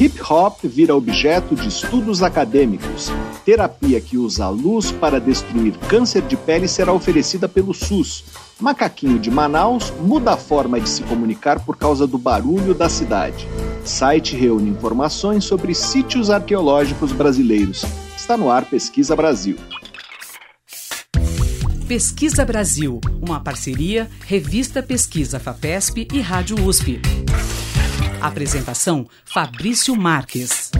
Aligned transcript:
Hip 0.00 0.20
hop 0.30 0.60
vira 0.62 0.94
objeto 0.94 1.56
de 1.56 1.66
estudos 1.66 2.22
acadêmicos. 2.22 3.10
Terapia 3.44 4.00
que 4.00 4.16
usa 4.16 4.44
a 4.44 4.48
luz 4.48 4.92
para 4.92 5.20
destruir 5.20 5.76
câncer 5.88 6.22
de 6.22 6.36
pele 6.36 6.68
será 6.68 6.92
oferecida 6.92 7.48
pelo 7.48 7.74
SUS. 7.74 8.24
Macaquinho 8.60 9.18
de 9.18 9.28
Manaus 9.28 9.92
muda 10.00 10.34
a 10.34 10.36
forma 10.36 10.80
de 10.80 10.88
se 10.88 11.02
comunicar 11.02 11.64
por 11.64 11.76
causa 11.76 12.06
do 12.06 12.16
barulho 12.16 12.74
da 12.74 12.88
cidade. 12.88 13.48
Site 13.84 14.36
reúne 14.36 14.70
informações 14.70 15.42
sobre 15.42 15.74
sítios 15.74 16.30
arqueológicos 16.30 17.10
brasileiros. 17.10 17.84
Está 18.16 18.36
no 18.36 18.52
ar 18.52 18.66
Pesquisa 18.66 19.16
Brasil. 19.16 19.56
Pesquisa 21.88 22.44
Brasil, 22.44 23.00
uma 23.20 23.40
parceria 23.40 24.08
Revista 24.24 24.80
Pesquisa 24.80 25.40
FAPESP 25.40 26.06
e 26.12 26.20
Rádio 26.20 26.64
USP. 26.64 27.00
Apresentação 28.20 29.06
Fabrício 29.24 29.94
Marques. 29.94 30.72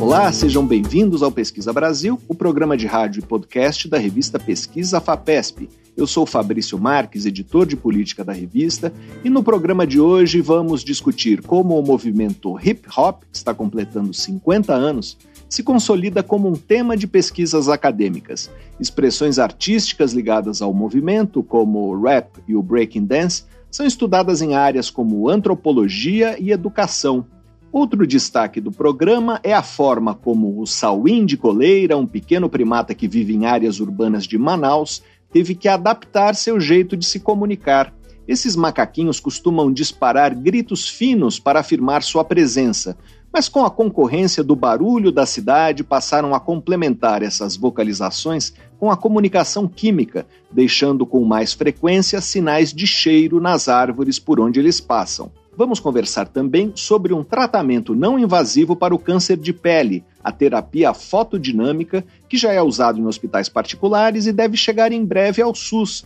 Olá, 0.00 0.32
sejam 0.32 0.66
bem-vindos 0.66 1.22
ao 1.22 1.30
Pesquisa 1.30 1.72
Brasil, 1.72 2.20
o 2.26 2.34
programa 2.34 2.76
de 2.76 2.84
rádio 2.84 3.20
e 3.20 3.22
podcast 3.24 3.86
da 3.86 3.96
revista 3.96 4.40
Pesquisa 4.40 5.00
FAPESP. 5.00 5.68
Eu 5.96 6.04
sou 6.04 6.26
Fabrício 6.26 6.76
Marques, 6.80 7.24
editor 7.26 7.64
de 7.64 7.76
política 7.76 8.24
da 8.24 8.32
revista, 8.32 8.92
e 9.22 9.30
no 9.30 9.44
programa 9.44 9.86
de 9.86 10.00
hoje 10.00 10.40
vamos 10.40 10.82
discutir 10.82 11.42
como 11.42 11.78
o 11.78 11.86
movimento 11.86 12.58
hip 12.58 12.88
hop, 12.96 13.22
que 13.30 13.36
está 13.36 13.54
completando 13.54 14.12
50 14.12 14.74
anos, 14.74 15.16
se 15.48 15.62
consolida 15.62 16.24
como 16.24 16.48
um 16.48 16.56
tema 16.56 16.96
de 16.96 17.06
pesquisas 17.06 17.68
acadêmicas. 17.68 18.50
Expressões 18.80 19.38
artísticas 19.38 20.12
ligadas 20.12 20.60
ao 20.60 20.74
movimento, 20.74 21.40
como 21.40 21.90
o 21.90 22.02
rap 22.02 22.40
e 22.48 22.56
o 22.56 22.62
breaking 22.62 23.04
dance, 23.04 23.44
são 23.72 23.86
estudadas 23.86 24.42
em 24.42 24.54
áreas 24.54 24.90
como 24.90 25.30
antropologia 25.30 26.36
e 26.38 26.52
educação. 26.52 27.26
Outro 27.72 28.06
destaque 28.06 28.60
do 28.60 28.70
programa 28.70 29.40
é 29.42 29.54
a 29.54 29.62
forma 29.62 30.14
como 30.14 30.60
o 30.60 30.66
sauim 30.66 31.24
de 31.24 31.38
coleira, 31.38 31.96
um 31.96 32.06
pequeno 32.06 32.50
primata 32.50 32.94
que 32.94 33.08
vive 33.08 33.34
em 33.34 33.46
áreas 33.46 33.80
urbanas 33.80 34.24
de 34.24 34.36
Manaus, 34.36 35.02
teve 35.32 35.54
que 35.54 35.68
adaptar 35.68 36.34
seu 36.34 36.60
jeito 36.60 36.98
de 36.98 37.06
se 37.06 37.18
comunicar. 37.18 37.94
Esses 38.28 38.54
macaquinhos 38.54 39.18
costumam 39.18 39.72
disparar 39.72 40.34
gritos 40.34 40.86
finos 40.86 41.40
para 41.40 41.60
afirmar 41.60 42.02
sua 42.02 42.22
presença, 42.22 42.94
mas 43.32 43.48
com 43.48 43.64
a 43.64 43.70
concorrência 43.70 44.44
do 44.44 44.54
barulho 44.54 45.10
da 45.10 45.24
cidade 45.24 45.82
passaram 45.82 46.34
a 46.34 46.40
complementar 46.40 47.22
essas 47.22 47.56
vocalizações 47.56 48.52
com 48.82 48.90
a 48.90 48.96
comunicação 48.96 49.68
química, 49.68 50.26
deixando 50.50 51.06
com 51.06 51.24
mais 51.24 51.52
frequência 51.52 52.20
sinais 52.20 52.72
de 52.72 52.84
cheiro 52.84 53.40
nas 53.40 53.68
árvores 53.68 54.18
por 54.18 54.40
onde 54.40 54.58
eles 54.58 54.80
passam. 54.80 55.30
Vamos 55.56 55.78
conversar 55.78 56.26
também 56.26 56.72
sobre 56.74 57.14
um 57.14 57.22
tratamento 57.22 57.94
não 57.94 58.18
invasivo 58.18 58.74
para 58.74 58.92
o 58.92 58.98
câncer 58.98 59.36
de 59.36 59.52
pele, 59.52 60.02
a 60.20 60.32
terapia 60.32 60.92
fotodinâmica, 60.92 62.04
que 62.28 62.36
já 62.36 62.52
é 62.52 62.60
usado 62.60 62.98
em 62.98 63.06
hospitais 63.06 63.48
particulares 63.48 64.26
e 64.26 64.32
deve 64.32 64.56
chegar 64.56 64.90
em 64.90 65.04
breve 65.04 65.40
ao 65.40 65.54
SUS. 65.54 66.04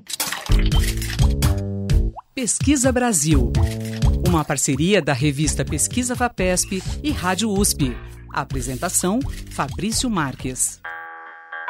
Pesquisa 2.34 2.92
Brasil. 2.92 3.54
Uma 4.28 4.44
parceria 4.46 5.02
da 5.02 5.14
revista 5.14 5.66
Pesquisa 5.66 6.16
Fapesp 6.16 6.82
e 7.04 7.12
Rádio 7.12 7.50
USP. 7.50 7.96
Apresentação 8.34 9.20
Fabrício 9.52 10.10
Marques. 10.10 10.80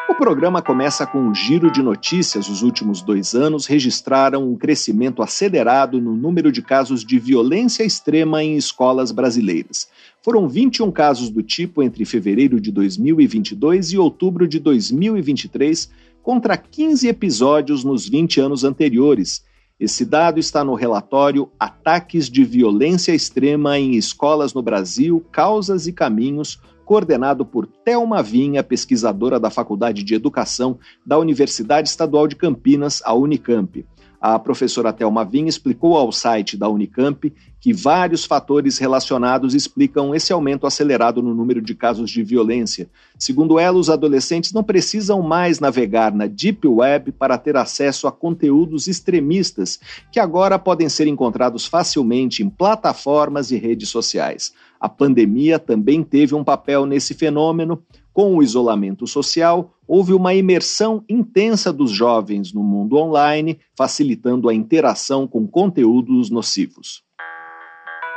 O 0.10 0.16
programa 0.16 0.60
começa 0.60 1.06
com 1.06 1.20
um 1.20 1.36
giro 1.36 1.72
de 1.72 1.84
notícias. 1.84 2.50
Os 2.50 2.64
últimos 2.64 3.04
dois 3.04 3.36
anos 3.36 3.68
registraram 3.68 4.52
um 4.52 4.58
crescimento 4.58 5.22
acelerado 5.22 6.02
no 6.02 6.16
número 6.16 6.52
de 6.52 6.64
casos 6.64 7.06
de 7.06 7.20
violência 7.20 7.84
extrema 7.84 8.44
em 8.44 8.58
escolas 8.58 9.12
brasileiras. 9.12 9.88
Foram 10.24 10.50
21 10.50 10.92
casos 10.92 11.30
do 11.30 11.44
tipo 11.44 11.84
entre 11.84 12.06
fevereiro 12.06 12.60
de 12.60 12.72
2022 12.72 13.94
e 13.94 14.00
outubro 14.00 14.48
de 14.48 14.60
2023, 14.60 15.92
contra 16.24 16.58
15 16.58 17.08
episódios 17.08 17.84
nos 17.84 18.10
20 18.10 18.42
anos 18.42 18.64
anteriores. 18.64 19.46
Esse 19.80 20.04
dado 20.04 20.40
está 20.40 20.64
no 20.64 20.74
relatório 20.74 21.50
Ataques 21.60 22.28
de 22.28 22.44
Violência 22.44 23.14
Extrema 23.14 23.78
em 23.78 23.96
Escolas 23.96 24.56
no 24.56 24.64
Brasil, 24.64 25.24
Causas 25.32 25.86
e 25.86 25.94
Caminhos, 25.94 26.60
coordenado 26.90 27.46
por 27.46 27.68
Thelma 27.68 28.24
Vinha, 28.24 28.64
pesquisadora 28.64 29.40
da 29.40 29.52
Faculdade 29.52 30.02
de 30.02 30.16
Educação 30.16 30.80
da 31.06 31.20
Universidade 31.20 31.88
Estadual 31.88 32.28
de 32.28 32.36
Campinas, 32.36 33.00
a 33.06 33.14
Unicamp. 33.14 33.86
A 34.22 34.38
professora 34.38 34.92
Thelma 34.92 35.24
Vinha 35.24 35.48
explicou 35.48 35.96
ao 35.96 36.12
site 36.12 36.58
da 36.58 36.68
Unicamp 36.68 37.32
que 37.62 37.74
vários 37.74 38.26
fatores 38.26 38.78
relacionados 38.78 39.54
explicam 39.54 40.14
esse 40.16 40.32
aumento 40.32 40.68
acelerado 40.68 41.22
no 41.22 41.34
número 41.34 41.62
de 41.62 41.74
casos 41.74 42.10
de 42.10 42.22
violência. 42.24 42.90
Segundo 43.18 43.58
ela, 43.58 43.78
os 43.78 43.90
adolescentes 43.90 44.52
não 44.52 44.64
precisam 44.64 45.22
mais 45.22 45.60
navegar 45.60 46.14
na 46.14 46.26
Deep 46.26 46.68
Web 46.68 47.14
para 47.14 47.38
ter 47.38 47.56
acesso 47.56 48.08
a 48.08 48.12
conteúdos 48.12 48.88
extremistas, 48.88 49.80
que 50.12 50.20
agora 50.20 50.60
podem 50.60 50.90
ser 50.90 51.08
encontrados 51.08 51.66
facilmente 51.66 52.44
em 52.44 52.50
plataformas 52.50 53.52
e 53.52 53.58
redes 53.58 53.90
sociais. 53.90 54.54
A 54.80 54.88
pandemia 54.88 55.60
também 55.60 56.04
teve 56.04 56.34
um 56.34 56.44
papel 56.44 56.86
nesse 56.86 57.14
fenômeno. 57.14 57.84
Com 58.20 58.36
o 58.36 58.44
isolamento 58.44 59.08
social, 59.08 59.74
houve 59.88 60.12
uma 60.12 60.34
imersão 60.34 61.06
intensa 61.08 61.72
dos 61.72 61.90
jovens 61.90 62.52
no 62.52 62.62
mundo 62.62 62.98
online, 62.98 63.58
facilitando 63.78 64.50
a 64.50 64.54
interação 64.54 65.26
com 65.26 65.48
conteúdos 65.48 66.30
nocivos. 66.30 67.02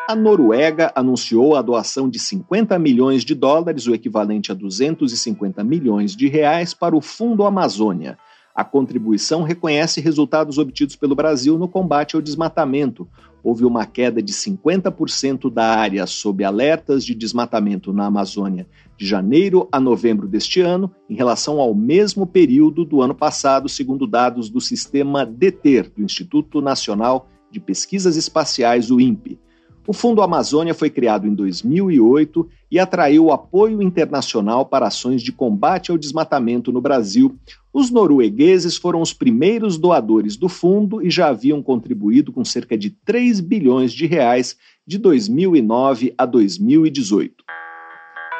A 0.08 0.16
Noruega 0.16 0.90
anunciou 0.96 1.54
a 1.54 1.62
doação 1.62 2.10
de 2.10 2.18
50 2.18 2.76
milhões 2.80 3.24
de 3.24 3.32
dólares, 3.32 3.86
o 3.86 3.94
equivalente 3.94 4.50
a 4.50 4.56
250 4.56 5.62
milhões 5.62 6.16
de 6.16 6.26
reais, 6.26 6.74
para 6.74 6.96
o 6.96 7.00
Fundo 7.00 7.44
Amazônia. 7.44 8.18
A 8.54 8.64
contribuição 8.64 9.42
reconhece 9.42 10.00
resultados 10.00 10.58
obtidos 10.58 10.94
pelo 10.94 11.14
Brasil 11.14 11.58
no 11.58 11.66
combate 11.66 12.16
ao 12.16 12.22
desmatamento, 12.22 13.08
houve 13.42 13.64
uma 13.64 13.86
queda 13.86 14.22
de 14.22 14.32
50% 14.32 15.50
da 15.50 15.74
área 15.74 16.06
sob 16.06 16.44
alertas 16.44 17.04
de 17.04 17.14
desmatamento 17.14 17.92
na 17.92 18.06
Amazônia 18.06 18.66
de 18.96 19.06
janeiro 19.06 19.68
a 19.72 19.80
novembro 19.80 20.28
deste 20.28 20.60
ano, 20.60 20.90
em 21.08 21.14
relação 21.14 21.60
ao 21.60 21.74
mesmo 21.74 22.26
período 22.26 22.84
do 22.84 23.02
ano 23.02 23.14
passado, 23.14 23.68
segundo 23.68 24.06
dados 24.06 24.48
do 24.48 24.60
sistema 24.60 25.26
DETER, 25.26 25.90
do 25.96 26.02
Instituto 26.02 26.60
Nacional 26.60 27.28
de 27.50 27.58
Pesquisas 27.58 28.16
Espaciais, 28.16 28.90
o 28.90 29.00
INPE. 29.00 29.40
O 29.84 29.92
Fundo 29.92 30.22
Amazônia 30.22 30.74
foi 30.74 30.88
criado 30.88 31.26
em 31.26 31.34
2008 31.34 32.48
e 32.70 32.78
atraiu 32.78 33.32
apoio 33.32 33.82
internacional 33.82 34.64
para 34.64 34.86
ações 34.86 35.20
de 35.20 35.32
combate 35.32 35.90
ao 35.90 35.98
desmatamento 35.98 36.70
no 36.70 36.80
Brasil. 36.80 37.34
Os 37.72 37.90
noruegueses 37.90 38.76
foram 38.76 39.00
os 39.00 39.12
primeiros 39.12 39.76
doadores 39.76 40.36
do 40.36 40.48
fundo 40.48 41.04
e 41.04 41.10
já 41.10 41.28
haviam 41.28 41.60
contribuído 41.60 42.32
com 42.32 42.44
cerca 42.44 42.78
de 42.78 42.90
3 42.90 43.40
bilhões 43.40 43.92
de 43.92 44.06
reais 44.06 44.56
de 44.86 44.98
2009 44.98 46.14
a 46.16 46.26
2018. 46.26 47.42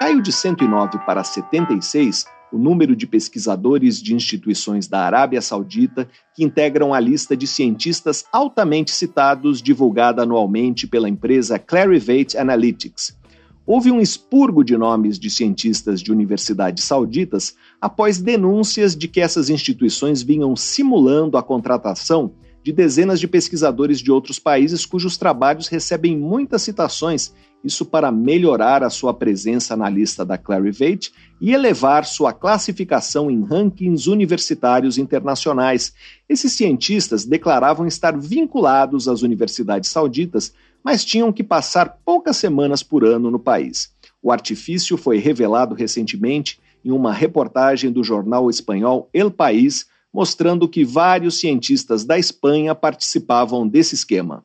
Caiu 0.02 0.20
de 0.20 0.32
109 0.32 0.98
para 1.06 1.22
76 1.22 2.26
o 2.52 2.58
número 2.58 2.96
de 2.96 3.06
pesquisadores 3.06 4.02
de 4.02 4.16
instituições 4.16 4.88
da 4.88 4.98
Arábia 4.98 5.40
Saudita 5.40 6.08
que 6.34 6.42
integram 6.42 6.92
a 6.92 6.98
lista 6.98 7.36
de 7.36 7.46
cientistas 7.46 8.24
altamente 8.32 8.90
citados 8.90 9.62
divulgada 9.62 10.24
anualmente 10.24 10.88
pela 10.88 11.08
empresa 11.08 11.56
Clarivate 11.56 12.36
Analytics. 12.36 13.16
Houve 13.64 13.92
um 13.92 14.00
expurgo 14.00 14.64
de 14.64 14.76
nomes 14.76 15.20
de 15.20 15.30
cientistas 15.30 16.02
de 16.02 16.10
universidades 16.10 16.82
sauditas 16.82 17.54
após 17.80 18.18
denúncias 18.18 18.96
de 18.96 19.06
que 19.06 19.20
essas 19.20 19.48
instituições 19.50 20.20
vinham 20.20 20.56
simulando 20.56 21.38
a 21.38 21.44
contratação 21.44 22.32
de 22.62 22.72
dezenas 22.72 23.18
de 23.18 23.26
pesquisadores 23.26 23.98
de 23.98 24.10
outros 24.10 24.38
países 24.38 24.86
cujos 24.86 25.16
trabalhos 25.16 25.68
recebem 25.68 26.16
muitas 26.16 26.62
citações, 26.62 27.32
isso 27.64 27.84
para 27.84 28.10
melhorar 28.10 28.82
a 28.82 28.90
sua 28.90 29.14
presença 29.14 29.76
na 29.76 29.88
lista 29.88 30.24
da 30.24 30.36
Clarivate 30.36 31.12
e 31.40 31.52
elevar 31.52 32.04
sua 32.04 32.32
classificação 32.32 33.30
em 33.30 33.42
rankings 33.42 34.08
universitários 34.08 34.98
internacionais. 34.98 35.92
Esses 36.28 36.52
cientistas 36.52 37.24
declaravam 37.24 37.86
estar 37.86 38.18
vinculados 38.18 39.08
às 39.08 39.22
universidades 39.22 39.90
sauditas, 39.90 40.52
mas 40.84 41.04
tinham 41.04 41.32
que 41.32 41.44
passar 41.44 41.98
poucas 42.04 42.36
semanas 42.36 42.82
por 42.82 43.04
ano 43.04 43.30
no 43.30 43.38
país. 43.38 43.92
O 44.20 44.32
artifício 44.32 44.96
foi 44.96 45.18
revelado 45.18 45.74
recentemente 45.74 46.60
em 46.84 46.90
uma 46.90 47.12
reportagem 47.12 47.92
do 47.92 48.02
jornal 48.02 48.50
espanhol 48.50 49.08
El 49.12 49.30
País, 49.30 49.86
mostrando 50.12 50.68
que 50.68 50.84
vários 50.84 51.40
cientistas 51.40 52.04
da 52.04 52.18
Espanha 52.18 52.74
participavam 52.74 53.66
desse 53.66 53.94
esquema. 53.94 54.44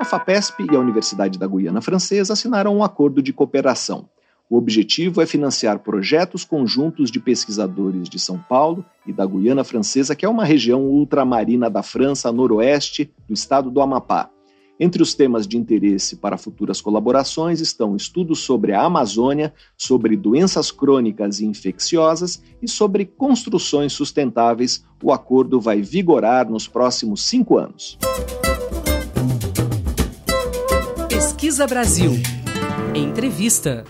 A 0.00 0.04
FAPESP 0.04 0.66
e 0.70 0.74
a 0.74 0.80
Universidade 0.80 1.38
da 1.38 1.46
Guiana 1.46 1.82
Francesa 1.82 2.32
assinaram 2.32 2.74
um 2.74 2.82
acordo 2.82 3.22
de 3.22 3.32
cooperação. 3.32 4.08
O 4.48 4.56
objetivo 4.56 5.20
é 5.20 5.26
financiar 5.26 5.78
projetos 5.78 6.44
conjuntos 6.44 7.10
de 7.10 7.20
pesquisadores 7.20 8.08
de 8.08 8.18
São 8.18 8.38
Paulo 8.38 8.84
e 9.06 9.12
da 9.12 9.26
Guiana 9.26 9.62
Francesa, 9.62 10.16
que 10.16 10.24
é 10.24 10.28
uma 10.28 10.44
região 10.44 10.82
ultramarina 10.82 11.68
da 11.68 11.82
França, 11.82 12.32
noroeste 12.32 13.12
do 13.28 13.34
estado 13.34 13.70
do 13.70 13.80
Amapá. 13.80 14.30
Entre 14.82 15.02
os 15.02 15.12
temas 15.12 15.46
de 15.46 15.58
interesse 15.58 16.16
para 16.16 16.38
futuras 16.38 16.80
colaborações 16.80 17.60
estão 17.60 17.94
estudos 17.94 18.38
sobre 18.38 18.72
a 18.72 18.82
Amazônia, 18.82 19.52
sobre 19.76 20.16
doenças 20.16 20.70
crônicas 20.70 21.38
e 21.38 21.44
infecciosas 21.44 22.42
e 22.62 22.66
sobre 22.66 23.04
construções 23.04 23.92
sustentáveis. 23.92 24.82
O 25.02 25.12
acordo 25.12 25.60
vai 25.60 25.82
vigorar 25.82 26.48
nos 26.48 26.66
próximos 26.66 27.22
cinco 27.22 27.58
anos. 27.58 27.98
Pesquisa 31.10 31.66
Brasil. 31.66 32.12
Entrevista. 32.94 33.84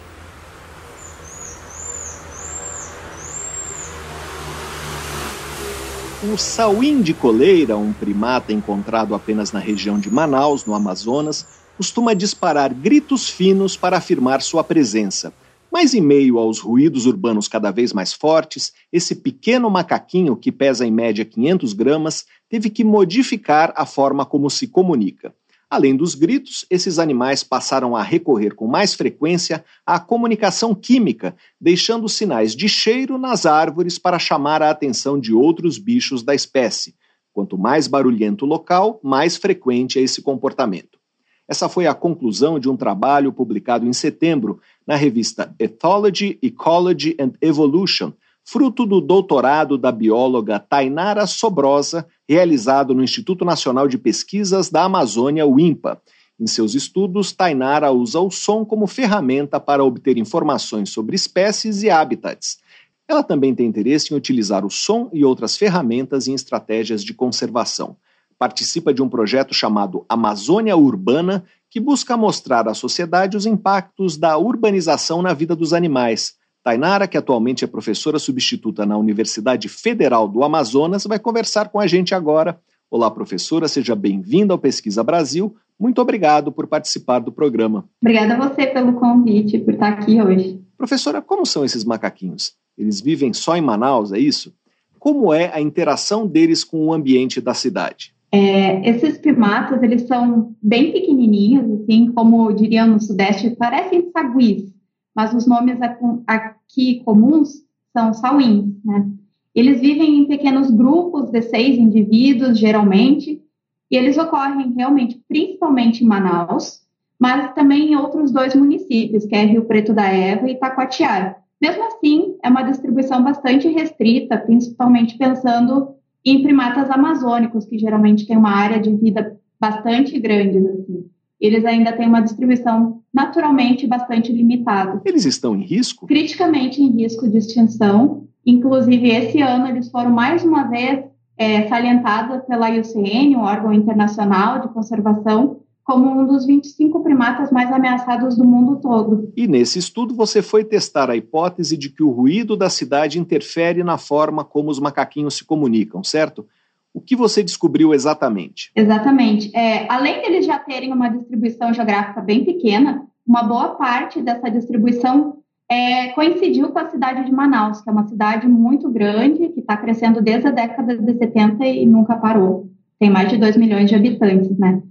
O 6.22 6.36
sauim 6.36 7.00
de 7.00 7.14
coleira, 7.14 7.78
um 7.78 7.94
primata 7.94 8.52
encontrado 8.52 9.14
apenas 9.14 9.52
na 9.52 9.58
região 9.58 9.98
de 9.98 10.10
Manaus, 10.10 10.66
no 10.66 10.74
Amazonas, 10.74 11.46
costuma 11.78 12.14
disparar 12.14 12.74
gritos 12.74 13.30
finos 13.30 13.74
para 13.74 13.96
afirmar 13.96 14.42
sua 14.42 14.62
presença. 14.62 15.32
Mas 15.72 15.94
em 15.94 16.00
meio 16.02 16.38
aos 16.38 16.58
ruídos 16.58 17.06
urbanos 17.06 17.48
cada 17.48 17.70
vez 17.70 17.94
mais 17.94 18.12
fortes, 18.12 18.70
esse 18.92 19.14
pequeno 19.14 19.70
macaquinho, 19.70 20.36
que 20.36 20.52
pesa 20.52 20.86
em 20.86 20.90
média 20.90 21.24
500 21.24 21.72
gramas, 21.72 22.26
teve 22.50 22.68
que 22.68 22.84
modificar 22.84 23.72
a 23.74 23.86
forma 23.86 24.26
como 24.26 24.50
se 24.50 24.68
comunica. 24.68 25.34
Além 25.70 25.94
dos 25.94 26.16
gritos, 26.16 26.66
esses 26.68 26.98
animais 26.98 27.44
passaram 27.44 27.94
a 27.94 28.02
recorrer 28.02 28.56
com 28.56 28.66
mais 28.66 28.92
frequência 28.92 29.64
à 29.86 30.00
comunicação 30.00 30.74
química, 30.74 31.36
deixando 31.60 32.08
sinais 32.08 32.56
de 32.56 32.68
cheiro 32.68 33.16
nas 33.16 33.46
árvores 33.46 33.96
para 33.96 34.18
chamar 34.18 34.62
a 34.62 34.70
atenção 34.70 35.18
de 35.18 35.32
outros 35.32 35.78
bichos 35.78 36.24
da 36.24 36.34
espécie. 36.34 36.96
Quanto 37.32 37.56
mais 37.56 37.86
barulhento 37.86 38.44
o 38.44 38.48
local, 38.48 38.98
mais 39.00 39.36
frequente 39.36 39.96
é 39.96 40.02
esse 40.02 40.20
comportamento. 40.20 40.98
Essa 41.46 41.68
foi 41.68 41.86
a 41.86 41.94
conclusão 41.94 42.58
de 42.58 42.68
um 42.68 42.76
trabalho 42.76 43.32
publicado 43.32 43.86
em 43.86 43.92
setembro 43.92 44.60
na 44.84 44.96
revista 44.96 45.54
Ethology, 45.56 46.36
Ecology 46.42 47.16
and 47.20 47.32
Evolution, 47.40 48.12
fruto 48.44 48.84
do 48.84 49.00
doutorado 49.00 49.78
da 49.78 49.92
bióloga 49.92 50.58
Tainara 50.58 51.26
Sobrosa, 51.26 52.06
realizado 52.28 52.94
no 52.94 53.02
Instituto 53.02 53.44
Nacional 53.44 53.86
de 53.86 53.98
Pesquisas 53.98 54.70
da 54.70 54.84
Amazônia, 54.84 55.46
o 55.46 55.58
INPA. 55.60 56.00
Em 56.38 56.46
seus 56.46 56.74
estudos, 56.74 57.32
Tainara 57.32 57.92
usa 57.92 58.18
o 58.18 58.30
som 58.30 58.64
como 58.64 58.86
ferramenta 58.86 59.60
para 59.60 59.84
obter 59.84 60.16
informações 60.16 60.90
sobre 60.90 61.14
espécies 61.14 61.82
e 61.82 61.90
habitats. 61.90 62.58
Ela 63.06 63.22
também 63.22 63.54
tem 63.54 63.66
interesse 63.66 64.14
em 64.14 64.16
utilizar 64.16 64.64
o 64.64 64.70
som 64.70 65.10
e 65.12 65.24
outras 65.24 65.56
ferramentas 65.56 66.28
em 66.28 66.34
estratégias 66.34 67.04
de 67.04 67.12
conservação. 67.12 67.96
Participa 68.38 68.94
de 68.94 69.02
um 69.02 69.08
projeto 69.08 69.52
chamado 69.52 70.06
Amazônia 70.08 70.76
Urbana, 70.76 71.44
que 71.68 71.78
busca 71.78 72.16
mostrar 72.16 72.66
à 72.66 72.72
sociedade 72.72 73.36
os 73.36 73.44
impactos 73.44 74.16
da 74.16 74.38
urbanização 74.38 75.20
na 75.20 75.34
vida 75.34 75.54
dos 75.54 75.74
animais 75.74 76.39
Tainara, 76.62 77.08
que 77.08 77.16
atualmente 77.16 77.64
é 77.64 77.66
professora 77.66 78.18
substituta 78.18 78.84
na 78.84 78.98
Universidade 78.98 79.66
Federal 79.66 80.28
do 80.28 80.44
Amazonas, 80.44 81.04
vai 81.04 81.18
conversar 81.18 81.70
com 81.70 81.80
a 81.80 81.86
gente 81.86 82.14
agora. 82.14 82.60
Olá, 82.90 83.10
professora, 83.10 83.66
seja 83.66 83.94
bem-vinda 83.96 84.52
ao 84.52 84.58
Pesquisa 84.58 85.02
Brasil. 85.02 85.56
Muito 85.78 86.02
obrigado 86.02 86.52
por 86.52 86.66
participar 86.66 87.20
do 87.20 87.32
programa. 87.32 87.88
Obrigada 88.02 88.34
a 88.34 88.48
você 88.48 88.66
pelo 88.66 88.92
convite, 88.94 89.58
por 89.58 89.72
estar 89.72 89.88
aqui 89.88 90.20
hoje. 90.20 90.60
Professora, 90.76 91.22
como 91.22 91.46
são 91.46 91.64
esses 91.64 91.82
macaquinhos? 91.82 92.52
Eles 92.76 93.00
vivem 93.00 93.32
só 93.32 93.56
em 93.56 93.62
Manaus, 93.62 94.12
é 94.12 94.18
isso? 94.18 94.52
Como 94.98 95.32
é 95.32 95.50
a 95.54 95.62
interação 95.62 96.26
deles 96.26 96.62
com 96.62 96.88
o 96.88 96.92
ambiente 96.92 97.40
da 97.40 97.54
cidade? 97.54 98.14
É, 98.30 98.90
esses 98.90 99.16
primatas, 99.16 99.82
eles 99.82 100.02
são 100.02 100.54
bem 100.62 100.92
pequenininhos, 100.92 101.80
assim, 101.80 102.12
como 102.12 102.52
diríamos 102.52 102.92
no 102.92 103.00
Sudeste, 103.00 103.50
parecem 103.56 104.10
saguis 104.12 104.78
mas 105.14 105.34
os 105.34 105.46
nomes 105.46 105.78
aqui 106.26 107.02
comuns 107.04 107.64
são 107.92 108.14
sauins, 108.14 108.72
né? 108.84 109.08
Eles 109.54 109.80
vivem 109.80 110.18
em 110.18 110.26
pequenos 110.26 110.70
grupos 110.70 111.30
de 111.30 111.42
seis 111.42 111.76
indivíduos, 111.76 112.58
geralmente, 112.58 113.42
e 113.90 113.96
eles 113.96 114.16
ocorrem 114.16 114.72
realmente, 114.76 115.20
principalmente 115.28 116.04
em 116.04 116.06
Manaus, 116.06 116.82
mas 117.18 117.52
também 117.52 117.92
em 117.92 117.96
outros 117.96 118.30
dois 118.30 118.54
municípios, 118.54 119.26
que 119.26 119.34
é 119.34 119.44
Rio 119.44 119.64
Preto 119.64 119.92
da 119.92 120.06
Eva 120.06 120.48
e 120.48 120.54
Taquatiara. 120.54 121.36
Mesmo 121.60 121.84
assim, 121.84 122.36
é 122.42 122.48
uma 122.48 122.62
distribuição 122.62 123.22
bastante 123.24 123.68
restrita, 123.68 124.38
principalmente 124.38 125.18
pensando 125.18 125.96
em 126.24 126.42
primatas 126.42 126.88
amazônicos, 126.90 127.66
que 127.66 127.78
geralmente 127.78 128.26
têm 128.26 128.36
uma 128.36 128.52
área 128.52 128.78
de 128.78 128.94
vida 128.94 129.36
bastante 129.58 130.18
grande. 130.18 130.58
Assim 130.58 131.10
eles 131.40 131.64
ainda 131.64 131.92
têm 131.92 132.06
uma 132.06 132.20
distribuição 132.20 132.99
naturalmente 133.12 133.86
bastante 133.86 134.32
limitada. 134.32 135.00
Eles 135.04 135.24
estão 135.24 135.56
em 135.56 135.64
risco? 135.64 136.06
Criticamente 136.06 136.82
em 136.82 136.90
risco 136.90 137.28
de 137.28 137.38
extinção. 137.38 138.28
Inclusive, 138.46 139.08
esse 139.08 139.40
ano 139.40 139.66
eles 139.66 139.90
foram 139.90 140.10
mais 140.10 140.44
uma 140.44 140.64
vez 140.64 141.04
é, 141.36 141.68
salientados 141.68 142.44
pela 142.46 142.68
IUCN, 142.68 143.36
o 143.36 143.40
órgão 143.40 143.72
internacional 143.72 144.60
de 144.60 144.68
conservação, 144.68 145.60
como 145.82 146.08
um 146.08 146.26
dos 146.26 146.46
25 146.46 147.02
primatas 147.02 147.50
mais 147.50 147.72
ameaçados 147.72 148.36
do 148.36 148.44
mundo 148.44 148.76
todo. 148.76 149.32
E 149.36 149.48
nesse 149.48 149.78
estudo 149.78 150.14
você 150.14 150.40
foi 150.40 150.64
testar 150.64 151.10
a 151.10 151.16
hipótese 151.16 151.76
de 151.76 151.90
que 151.90 152.02
o 152.02 152.10
ruído 152.10 152.56
da 152.56 152.70
cidade 152.70 153.18
interfere 153.18 153.82
na 153.82 153.98
forma 153.98 154.44
como 154.44 154.70
os 154.70 154.78
macaquinhos 154.78 155.34
se 155.34 155.44
comunicam, 155.44 156.04
certo? 156.04 156.46
O 156.92 157.00
que 157.00 157.14
você 157.14 157.42
descobriu 157.42 157.94
exatamente? 157.94 158.70
Exatamente. 158.74 159.54
É, 159.56 159.86
além 159.90 160.20
deles 160.22 160.44
já 160.44 160.58
terem 160.58 160.92
uma 160.92 161.08
distribuição 161.08 161.72
geográfica 161.72 162.20
bem 162.20 162.44
pequena, 162.44 163.06
uma 163.26 163.42
boa 163.44 163.76
parte 163.76 164.20
dessa 164.20 164.50
distribuição 164.50 165.40
é, 165.70 166.08
coincidiu 166.08 166.70
com 166.70 166.78
a 166.80 166.88
cidade 166.88 167.24
de 167.24 167.32
Manaus, 167.32 167.80
que 167.80 167.88
é 167.88 167.92
uma 167.92 168.08
cidade 168.08 168.48
muito 168.48 168.90
grande, 168.90 169.50
que 169.50 169.60
está 169.60 169.76
crescendo 169.76 170.20
desde 170.20 170.48
a 170.48 170.50
década 170.50 170.98
de 170.98 171.16
70 171.16 171.64
e 171.64 171.86
nunca 171.86 172.16
parou. 172.16 172.68
Tem 172.98 173.08
mais 173.08 173.28
de 173.28 173.36
2 173.36 173.56
milhões 173.56 173.88
de 173.88 173.94
habitantes, 173.94 174.58
né? 174.58 174.82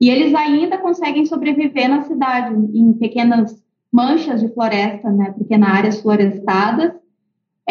E 0.00 0.08
eles 0.08 0.32
ainda 0.32 0.78
conseguem 0.78 1.26
sobreviver 1.26 1.88
na 1.88 2.02
cidade, 2.02 2.54
em 2.54 2.92
pequenas 2.92 3.60
manchas 3.92 4.40
de 4.40 4.48
floresta, 4.48 5.10
né? 5.10 5.34
Pequenas 5.36 5.68
áreas 5.68 6.00
florestadas, 6.00 6.92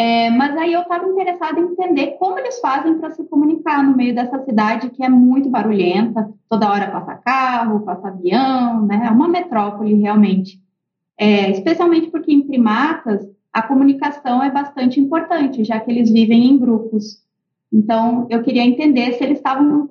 é, 0.02 0.30
mas 0.30 0.56
aí 0.56 0.72
eu 0.72 0.80
estava 0.80 1.06
interessada 1.06 1.60
em 1.60 1.64
entender 1.64 2.16
como 2.18 2.38
eles 2.38 2.58
fazem 2.58 2.98
para 2.98 3.10
se 3.10 3.22
comunicar 3.24 3.84
no 3.84 3.94
meio 3.94 4.14
dessa 4.14 4.42
cidade 4.46 4.88
que 4.88 5.04
é 5.04 5.10
muito 5.10 5.50
barulhenta, 5.50 6.32
toda 6.48 6.70
hora 6.70 6.90
passa 6.90 7.16
carro, 7.16 7.80
passa 7.80 8.08
avião, 8.08 8.86
né? 8.86 9.02
É 9.06 9.10
uma 9.10 9.28
metrópole 9.28 9.92
realmente. 9.96 10.58
É, 11.18 11.50
especialmente 11.50 12.10
porque 12.10 12.32
em 12.32 12.40
primatas 12.40 13.28
a 13.52 13.60
comunicação 13.60 14.42
é 14.42 14.50
bastante 14.50 14.98
importante, 14.98 15.64
já 15.64 15.78
que 15.78 15.90
eles 15.90 16.10
vivem 16.10 16.46
em 16.46 16.56
grupos. 16.56 17.22
Então, 17.70 18.26
eu 18.30 18.42
queria 18.42 18.64
entender 18.64 19.12
se 19.12 19.22
eles 19.22 19.36
estavam 19.36 19.90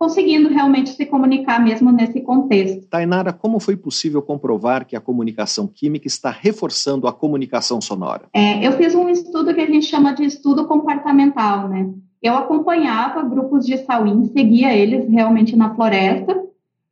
conseguindo 0.00 0.48
realmente 0.48 0.92
se 0.92 1.04
comunicar 1.04 1.62
mesmo 1.62 1.92
nesse 1.92 2.22
contexto. 2.22 2.88
Tainara, 2.88 3.34
como 3.34 3.60
foi 3.60 3.76
possível 3.76 4.22
comprovar 4.22 4.86
que 4.86 4.96
a 4.96 5.00
comunicação 5.00 5.66
química 5.66 6.06
está 6.06 6.30
reforçando 6.30 7.06
a 7.06 7.12
comunicação 7.12 7.82
sonora? 7.82 8.22
É, 8.32 8.66
eu 8.66 8.72
fiz 8.72 8.94
um 8.94 9.10
estudo 9.10 9.52
que 9.52 9.60
a 9.60 9.66
gente 9.66 9.84
chama 9.84 10.14
de 10.14 10.24
estudo 10.24 10.66
comportamental, 10.66 11.68
né? 11.68 11.90
Eu 12.22 12.34
acompanhava 12.34 13.22
grupos 13.22 13.66
de 13.66 13.76
sauim, 13.76 14.24
seguia 14.32 14.74
eles 14.74 15.06
realmente 15.06 15.54
na 15.54 15.74
floresta, 15.74 16.34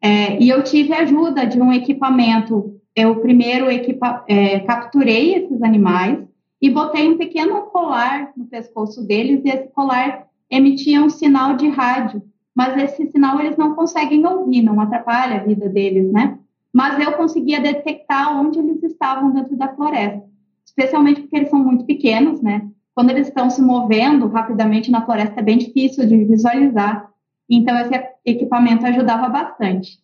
é, 0.02 0.38
e 0.38 0.50
eu 0.50 0.62
tive 0.62 0.92
ajuda 0.92 1.46
de 1.46 1.58
um 1.58 1.72
equipamento. 1.72 2.78
Eu 2.94 3.16
primeiro 3.20 3.70
equipa, 3.70 4.22
é, 4.28 4.60
capturei 4.60 5.34
esses 5.34 5.62
animais 5.62 6.18
e 6.60 6.68
botei 6.68 7.08
um 7.08 7.16
pequeno 7.16 7.62
colar 7.62 8.32
no 8.36 8.44
pescoço 8.44 9.02
deles, 9.02 9.40
e 9.46 9.48
esse 9.48 9.68
colar 9.68 10.26
emitia 10.50 11.02
um 11.02 11.08
sinal 11.08 11.56
de 11.56 11.68
rádio 11.68 12.22
mas 12.58 12.76
esse 12.76 13.08
sinal 13.12 13.38
eles 13.38 13.56
não 13.56 13.76
conseguem 13.76 14.26
ouvir, 14.26 14.62
não 14.62 14.80
atrapalha 14.80 15.36
a 15.36 15.44
vida 15.44 15.68
deles, 15.68 16.10
né? 16.10 16.36
Mas 16.72 16.98
eu 16.98 17.12
conseguia 17.12 17.60
detectar 17.60 18.36
onde 18.36 18.58
eles 18.58 18.82
estavam 18.82 19.30
dentro 19.30 19.56
da 19.56 19.72
floresta, 19.76 20.24
especialmente 20.66 21.20
porque 21.20 21.36
eles 21.36 21.50
são 21.50 21.60
muito 21.60 21.84
pequenos, 21.84 22.42
né? 22.42 22.68
Quando 22.96 23.10
eles 23.10 23.28
estão 23.28 23.48
se 23.48 23.62
movendo 23.62 24.26
rapidamente 24.26 24.90
na 24.90 25.04
floresta 25.04 25.38
é 25.38 25.42
bem 25.44 25.56
difícil 25.56 26.04
de 26.04 26.24
visualizar. 26.24 27.08
Então 27.48 27.78
esse 27.78 27.92
equipamento 28.26 28.84
ajudava 28.84 29.28
bastante. 29.28 30.00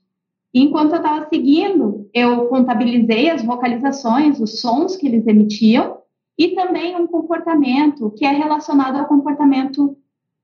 Enquanto 0.55 0.93
eu 0.93 0.99
estava 0.99 1.29
seguindo, 1.29 2.09
eu 2.15 2.47
contabilizei 2.47 3.31
as 3.31 3.43
vocalizações, 3.43 4.39
os 4.39 4.61
sons 4.61 4.97
que 4.97 5.09
eles 5.09 5.27
emitiam 5.27 5.99
e 6.39 6.51
também 6.51 6.95
um 6.95 7.09
comportamento 7.09 8.13
que 8.17 8.25
é 8.25 8.31
relacionado 8.31 8.97
ao 8.97 9.07
comportamento 9.07 9.97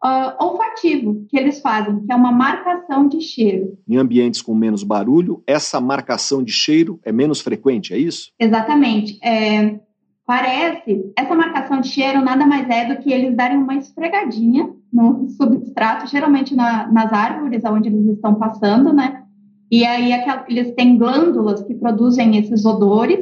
uh, 0.04 0.44
olfativo 0.44 1.26
que 1.28 1.38
eles 1.38 1.60
fazem, 1.60 2.00
que 2.04 2.12
é 2.12 2.16
uma 2.16 2.32
marcação 2.32 3.06
de 3.08 3.20
cheiro. 3.20 3.78
Em 3.88 3.96
ambientes 3.96 4.42
com 4.42 4.54
menos 4.54 4.82
barulho, 4.82 5.42
essa 5.46 5.80
marcação 5.80 6.42
de 6.42 6.52
cheiro 6.52 6.98
é 7.04 7.12
menos 7.12 7.40
frequente, 7.40 7.92
é 7.92 7.98
isso? 7.98 8.32
Exatamente. 8.38 9.18
É, 9.22 9.78
parece, 10.26 11.12
essa 11.16 11.34
marcação 11.34 11.80
de 11.80 11.88
cheiro 11.88 12.22
nada 12.22 12.46
mais 12.46 12.68
é 12.68 12.86
do 12.86 13.02
que 13.02 13.12
eles 13.12 13.36
darem 13.36 13.58
uma 13.58 13.74
esfregadinha 13.74 14.72
no 14.92 15.28
substrato, 15.28 16.06
geralmente 16.06 16.54
na, 16.54 16.90
nas 16.90 17.12
árvores 17.12 17.62
onde 17.64 17.88
eles 17.88 18.06
estão 18.06 18.34
passando, 18.34 18.92
né? 18.92 19.22
E 19.70 19.84
aí 19.84 20.10
eles 20.48 20.74
têm 20.74 20.98
glândulas 20.98 21.62
que 21.62 21.74
produzem 21.74 22.36
esses 22.36 22.64
odores, 22.64 23.20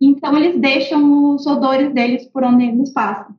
então 0.00 0.34
eles 0.36 0.58
deixam 0.58 1.34
os 1.34 1.46
odores 1.46 1.92
deles 1.92 2.24
por 2.26 2.42
onde 2.44 2.64
eles 2.64 2.90
passam. 2.92 3.34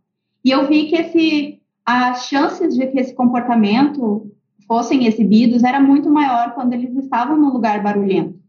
E 0.46 0.52
eu 0.52 0.68
vi 0.68 0.86
que 0.86 0.96
esse 0.96 1.63
as 1.86 2.28
chances 2.28 2.76
de 2.76 2.88
que 2.88 3.00
esse 3.00 3.14
comportamento 3.14 4.32
fossem 4.68 5.06
exibidos 5.06 5.64
era 5.64 5.80
muito 5.80 6.10
maior 6.10 6.54
quando 6.54 6.74
eles 6.74 6.96
estavam 6.96 7.38
no 7.38 7.52
lugar 7.52 7.84
barulhento. 7.84 8.40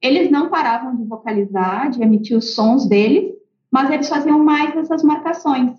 Eles 0.00 0.30
não 0.30 0.48
paravam 0.48 0.94
de 0.96 1.04
vocalizar, 1.04 1.90
de 1.90 2.02
emitir 2.02 2.36
os 2.36 2.54
sons 2.54 2.86
deles, 2.86 3.32
mas 3.70 3.90
eles 3.90 4.08
faziam 4.08 4.38
mais 4.38 4.76
essas 4.76 5.02
marcações. 5.02 5.72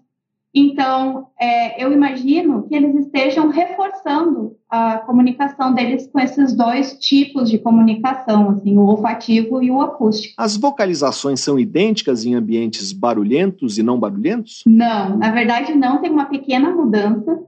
Então, 0.53 1.27
é, 1.39 1.83
eu 1.83 1.93
imagino 1.93 2.63
que 2.63 2.73
eles 2.73 2.95
estejam 2.95 3.49
reforçando 3.49 4.57
a 4.67 4.97
comunicação 4.97 5.73
deles 5.73 6.09
com 6.11 6.19
esses 6.19 6.55
dois 6.55 6.93
tipos 6.93 7.49
de 7.49 7.59
comunicação, 7.59 8.49
assim, 8.49 8.75
o 8.75 8.81
olfativo 8.81 9.61
e 9.61 9.69
o 9.69 9.79
acústico. 9.79 10.33
As 10.37 10.57
vocalizações 10.57 11.39
são 11.39 11.59
idênticas 11.59 12.25
em 12.25 12.33
ambientes 12.33 12.91
barulhentos 12.91 13.77
e 13.77 13.83
não 13.83 13.99
barulhentos? 13.99 14.63
Não, 14.65 15.17
na 15.17 15.29
verdade 15.31 15.75
não, 15.75 16.01
tem 16.01 16.09
uma 16.09 16.25
pequena 16.25 16.71
mudança. 16.71 17.39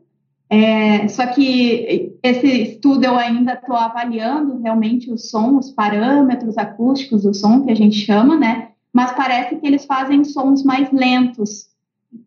É, 0.47 1.07
só 1.07 1.25
que 1.27 2.17
esse 2.21 2.47
estudo 2.47 3.05
eu 3.05 3.15
ainda 3.15 3.53
estou 3.53 3.75
avaliando 3.75 4.59
realmente 4.61 5.09
o 5.09 5.17
som, 5.17 5.57
os 5.57 5.71
parâmetros 5.71 6.57
acústicos 6.57 7.23
do 7.23 7.33
som 7.33 7.63
que 7.63 7.71
a 7.71 7.75
gente 7.75 7.95
chama, 7.95 8.37
né? 8.37 8.67
Mas 8.93 9.13
parece 9.13 9.55
que 9.55 9.65
eles 9.65 9.85
fazem 9.85 10.23
sons 10.23 10.63
mais 10.63 10.91
lentos 10.91 11.70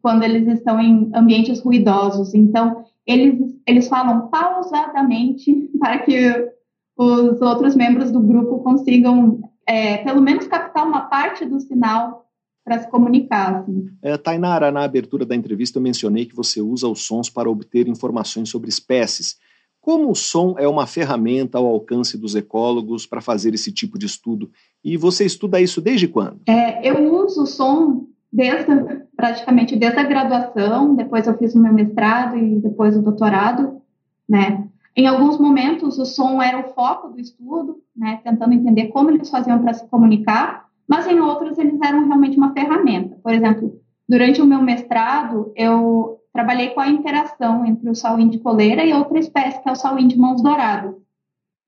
quando 0.00 0.23
eles 0.23 0.47
estão 0.49 0.81
em 0.81 1.11
ambientes 1.14 1.61
ruidosos. 1.61 2.35
Então, 2.35 2.85
eles, 3.07 3.55
eles 3.67 3.88
falam 3.88 4.29
pausadamente 4.29 5.71
para 5.79 5.99
que 5.99 6.53
os 6.97 7.41
outros 7.41 7.75
membros 7.75 8.11
do 8.11 8.21
grupo 8.21 8.62
consigam, 8.62 9.41
é, 9.67 9.99
pelo 9.99 10.21
menos, 10.21 10.47
captar 10.47 10.87
uma 10.87 11.03
parte 11.03 11.45
do 11.45 11.61
sinal 11.61 12.25
para 12.64 12.79
se 12.79 12.88
comunicar. 12.88 13.57
Assim. 13.57 13.88
É, 14.00 14.17
Tainara, 14.17 14.73
na 14.73 14.85
abertura 14.85 15.26
da 15.26 15.35
entrevista 15.35 15.79
eu 15.79 15.83
mencionei 15.83 16.25
que 16.25 16.35
você 16.35 16.61
usa 16.61 16.88
os 16.88 17.03
sons 17.03 17.29
para 17.29 17.50
obter 17.50 17.88
informações 17.88 18.49
sobre 18.49 18.69
espécies. 18.69 19.37
Como 19.81 20.11
o 20.11 20.14
som 20.14 20.55
é 20.59 20.67
uma 20.67 20.87
ferramenta 20.87 21.59
ao 21.59 21.67
alcance 21.67 22.17
dos 22.17 22.35
ecólogos 22.35 23.05
para 23.05 23.21
fazer 23.21 23.53
esse 23.53 23.71
tipo 23.71 23.99
de 23.99 24.07
estudo? 24.07 24.50
E 24.83 24.97
você 24.97 25.26
estuda 25.26 25.61
isso 25.61 25.79
desde 25.79 26.09
quando? 26.09 26.41
É, 26.49 26.88
eu 26.88 27.12
uso 27.12 27.43
o 27.43 27.47
som 27.47 28.07
desde 28.33 28.73
praticamente 29.16 29.76
desde 29.76 29.99
a 29.99 30.04
graduação, 30.04 30.94
depois 30.94 31.26
eu 31.26 31.37
fiz 31.37 31.54
o 31.54 31.61
meu 31.61 31.73
mestrado 31.73 32.37
e 32.37 32.61
depois 32.61 32.97
o 32.97 33.02
doutorado, 33.02 33.80
né? 34.28 34.66
Em 34.97 35.06
alguns 35.06 35.38
momentos 35.38 35.99
o 35.99 36.04
som 36.04 36.40
era 36.40 36.61
o 36.61 36.73
foco 36.73 37.09
do 37.09 37.21
estudo, 37.21 37.83
né, 37.97 38.21
tentando 38.23 38.54
entender 38.54 38.87
como 38.88 39.11
eles 39.11 39.28
faziam 39.28 39.59
para 39.59 39.75
se 39.75 39.88
comunicar, 39.88 40.66
mas 40.87 41.06
em 41.09 41.18
outros 41.21 41.59
eles 41.59 41.80
eram 41.83 42.06
realmente 42.06 42.37
uma 42.37 42.52
ferramenta. 42.52 43.16
Por 43.23 43.33
exemplo, 43.33 43.80
durante 44.09 44.40
o 44.40 44.47
meu 44.47 44.62
mestrado, 44.62 45.52
eu 45.56 46.21
trabalhei 46.33 46.71
com 46.71 46.80
a 46.80 46.88
interação 46.88 47.64
entre 47.64 47.88
o 47.88 47.94
sauim 47.94 48.28
de 48.28 48.38
coleira 48.38 48.85
e 48.85 48.92
outra 48.92 49.18
espécie, 49.18 49.61
que 49.62 49.68
é 49.68 49.73
o 49.73 49.76
sauim 49.76 50.06
de 50.06 50.18
mãos 50.18 50.42
douradas. 50.42 50.94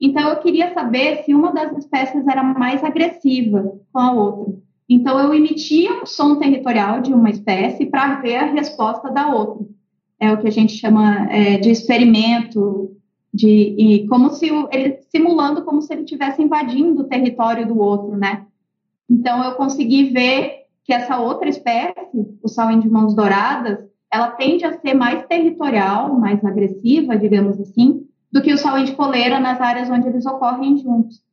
Então, 0.01 0.29
eu 0.29 0.37
queria 0.41 0.75
saber 0.75 1.25
se 1.25 1.35
uma 1.35 1.53
das 1.53 1.77
espécies 1.79 2.27
era 2.27 2.43
mais 2.43 2.85
agressiva 2.85 3.79
com 3.93 3.99
a 3.99 4.13
outra. 4.13 4.55
Então, 4.89 5.19
eu 5.19 5.35
emitia 5.35 6.03
o 6.03 6.07
som 6.07 6.37
territorial 6.39 7.01
de 7.01 7.13
uma 7.13 7.31
espécie 7.31 7.87
para 7.87 8.21
ver 8.21 8.37
a 8.37 8.53
resposta 8.53 9.11
da 9.11 9.35
outra. 9.35 9.67
É 10.19 10.33
o 10.33 10.39
que 10.39 10.47
a 10.47 10.53
gente 10.53 10.75
chama 10.75 11.27
é, 11.31 11.59
de 11.59 11.71
experimento, 11.71 12.97
de, 13.35 13.49
e 13.49 14.07
como 14.07 14.31
se 14.31 14.49
ele 14.71 14.99
simulando 15.11 15.65
como 15.65 15.83
se 15.83 15.93
ele 15.93 16.03
estivesse 16.03 16.41
invadindo 16.41 17.03
o 17.03 17.09
território 17.09 17.67
do 17.67 17.79
outro, 17.79 18.17
né? 18.17 18.47
Então, 19.11 19.43
eu 19.45 19.53
consegui 19.57 20.11
ver 20.11 20.67
que 20.85 20.93
essa 20.93 21.19
outra 21.19 21.49
espécie, 21.49 22.39
o 22.43 22.49
sauim 22.49 22.79
de 22.79 22.89
mãos 22.89 23.15
douradas, 23.15 23.79
ela 24.11 24.31
tende 24.31 24.65
a 24.65 24.79
ser 24.79 24.95
mais 24.95 25.27
territorial, 25.27 26.17
mais 26.19 26.43
agressiva, 26.45 27.19
digamos 27.19 27.61
assim, 27.61 28.07
do 28.31 28.41
que 28.41 28.53
o 28.53 28.59
sauim 28.59 28.85
de 28.85 28.93
coleira 28.93 29.41
nas 29.41 29.61
áreas 29.61 29.91
onde 29.91 30.07
eles 30.07 30.25
ocorrem 30.27 30.79
juntos. 30.79 31.26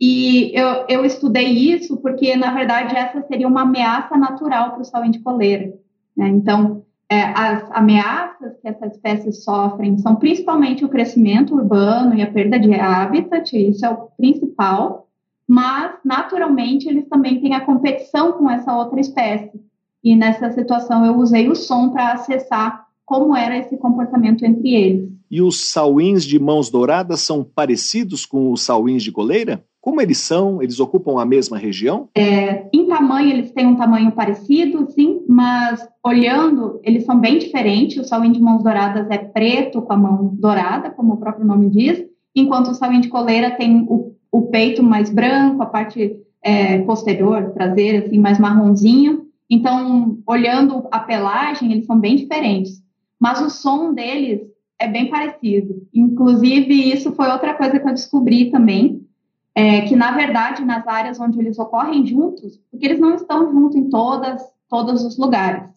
E 0.00 0.50
eu, 0.58 0.86
eu 0.88 1.04
estudei 1.04 1.48
isso 1.48 1.98
porque, 1.98 2.34
na 2.34 2.54
verdade, 2.54 2.96
essa 2.96 3.20
seria 3.26 3.46
uma 3.46 3.62
ameaça 3.62 4.16
natural 4.16 4.72
para 4.72 4.80
o 4.80 4.84
sauim 4.84 5.10
de 5.10 5.18
coleira. 5.18 5.74
Né? 6.16 6.28
Então, 6.28 6.82
é, 7.10 7.22
as 7.22 7.70
ameaças 7.72 8.56
que 8.62 8.68
essas 8.68 8.92
espécies 8.92 9.44
sofrem 9.44 9.98
são 9.98 10.16
principalmente 10.16 10.84
o 10.84 10.88
crescimento 10.88 11.54
urbano 11.54 12.14
e 12.14 12.22
a 12.22 12.30
perda 12.30 12.58
de 12.58 12.72
habitat, 12.72 13.52
isso 13.56 13.84
é 13.84 13.90
o 13.90 14.08
principal, 14.16 15.08
mas, 15.46 15.94
naturalmente, 16.04 16.88
eles 16.88 17.08
também 17.08 17.40
têm 17.40 17.54
a 17.54 17.64
competição 17.64 18.32
com 18.32 18.48
essa 18.48 18.74
outra 18.74 19.00
espécie. 19.00 19.60
E 20.02 20.16
nessa 20.16 20.50
situação 20.52 21.04
eu 21.04 21.16
usei 21.16 21.48
o 21.48 21.56
som 21.56 21.90
para 21.90 22.12
acessar 22.12 22.86
como 23.04 23.36
era 23.36 23.58
esse 23.58 23.76
comportamento 23.76 24.44
entre 24.44 24.72
eles. 24.72 25.10
E 25.28 25.42
os 25.42 25.68
sauins 25.70 26.24
de 26.24 26.38
mãos 26.38 26.70
douradas 26.70 27.20
são 27.20 27.42
parecidos 27.42 28.24
com 28.24 28.52
os 28.52 28.62
sauins 28.62 29.02
de 29.02 29.10
coleira? 29.10 29.64
Como 29.80 30.00
eles 30.00 30.18
são? 30.18 30.62
Eles 30.62 30.78
ocupam 30.78 31.20
a 31.20 31.24
mesma 31.24 31.56
região? 31.56 32.08
É, 32.14 32.68
em 32.72 32.86
tamanho, 32.86 33.30
eles 33.30 33.50
têm 33.50 33.66
um 33.66 33.76
tamanho 33.76 34.12
parecido, 34.12 34.90
sim, 34.90 35.22
mas 35.26 35.88
olhando, 36.04 36.80
eles 36.84 37.04
são 37.04 37.18
bem 37.18 37.38
diferentes. 37.38 37.96
O 37.96 38.06
sauim 38.06 38.30
de 38.30 38.40
mãos 38.40 38.62
douradas 38.62 39.08
é 39.10 39.16
preto 39.16 39.80
com 39.80 39.92
a 39.92 39.96
mão 39.96 40.34
dourada, 40.34 40.90
como 40.90 41.14
o 41.14 41.16
próprio 41.16 41.46
nome 41.46 41.70
diz, 41.70 42.04
enquanto 42.36 42.68
o 42.68 42.74
sauim 42.74 43.00
de 43.00 43.08
coleira 43.08 43.50
tem 43.52 43.86
o, 43.88 44.14
o 44.30 44.42
peito 44.42 44.82
mais 44.82 45.08
branco, 45.08 45.62
a 45.62 45.66
parte 45.66 46.14
é, 46.42 46.78
posterior, 46.80 47.52
traseira, 47.52 48.04
assim, 48.04 48.18
mais 48.18 48.38
marronzinho. 48.38 49.26
Então, 49.48 50.18
olhando 50.26 50.86
a 50.90 51.00
pelagem, 51.00 51.72
eles 51.72 51.86
são 51.86 51.98
bem 51.98 52.16
diferentes. 52.16 52.82
Mas 53.18 53.40
o 53.40 53.48
som 53.48 53.94
deles 53.94 54.40
é 54.78 54.86
bem 54.86 55.08
parecido. 55.08 55.86
Inclusive, 55.92 56.92
isso 56.92 57.12
foi 57.12 57.28
outra 57.28 57.54
coisa 57.54 57.78
que 57.78 57.88
eu 57.88 57.94
descobri 57.94 58.50
também 58.50 59.06
é, 59.54 59.82
que 59.82 59.96
na 59.96 60.12
verdade 60.12 60.64
nas 60.64 60.86
áreas 60.86 61.20
onde 61.20 61.38
eles 61.38 61.58
ocorrem 61.58 62.06
juntos, 62.06 62.60
porque 62.70 62.86
eles 62.86 63.00
não 63.00 63.14
estão 63.14 63.50
juntos 63.50 63.76
em 63.76 63.88
todas 63.88 64.42
todos 64.68 65.04
os 65.04 65.18
lugares, 65.18 65.68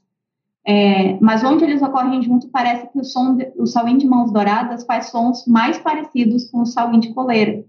é, 0.65 1.17
mas 1.19 1.43
onde 1.43 1.63
eles 1.63 1.81
ocorrem 1.81 2.21
junto 2.21 2.47
parece 2.49 2.87
que 2.91 2.99
o 2.99 3.03
som 3.03 3.37
o 3.57 3.65
sauim 3.65 3.97
de 3.97 4.07
mãos 4.07 4.31
douradas 4.31 4.85
faz 4.85 5.07
sons 5.07 5.45
mais 5.47 5.77
parecidos 5.79 6.49
com 6.49 6.61
o 6.61 6.65
sauim 6.65 6.99
de 6.99 7.13
coleira. 7.13 7.65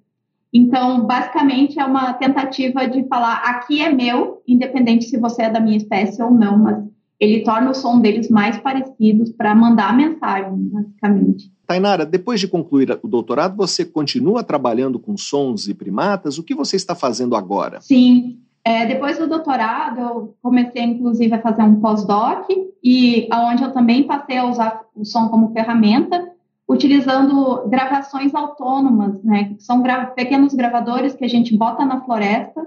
Então, 0.53 1.05
basicamente 1.05 1.81
é 1.81 1.85
uma 1.85 2.13
tentativa 2.15 2.87
de 2.87 3.03
falar 3.09 3.39
aqui 3.39 3.83
é 3.83 3.93
meu, 3.93 4.41
independente 4.47 5.07
se 5.07 5.19
você 5.19 5.43
é 5.43 5.51
da 5.51 5.59
minha 5.59 5.77
espécie 5.77 6.23
ou 6.23 6.31
não, 6.31 6.57
mas 6.57 6.85
ele 7.25 7.43
torna 7.43 7.71
o 7.71 7.75
som 7.75 8.01
deles 8.01 8.29
mais 8.29 8.59
parecidos 8.59 9.33
para 9.33 9.55
mandar 9.55 9.91
a 9.91 9.93
mensagem, 9.93 10.69
basicamente. 10.71 11.51
Tainara, 11.67 12.05
depois 12.05 12.39
de 12.39 12.47
concluir 12.47 12.99
o 13.03 13.09
doutorado, 13.09 13.57
você 13.57 13.85
continua 13.85 14.45
trabalhando 14.45 14.99
com 14.99 15.17
sons 15.17 15.67
e 15.67 15.75
primatas? 15.75 16.39
O 16.39 16.43
que 16.43 16.55
você 16.55 16.77
está 16.77 16.95
fazendo 16.95 17.35
agora? 17.35 17.81
Sim, 17.81 18.39
é, 18.63 18.87
depois 18.87 19.19
do 19.19 19.27
doutorado, 19.27 20.01
eu 20.01 20.37
comecei, 20.43 20.83
inclusive, 20.83 21.35
a 21.35 21.41
fazer 21.41 21.63
um 21.63 21.81
pós-doc, 21.81 22.47
e 22.83 23.29
onde 23.33 23.63
eu 23.63 23.73
também 23.73 24.05
passei 24.05 24.37
a 24.37 24.47
usar 24.47 24.83
o 24.95 25.05
som 25.05 25.29
como 25.29 25.53
ferramenta, 25.53 26.31
utilizando 26.69 27.67
gravações 27.69 28.35
autônomas, 28.35 29.23
né, 29.23 29.55
que 29.55 29.63
são 29.63 29.83
gra 29.83 30.07
pequenos 30.07 30.55
gravadores 30.55 31.15
que 31.15 31.25
a 31.25 31.29
gente 31.29 31.57
bota 31.57 31.85
na 31.85 32.01
floresta 32.03 32.67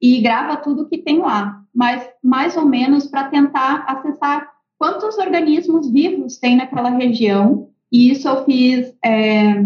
e 0.00 0.20
grava 0.20 0.56
tudo 0.56 0.86
que 0.86 0.98
tem 0.98 1.18
lá, 1.18 1.61
mas 1.74 2.06
mais 2.22 2.56
ou 2.56 2.66
menos 2.66 3.06
para 3.06 3.28
tentar 3.28 3.84
acessar 3.86 4.48
quantos 4.78 5.16
organismos 5.16 5.90
vivos 5.90 6.38
tem 6.38 6.56
naquela 6.56 6.90
região 6.90 7.68
E 7.90 8.10
isso 8.10 8.28
eu 8.28 8.44
fiz 8.44 8.92
é, 9.04 9.62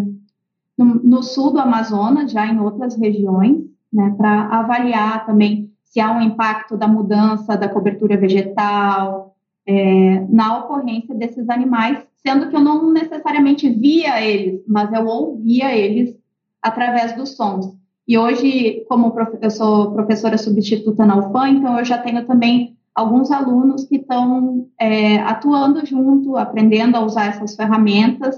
no, 0.76 0.84
no, 1.02 1.22
sul 1.22 1.52
do 1.52 1.60
Amazonas, 1.60 2.32
já 2.32 2.46
em 2.46 2.60
outras 2.60 2.96
regiões, 2.96 3.64
né, 3.92 4.14
para 4.16 4.48
avaliar 4.58 5.24
também 5.24 5.72
se 5.84 6.00
há 6.00 6.12
um 6.12 6.20
impacto 6.20 6.76
da 6.76 6.86
mudança 6.86 7.56
da 7.56 7.68
cobertura 7.68 8.16
vegetal 8.16 9.34
é, 9.64 10.26
na 10.28 10.58
ocorrência 10.58 11.14
desses 11.14 11.48
animais, 11.48 12.06
sendo 12.16 12.48
que 12.48 12.56
eu 12.56 12.60
não 12.60 12.92
necessariamente 12.92 13.68
via 13.68 14.20
eles, 14.20 14.62
mas 14.66 14.92
eu 14.92 15.06
ouvia 15.06 15.74
eles 15.74 16.16
através 16.60 17.14
dos 17.16 17.36
sons. 17.36 17.75
E 18.06 18.16
hoje, 18.16 18.84
como 18.88 19.12
eu 19.40 19.50
sou 19.50 19.92
professora 19.92 20.38
substituta 20.38 21.04
na 21.04 21.16
UFAM, 21.16 21.50
então 21.50 21.78
eu 21.78 21.84
já 21.84 21.98
tenho 21.98 22.24
também 22.24 22.76
alguns 22.94 23.30
alunos 23.30 23.84
que 23.84 23.96
estão 23.96 24.68
é, 24.80 25.18
atuando 25.18 25.84
junto, 25.84 26.36
aprendendo 26.36 26.96
a 26.96 27.04
usar 27.04 27.26
essas 27.26 27.54
ferramentas 27.56 28.36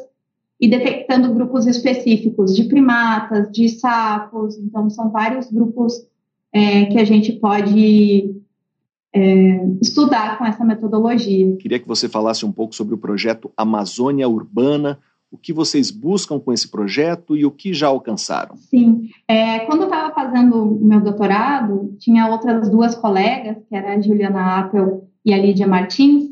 e 0.61 0.69
detectando 0.69 1.33
grupos 1.33 1.67
específicos 1.67 2.57
de 2.57 2.65
primatas, 2.65 3.51
de 3.53 3.69
sapos. 3.69 4.59
Então, 4.59 4.91
são 4.91 5.11
vários 5.11 5.51
grupos 5.51 5.95
é, 6.53 6.87
que 6.87 6.99
a 6.99 7.05
gente 7.05 7.33
pode 7.35 8.35
é, 9.13 9.67
estudar 9.81 10.39
com 10.39 10.45
essa 10.45 10.65
metodologia. 10.65 11.57
Queria 11.57 11.79
que 11.79 11.87
você 11.87 12.09
falasse 12.09 12.45
um 12.45 12.53
pouco 12.53 12.75
sobre 12.75 12.95
o 12.95 12.99
projeto 12.99 13.53
Amazônia 13.57 14.29
Urbana, 14.29 14.99
o 15.31 15.37
que 15.37 15.53
vocês 15.53 15.91
buscam 15.91 16.41
com 16.41 16.53
esse 16.53 16.69
projeto 16.69 17.37
e 17.37 17.45
o 17.45 17.51
que 17.51 17.73
já 17.75 17.89
alcançaram? 17.89 18.57
Sim, 18.57 19.11
é, 19.27 19.61
quando 19.61 19.83
eu 19.83 19.89
estava 19.89 20.15
fazendo 20.15 20.79
meu 20.81 21.01
doutorado, 21.01 21.95
tinha 21.99 22.29
outras 22.29 22.71
duas 22.71 22.95
colegas, 22.95 23.59
que 23.69 23.75
era 23.75 23.95
a 23.95 24.01
Juliana 24.01 24.59
Appel 24.59 25.07
e 25.25 25.35
a 25.35 25.39
Lídia 25.39 25.67
Martins, 25.67 26.31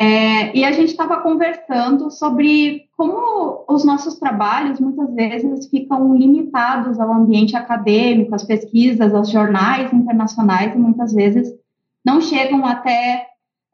é, 0.00 0.56
e 0.56 0.64
a 0.64 0.70
gente 0.70 0.90
estava 0.90 1.20
conversando 1.20 2.08
sobre 2.10 2.84
como 2.96 3.64
os 3.68 3.84
nossos 3.84 4.16
trabalhos 4.18 4.78
muitas 4.78 5.12
vezes 5.12 5.68
ficam 5.68 6.16
limitados 6.16 7.00
ao 7.00 7.12
ambiente 7.12 7.56
acadêmico, 7.56 8.34
às 8.34 8.44
pesquisas, 8.44 9.12
aos 9.12 9.28
jornais 9.28 9.92
internacionais, 9.92 10.72
e 10.74 10.78
muitas 10.78 11.12
vezes 11.12 11.52
não 12.04 12.20
chegam 12.20 12.64
até 12.64 13.26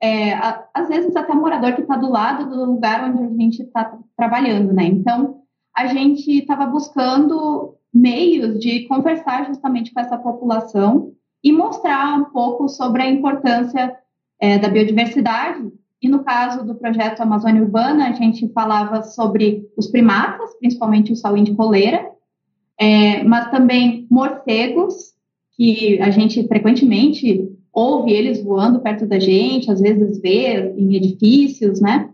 é, 0.04 0.38
às 0.74 0.88
vezes 0.88 1.16
até 1.16 1.32
morador 1.32 1.72
que 1.72 1.80
está 1.80 1.96
do 1.96 2.10
lado 2.10 2.50
do 2.50 2.64
lugar 2.66 3.08
onde 3.08 3.24
a 3.24 3.42
gente 3.42 3.62
está 3.62 3.98
trabalhando, 4.14 4.70
né? 4.74 4.84
Então, 4.84 5.40
a 5.74 5.86
gente 5.86 6.30
estava 6.30 6.66
buscando 6.66 7.74
meios 7.92 8.58
de 8.60 8.86
conversar 8.86 9.46
justamente 9.46 9.94
com 9.94 10.00
essa 10.00 10.18
população 10.18 11.12
e 11.42 11.50
mostrar 11.50 12.18
um 12.18 12.24
pouco 12.24 12.68
sobre 12.68 13.02
a 13.02 13.10
importância 13.10 13.96
é, 14.38 14.58
da 14.58 14.68
biodiversidade. 14.68 15.72
E 16.02 16.08
no 16.08 16.22
caso 16.22 16.66
do 16.66 16.74
projeto 16.74 17.22
Amazônia 17.22 17.62
Urbana, 17.62 18.08
a 18.08 18.12
gente 18.12 18.52
falava 18.52 19.02
sobre 19.02 19.66
os 19.74 19.86
primatas, 19.86 20.54
principalmente 20.58 21.12
o 21.12 21.16
sauim 21.16 21.44
de 21.44 21.54
coleira, 21.54 22.10
é, 22.78 23.24
mas 23.24 23.50
também 23.50 24.06
morcegos, 24.10 25.14
que 25.56 25.98
a 26.02 26.10
gente 26.10 26.46
frequentemente 26.46 27.48
ouve 27.74 28.12
eles 28.12 28.42
voando 28.42 28.80
perto 28.80 29.06
da 29.06 29.18
gente, 29.18 29.70
às 29.70 29.80
vezes 29.80 30.20
vê 30.20 30.72
em 30.76 30.94
edifícios, 30.94 31.80
né? 31.80 32.08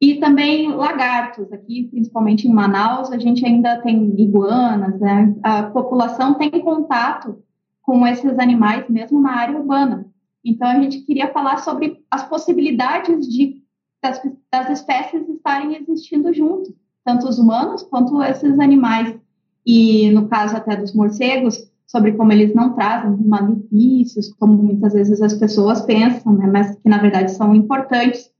E 0.00 0.16
também 0.16 0.72
lagartos, 0.72 1.52
aqui 1.52 1.88
principalmente 1.90 2.48
em 2.48 2.52
Manaus, 2.52 3.12
a 3.12 3.18
gente 3.18 3.44
ainda 3.44 3.80
tem 3.82 4.14
iguanas, 4.20 4.98
né? 4.98 5.34
a 5.42 5.64
população 5.64 6.34
tem 6.34 6.50
contato 6.50 7.42
com 7.82 8.06
esses 8.06 8.38
animais 8.38 8.88
mesmo 8.88 9.20
na 9.20 9.36
área 9.36 9.58
urbana. 9.58 10.06
Então 10.44 10.68
a 10.68 10.80
gente 10.80 11.00
queria 11.02 11.32
falar 11.32 11.58
sobre 11.58 12.02
as 12.10 12.28
possibilidades 12.28 13.28
de 13.28 13.62
das, 14.02 14.20
das 14.50 14.80
espécies 14.80 15.28
estarem 15.28 15.76
existindo 15.76 16.34
juntos, 16.34 16.74
tanto 17.04 17.28
os 17.28 17.38
humanos 17.38 17.84
quanto 17.84 18.20
esses 18.22 18.58
animais. 18.58 19.16
E 19.64 20.10
no 20.10 20.28
caso 20.28 20.56
até 20.56 20.74
dos 20.74 20.92
morcegos, 20.92 21.71
sobre 21.86 22.12
como 22.12 22.32
eles 22.32 22.54
não 22.54 22.74
trazem 22.74 23.16
malefícios, 23.26 24.32
como 24.34 24.54
muitas 24.54 24.94
vezes 24.94 25.20
as 25.20 25.34
pessoas 25.34 25.82
pensam, 25.82 26.32
né, 26.34 26.46
mas 26.46 26.76
que 26.76 26.88
na 26.88 26.98
verdade 26.98 27.32
são 27.32 27.54
importantes 27.54 28.30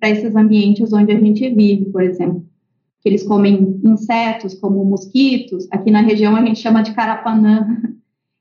para 0.00 0.10
esses 0.10 0.34
ambientes 0.34 0.92
onde 0.92 1.12
a 1.12 1.20
gente 1.20 1.48
vive, 1.50 1.86
por 1.86 2.02
exemplo. 2.02 2.44
Que 3.00 3.08
eles 3.08 3.22
comem 3.22 3.80
insetos 3.84 4.54
como 4.54 4.84
mosquitos, 4.84 5.68
aqui 5.70 5.90
na 5.90 6.00
região 6.00 6.34
a 6.34 6.44
gente 6.44 6.60
chama 6.60 6.82
de 6.82 6.94
carapanã. 6.94 7.66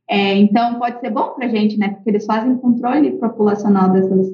É, 0.09 0.35
então 0.35 0.77
pode 0.77 0.99
ser 0.99 1.09
bom 1.09 1.35
para 1.35 1.45
a 1.45 1.49
gente, 1.49 1.77
né, 1.77 1.89
porque 1.89 2.09
eles 2.09 2.25
fazem 2.25 2.57
controle 2.57 3.11
populacional 3.13 3.91
dessas, 3.91 4.33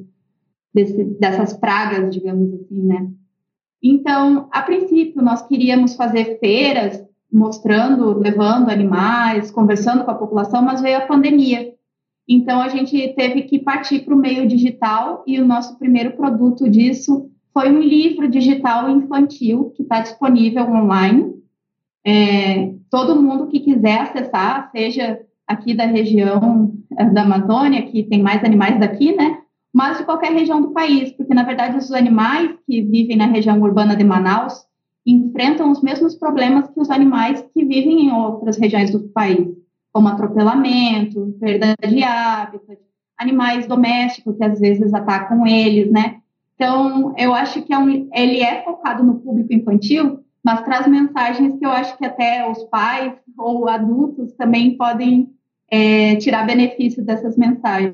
desse, 0.73 1.03
dessas 1.19 1.53
pragas, 1.53 2.13
digamos 2.13 2.51
assim, 2.53 2.81
né. 2.81 3.07
Então, 3.81 4.49
a 4.51 4.61
princípio, 4.63 5.21
nós 5.21 5.45
queríamos 5.47 5.95
fazer 5.95 6.39
feiras 6.39 7.06
mostrando, 7.31 8.17
levando 8.17 8.69
animais, 8.69 9.51
conversando 9.51 10.03
com 10.03 10.11
a 10.11 10.15
população, 10.15 10.61
mas 10.61 10.81
veio 10.81 10.97
a 10.97 11.05
pandemia. 11.05 11.73
Então 12.27 12.61
a 12.61 12.67
gente 12.67 13.13
teve 13.15 13.43
que 13.43 13.59
partir 13.59 13.99
para 13.99 14.13
o 14.13 14.17
meio 14.17 14.47
digital 14.47 15.23
e 15.25 15.39
o 15.39 15.45
nosso 15.45 15.77
primeiro 15.77 16.11
produto 16.11 16.69
disso 16.69 17.29
foi 17.53 17.71
um 17.71 17.79
livro 17.79 18.27
digital 18.29 18.89
infantil 18.89 19.71
que 19.75 19.83
está 19.83 20.01
disponível 20.01 20.63
online. 20.69 21.33
É, 22.05 22.73
todo 22.91 23.21
mundo 23.21 23.47
que 23.47 23.61
quiser 23.61 24.01
acessar, 24.01 24.69
seja 24.71 25.19
aqui 25.47 25.73
da 25.73 25.85
região 25.85 26.73
é, 26.97 27.05
da 27.05 27.23
Amazônia, 27.23 27.83
que 27.83 28.03
tem 28.03 28.21
mais 28.21 28.43
animais 28.43 28.79
daqui, 28.79 29.15
né? 29.15 29.39
Mas 29.73 29.97
de 29.97 30.03
qualquer 30.03 30.31
região 30.31 30.61
do 30.61 30.71
país, 30.71 31.11
porque 31.13 31.33
na 31.33 31.43
verdade 31.43 31.77
os 31.77 31.91
animais 31.91 32.51
que 32.65 32.81
vivem 32.81 33.15
na 33.15 33.25
região 33.25 33.59
urbana 33.61 33.95
de 33.95 34.03
Manaus 34.03 34.66
enfrentam 35.11 35.71
os 35.71 35.81
mesmos 35.81 36.15
problemas 36.15 36.69
que 36.69 36.79
os 36.79 36.89
animais 36.89 37.43
que 37.53 37.63
vivem 37.63 38.07
em 38.07 38.11
outras 38.11 38.57
regiões 38.57 38.91
do 38.91 38.99
país, 39.09 39.47
como 39.93 40.07
atropelamento, 40.07 41.35
perda 41.39 41.75
de 41.87 42.03
hábitat, 42.03 42.79
animais 43.17 43.67
domésticos 43.67 44.37
que 44.37 44.43
às 44.43 44.59
vezes 44.59 44.93
atacam 44.93 45.47
eles, 45.47 45.91
né? 45.91 46.17
Então, 46.55 47.13
eu 47.17 47.33
acho 47.33 47.61
que 47.61 47.73
é 47.73 47.77
um, 47.77 48.09
ele 48.13 48.41
é 48.41 48.63
focado 48.63 49.03
no 49.03 49.19
público 49.19 49.53
infantil, 49.53 50.19
mas 50.43 50.61
traz 50.61 50.87
mensagens 50.87 51.57
que 51.57 51.65
eu 51.65 51.71
acho 51.71 51.97
que 51.97 52.05
até 52.05 52.49
os 52.49 52.63
pais 52.65 53.13
ou 53.37 53.69
adultos 53.69 54.33
também 54.33 54.75
podem 54.75 55.29
é, 55.69 56.15
tirar 56.15 56.45
benefício 56.45 57.03
dessas 57.03 57.35
mensagens. 57.37 57.93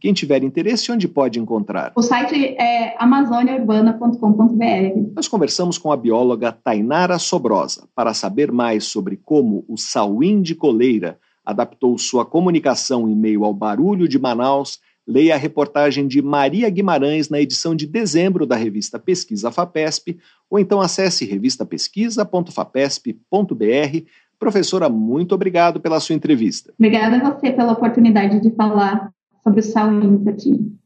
Quem 0.00 0.12
tiver 0.12 0.44
interesse, 0.44 0.92
onde 0.92 1.08
pode 1.08 1.40
encontrar? 1.40 1.92
O 1.96 2.02
site 2.02 2.54
é 2.58 2.94
amazoniaurbana.com.br. 2.98 5.14
Nós 5.16 5.26
conversamos 5.26 5.78
com 5.78 5.90
a 5.90 5.96
bióloga 5.96 6.52
Tainara 6.52 7.18
Sobrosa 7.18 7.88
para 7.94 8.12
saber 8.14 8.52
mais 8.52 8.84
sobre 8.84 9.16
como 9.16 9.64
o 9.66 9.76
sauim 9.76 10.40
de 10.42 10.54
coleira 10.54 11.18
adaptou 11.44 11.98
sua 11.98 12.24
comunicação 12.26 13.08
em 13.08 13.16
meio 13.16 13.44
ao 13.44 13.54
barulho 13.54 14.06
de 14.06 14.18
Manaus. 14.18 14.78
Leia 15.06 15.34
a 15.34 15.38
reportagem 15.38 16.06
de 16.06 16.20
Maria 16.20 16.68
Guimarães 16.68 17.30
na 17.30 17.40
edição 17.40 17.74
de 17.74 17.86
dezembro 17.86 18.46
da 18.46 18.54
revista 18.54 18.98
Pesquisa 18.98 19.50
FAPESP, 19.50 20.18
ou 20.50 20.58
então 20.58 20.82
acesse 20.82 21.24
revistapesquisa.fapesp.br 21.24 24.04
Professora, 24.38 24.88
muito 24.88 25.34
obrigado 25.34 25.80
pela 25.80 25.98
sua 25.98 26.14
entrevista. 26.14 26.72
Obrigada 26.78 27.16
a 27.16 27.34
você 27.34 27.50
pela 27.50 27.72
oportunidade 27.72 28.40
de 28.40 28.50
falar 28.52 29.10
sobre 29.42 29.60
o 29.60 30.28
aqui. 30.28 30.78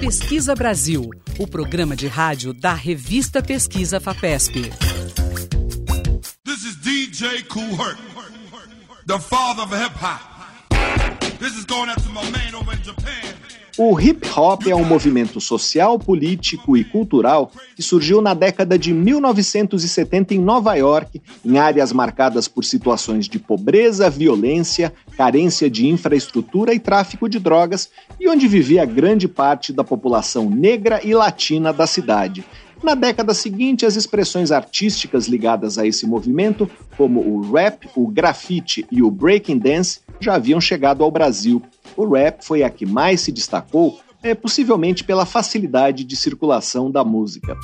Pesquisa 0.00 0.54
Brasil, 0.54 1.10
o 1.38 1.46
programa 1.46 1.94
de 1.94 2.06
rádio 2.06 2.54
da 2.54 2.72
revista 2.72 3.42
Pesquisa 3.42 4.00
FAPESP. 4.00 4.70
This 6.44 6.64
is 6.64 6.76
DJ 6.76 7.42
Kool 7.48 7.74
Herc, 7.74 7.98
the 9.06 9.18
father 9.18 9.62
of 9.62 9.74
hip 9.74 9.94
hop. 10.00 10.20
This 11.38 11.54
is 11.58 11.66
going 11.66 11.90
out 11.90 12.02
to 12.02 12.08
my 12.10 12.22
man 12.30 12.54
over 12.54 12.72
in 12.72 12.82
Japan. 12.82 13.33
O 13.76 14.00
hip 14.00 14.24
hop 14.36 14.68
é 14.68 14.74
um 14.76 14.84
movimento 14.84 15.40
social, 15.40 15.98
político 15.98 16.76
e 16.76 16.84
cultural 16.84 17.50
que 17.74 17.82
surgiu 17.82 18.22
na 18.22 18.32
década 18.32 18.78
de 18.78 18.94
1970 18.94 20.32
em 20.32 20.38
Nova 20.38 20.76
York, 20.76 21.20
em 21.44 21.58
áreas 21.58 21.92
marcadas 21.92 22.46
por 22.46 22.64
situações 22.64 23.28
de 23.28 23.40
pobreza, 23.40 24.08
violência, 24.08 24.94
carência 25.16 25.68
de 25.68 25.88
infraestrutura 25.88 26.72
e 26.72 26.78
tráfico 26.78 27.28
de 27.28 27.40
drogas, 27.40 27.90
e 28.20 28.28
onde 28.28 28.46
vivia 28.46 28.84
grande 28.84 29.26
parte 29.26 29.72
da 29.72 29.82
população 29.82 30.48
negra 30.48 31.00
e 31.02 31.12
latina 31.12 31.72
da 31.72 31.86
cidade. 31.86 32.44
Na 32.80 32.94
década 32.94 33.34
seguinte, 33.34 33.84
as 33.84 33.96
expressões 33.96 34.52
artísticas 34.52 35.26
ligadas 35.26 35.78
a 35.78 35.86
esse 35.86 36.06
movimento, 36.06 36.70
como 36.96 37.18
o 37.20 37.50
rap, 37.50 37.88
o 37.96 38.06
grafite 38.06 38.86
e 38.92 39.02
o 39.02 39.10
breaking 39.10 39.58
dance, 39.58 39.98
já 40.20 40.34
haviam 40.34 40.60
chegado 40.60 41.02
ao 41.02 41.10
Brasil. 41.10 41.60
O 41.96 42.06
rap 42.06 42.44
foi 42.44 42.62
a 42.62 42.70
que 42.70 42.84
mais 42.84 43.20
se 43.20 43.30
destacou, 43.30 44.00
é, 44.22 44.34
possivelmente 44.34 45.04
pela 45.04 45.26
facilidade 45.26 46.04
de 46.04 46.16
circulação 46.16 46.90
da 46.90 47.04
música. 47.04 47.56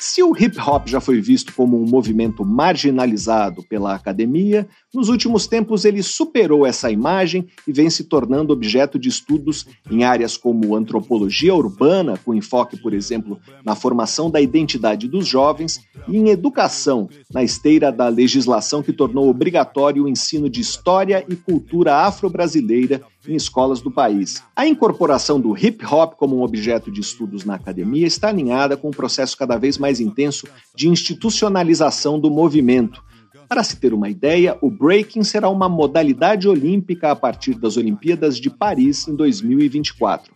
Se 0.00 0.22
o 0.22 0.34
hip 0.36 0.58
hop 0.60 0.86
já 0.86 1.00
foi 1.00 1.20
visto 1.20 1.52
como 1.54 1.76
um 1.76 1.86
movimento 1.86 2.44
marginalizado 2.44 3.62
pela 3.68 3.94
academia, 3.94 4.68
nos 4.98 5.08
últimos 5.08 5.46
tempos 5.46 5.84
ele 5.84 6.02
superou 6.02 6.66
essa 6.66 6.90
imagem 6.90 7.46
e 7.64 7.72
vem 7.72 7.88
se 7.88 8.02
tornando 8.02 8.52
objeto 8.52 8.98
de 8.98 9.08
estudos 9.08 9.64
em 9.88 10.02
áreas 10.02 10.36
como 10.36 10.74
antropologia 10.74 11.54
urbana, 11.54 12.18
com 12.24 12.34
enfoque, 12.34 12.76
por 12.76 12.92
exemplo, 12.92 13.38
na 13.64 13.76
formação 13.76 14.28
da 14.28 14.40
identidade 14.40 15.06
dos 15.06 15.24
jovens, 15.24 15.80
e 16.08 16.16
em 16.16 16.30
educação, 16.30 17.08
na 17.32 17.44
esteira 17.44 17.92
da 17.92 18.08
legislação 18.08 18.82
que 18.82 18.92
tornou 18.92 19.28
obrigatório 19.28 20.02
o 20.02 20.08
ensino 20.08 20.50
de 20.50 20.60
história 20.60 21.24
e 21.28 21.36
cultura 21.36 21.94
afro-brasileira 21.98 23.00
em 23.28 23.36
escolas 23.36 23.80
do 23.80 23.92
país. 23.92 24.42
A 24.56 24.66
incorporação 24.66 25.38
do 25.38 25.56
hip 25.56 25.84
hop 25.86 26.14
como 26.14 26.36
um 26.36 26.42
objeto 26.42 26.90
de 26.90 27.00
estudos 27.00 27.44
na 27.44 27.54
academia 27.54 28.06
está 28.06 28.30
alinhada 28.30 28.76
com 28.76 28.88
um 28.88 28.92
processo 28.92 29.36
cada 29.36 29.56
vez 29.56 29.78
mais 29.78 30.00
intenso 30.00 30.48
de 30.74 30.88
institucionalização 30.88 32.18
do 32.18 32.30
movimento. 32.30 33.06
Para 33.48 33.64
se 33.64 33.76
ter 33.76 33.94
uma 33.94 34.10
ideia, 34.10 34.58
o 34.60 34.70
breaking 34.70 35.24
será 35.24 35.48
uma 35.48 35.70
modalidade 35.70 36.46
olímpica 36.46 37.10
a 37.10 37.16
partir 37.16 37.54
das 37.54 37.78
Olimpíadas 37.78 38.38
de 38.38 38.50
Paris 38.50 39.08
em 39.08 39.16
2024. 39.16 40.34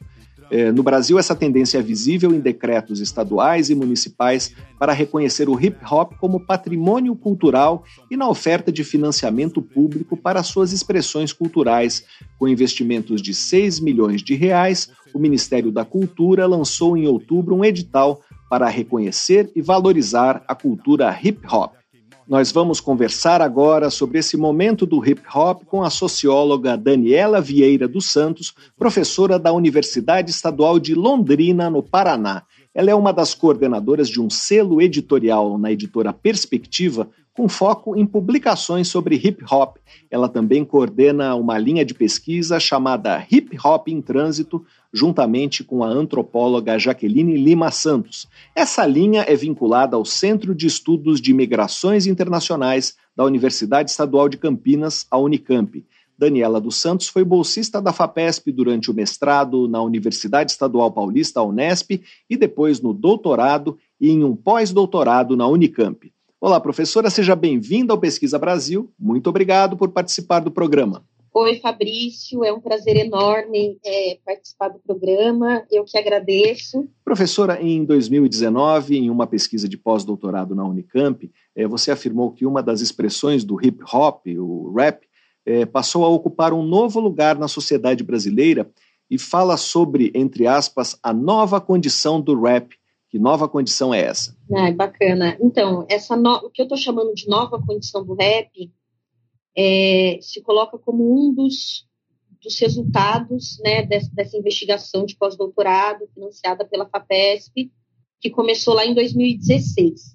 É, 0.51 0.73
no 0.73 0.83
Brasil, 0.83 1.19
essa 1.19 1.35
tendência 1.35 1.79
é 1.79 1.83
visível 1.83 2.33
em 2.35 2.41
decretos 2.41 3.01
estaduais 3.01 3.71
e 3.71 3.75
municipais 3.75 4.55
para 4.79 4.93
reconhecer 4.93 5.49
o 5.49 5.59
hip 5.59 5.79
hop 5.91 6.15
como 6.21 6.45
patrimônio 6.45 7.15
cultural 7.15 7.85
e 8.11 8.17
na 8.17 8.29
oferta 8.29 8.73
de 8.73 8.83
financiamento 8.83 9.63
público 9.63 10.17
para 10.17 10.43
suas 10.43 10.73
expressões 10.73 11.33
culturais. 11.33 12.05
Com 12.39 12.49
investimentos 12.49 13.21
de 13.23 13.33
6 13.33 13.81
milhões 13.81 14.23
de 14.23 14.35
reais, 14.35 14.91
o 15.15 15.19
Ministério 15.19 15.71
da 15.71 15.85
Cultura 15.85 16.47
lançou 16.47 16.97
em 16.97 17.07
outubro 17.07 17.55
um 17.55 17.65
edital 17.65 18.21
para 18.51 18.69
reconhecer 18.69 19.51
e 19.57 19.63
valorizar 19.63 20.45
a 20.47 20.55
cultura 20.55 21.19
hip 21.23 21.47
hop. 21.51 21.82
Nós 22.27 22.53
vamos 22.53 22.81
conversar 22.81 23.43
agora 23.43 23.91
sobre 23.91 24.19
esse 24.19 24.37
momento 24.37 24.87
do 24.87 25.05
hip 25.05 25.23
hop 25.35 25.65
com 25.65 25.83
a 25.83 25.91
socióloga 25.91 26.77
Daniela 26.77 27.41
Vieira 27.41 27.89
dos 27.89 28.07
Santos, 28.07 28.55
professora 28.77 29.41
da 29.41 29.53
Universidade 29.53 30.31
Estadual 30.31 30.79
de 30.79 30.95
Londrina, 30.95 31.69
no 31.69 31.83
Paraná. 31.83 32.45
Ela 32.73 32.91
é 32.91 32.95
uma 32.95 33.13
das 33.13 33.35
coordenadoras 33.35 34.09
de 34.09 34.21
um 34.21 34.31
selo 34.31 34.81
editorial 34.81 35.59
na 35.59 35.73
editora 35.73 36.13
Perspectiva, 36.13 37.09
com 37.35 37.49
foco 37.49 37.97
em 37.97 38.05
publicações 38.05 38.89
sobre 38.89 39.17
hip 39.17 39.43
hop. 39.51 39.79
Ela 40.11 40.29
também 40.29 40.65
coordena 40.65 41.35
uma 41.35 41.59
linha 41.59 41.85
de 41.85 41.95
pesquisa 41.95 42.61
chamada 42.61 43.27
Hip 43.31 43.57
Hop 43.65 43.89
em 43.89 44.03
Trânsito, 44.03 44.65
juntamente 44.93 45.65
com 45.65 45.83
a 45.83 45.89
antropóloga 45.89 46.79
Jaqueline 46.79 47.37
Lima 47.37 47.71
Santos. 47.71 48.29
Essa 48.55 48.85
linha 48.85 49.23
é 49.23 49.35
vinculada 49.35 49.97
ao 49.97 50.05
Centro 50.05 50.55
de 50.55 50.67
Estudos 50.67 51.21
de 51.21 51.33
Migrações 51.33 52.07
Internacionais 52.07 52.97
da 53.17 53.25
Universidade 53.25 53.91
Estadual 53.91 54.29
de 54.29 54.37
Campinas, 54.37 55.07
a 55.11 55.17
Unicamp. 55.17 55.83
Daniela 56.19 56.61
dos 56.61 56.77
Santos 56.77 57.09
foi 57.09 57.25
bolsista 57.25 57.81
da 57.81 57.93
FAPESP 57.93 58.53
durante 58.53 58.91
o 58.91 58.95
mestrado 58.95 59.67
na 59.67 59.83
Universidade 59.83 60.53
Estadual 60.53 60.93
Paulista, 60.93 61.41
a 61.41 61.43
Unesp, 61.43 62.03
e 62.29 62.37
depois 62.37 62.81
no 62.81 62.93
doutorado 62.93 63.79
e 63.99 64.11
em 64.11 64.23
um 64.23 64.37
pós-doutorado 64.37 65.37
na 65.37 65.49
Unicamp. 65.49 66.12
Olá, 66.45 66.59
professora, 66.61 67.09
seja 67.09 67.37
bem-vinda 67.37 67.93
ao 67.93 68.01
Pesquisa 68.01 68.37
Brasil. 68.37 68.93
Muito 68.99 69.31
obrigado 69.31 69.77
por 69.77 69.91
participar 69.91 70.41
do 70.41 70.51
programa. 70.51 71.05
Oi, 71.33 71.61
Fabrício, 71.61 72.43
é 72.43 72.53
um 72.53 72.61
prazer 72.61 72.97
enorme 72.97 73.79
é, 73.87 74.19
participar 74.27 74.71
do 74.71 74.81
programa, 74.81 75.63
eu 75.71 75.85
que 75.85 75.97
agradeço. 75.97 76.89
Professora, 77.05 77.63
em 77.63 77.85
2019, 77.85 78.97
em 78.97 79.09
uma 79.09 79.25
pesquisa 79.25 79.69
de 79.69 79.79
pós-doutorado 79.79 80.53
na 80.53 80.65
Unicamp, 80.65 81.31
é, 81.55 81.65
você 81.69 81.93
afirmou 81.93 82.33
que 82.33 82.45
uma 82.45 82.61
das 82.61 82.81
expressões 82.81 83.45
do 83.45 83.65
hip 83.65 83.81
hop, 83.95 84.27
o 84.37 84.75
rap, 84.77 85.07
é, 85.47 85.65
passou 85.65 86.05
a 86.05 86.09
ocupar 86.09 86.53
um 86.53 86.65
novo 86.65 86.99
lugar 86.99 87.39
na 87.39 87.47
sociedade 87.47 88.03
brasileira 88.03 88.69
e 89.09 89.17
fala 89.17 89.57
sobre, 89.57 90.11
entre 90.13 90.49
aspas, 90.49 90.99
a 91.05 91.13
nova 91.13 91.61
condição 91.61 92.21
do 92.21 92.43
rap. 92.43 92.82
Que 93.13 93.19
nova 93.19 93.47
condição 93.47 93.93
é 93.93 94.01
essa? 94.01 94.35
Ah, 94.51 94.73
bacana. 94.73 95.37
Então, 95.39 95.85
essa 95.87 96.17
no... 96.17 96.47
o 96.47 96.51
que 96.51 96.63
eu 96.63 96.65
estou 96.65 96.79
chamando 96.79 97.13
de 97.13 97.29
nova 97.29 97.61
condição 97.63 98.03
do 98.03 98.15
rap 98.15 98.73
é, 99.55 100.19
se 100.23 100.41
coloca 100.41 100.79
como 100.79 101.13
um 101.13 101.35
dos, 101.35 101.87
dos 102.43 102.59
resultados 102.59 103.59
né, 103.63 103.85
dessa, 103.85 104.11
dessa 104.15 104.39
investigação 104.39 105.05
de 105.05 105.15
pós-doutorado 105.15 106.09
financiada 106.15 106.65
pela 106.65 106.89
FAPESP, 106.89 107.71
que 108.19 108.31
começou 108.31 108.73
lá 108.73 108.87
em 108.87 108.95
2016, 108.95 110.15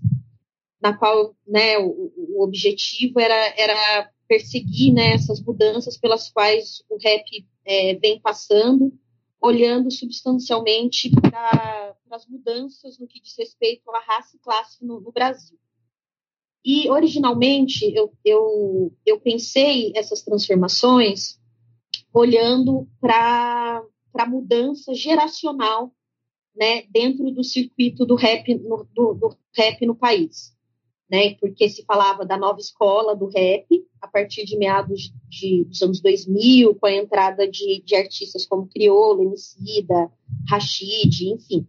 na 0.81 0.97
qual 0.97 1.35
né, 1.45 1.77
o, 1.77 2.11
o 2.17 2.43
objetivo 2.43 3.19
era, 3.19 3.53
era 3.55 4.09
perseguir 4.27 4.91
né, 4.91 5.13
essas 5.13 5.39
mudanças 5.39 5.99
pelas 5.99 6.31
quais 6.31 6.83
o 6.89 6.97
rap 6.97 7.45
é, 7.63 7.93
vem 7.93 8.19
passando, 8.19 8.91
olhando 9.39 9.91
substancialmente 9.91 11.11
para 11.11 11.95
as 12.15 12.25
mudanças 12.27 12.97
no 12.99 13.07
que 13.07 13.21
diz 13.21 13.35
respeito 13.37 13.89
à 13.91 13.99
raça 13.99 14.35
e 14.35 14.39
classe 14.39 14.83
no, 14.85 14.99
no 14.99 15.11
Brasil. 15.11 15.57
E, 16.63 16.89
originalmente, 16.89 17.85
eu, 17.95 18.13
eu, 18.25 18.93
eu 19.05 19.19
pensei 19.21 19.93
essas 19.95 20.21
transformações 20.21 21.39
olhando 22.13 22.87
para 22.99 23.83
a 24.13 24.25
mudança 24.25 24.93
geracional 24.93 25.93
né, 26.55 26.83
dentro 26.89 27.31
do 27.31 27.43
circuito 27.43 28.05
do 28.05 28.15
rap 28.15 28.53
no, 28.55 28.85
do, 28.93 29.13
do, 29.13 29.37
rap 29.55 29.85
no 29.85 29.95
país. 29.95 30.55
Né, 31.09 31.35
porque 31.35 31.69
se 31.69 31.85
falava 31.85 32.25
da 32.25 32.35
nova 32.35 32.59
escola 32.59 33.15
do 33.15 33.29
rap, 33.29 33.65
a 34.01 34.07
partir 34.09 34.43
de 34.43 34.57
meados 34.57 35.13
de, 35.29 35.63
dos 35.63 35.81
anos 35.81 36.01
2000, 36.01 36.75
com 36.75 36.85
a 36.85 36.93
entrada 36.93 37.49
de, 37.49 37.81
de 37.81 37.95
artistas 37.95 38.45
como 38.45 38.67
Criolo, 38.67 39.23
Emicida, 39.23 40.11
Rashid, 40.49 41.29
enfim. 41.29 41.65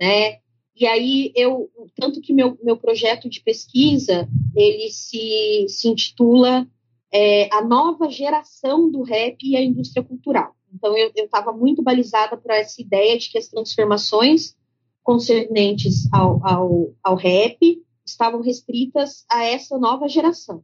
Né, 0.00 0.38
e 0.74 0.86
aí 0.86 1.32
eu, 1.36 1.70
tanto 1.94 2.22
que 2.22 2.32
meu, 2.32 2.58
meu 2.62 2.76
projeto 2.76 3.28
de 3.28 3.42
pesquisa, 3.42 4.26
ele 4.56 4.90
se, 4.90 5.66
se 5.68 5.88
intitula 5.88 6.66
é, 7.12 7.54
A 7.54 7.62
Nova 7.62 8.08
Geração 8.08 8.90
do 8.90 9.02
Rap 9.02 9.36
e 9.42 9.56
a 9.56 9.62
Indústria 9.62 10.02
Cultural. 10.02 10.56
Então 10.72 10.96
eu 10.96 11.10
estava 11.14 11.52
muito 11.52 11.82
balizada 11.82 12.36
para 12.36 12.56
essa 12.56 12.80
ideia 12.80 13.18
de 13.18 13.28
que 13.28 13.36
as 13.36 13.48
transformações 13.48 14.56
concernentes 15.02 16.08
ao, 16.12 16.46
ao, 16.46 16.94
ao 17.02 17.16
rap 17.16 17.82
estavam 18.06 18.40
restritas 18.40 19.24
a 19.30 19.44
essa 19.44 19.76
nova 19.76 20.08
geração. 20.08 20.62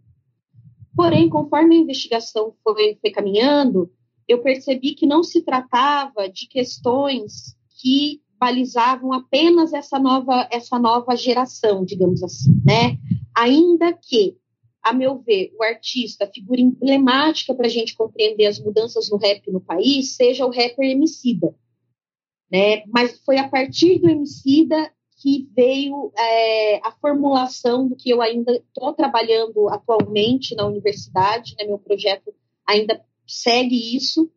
Porém, 0.95 1.29
conforme 1.29 1.77
a 1.77 1.81
investigação 1.81 2.55
foi, 2.65 2.97
foi 3.01 3.11
caminhando, 3.11 3.91
eu 4.27 4.41
percebi 4.43 4.95
que 4.95 5.07
não 5.07 5.23
se 5.23 5.43
tratava 5.43 6.29
de 6.29 6.49
questões 6.49 7.57
que 7.81 8.23
balizavam 8.39 9.13
apenas 9.13 9.73
essa 9.73 9.99
nova, 9.99 10.49
essa 10.51 10.79
nova 10.79 11.17
geração, 11.17 11.85
digamos 11.85 12.23
assim, 12.23 12.53
né? 12.65 12.99
Ainda 13.37 13.93
que, 13.93 14.37
a 14.83 14.93
meu 14.93 15.19
ver, 15.19 15.53
o 15.59 15.63
artista, 15.63 16.25
a 16.25 16.33
figura 16.33 16.61
emblemática 16.61 17.55
para 17.55 17.67
a 17.67 17.71
gente 17.71 17.97
compreender 17.97 18.47
as 18.47 18.59
mudanças 18.59 19.11
no 19.11 19.17
rap 19.17 19.51
no 19.51 19.61
país, 19.61 20.17
seja 20.17 20.47
o 20.47 20.51
rapper 20.51 20.91
Emicida, 20.91 21.55
né? 22.51 22.85
Mas 22.87 23.19
foi 23.25 23.39
a 23.39 23.49
partir 23.49 23.99
do 23.99 24.09
Emicida 24.09 24.91
que 25.19 25.49
veio 25.57 26.13
é, 26.17 26.77
a 26.87 26.93
formulação 27.01 27.89
do 27.89 27.97
que 27.97 28.11
eu 28.11 28.21
ainda 28.21 28.53
estou 28.53 28.93
trabalhando 28.93 29.69
atualmente 29.71 30.55
na 30.55 30.67
universidade, 30.67 31.55
né? 31.59 31.65
Meu 31.65 31.79
projeto 31.79 32.35
ainda 32.67 33.03
segue 33.27 33.97
isso, 33.97 34.31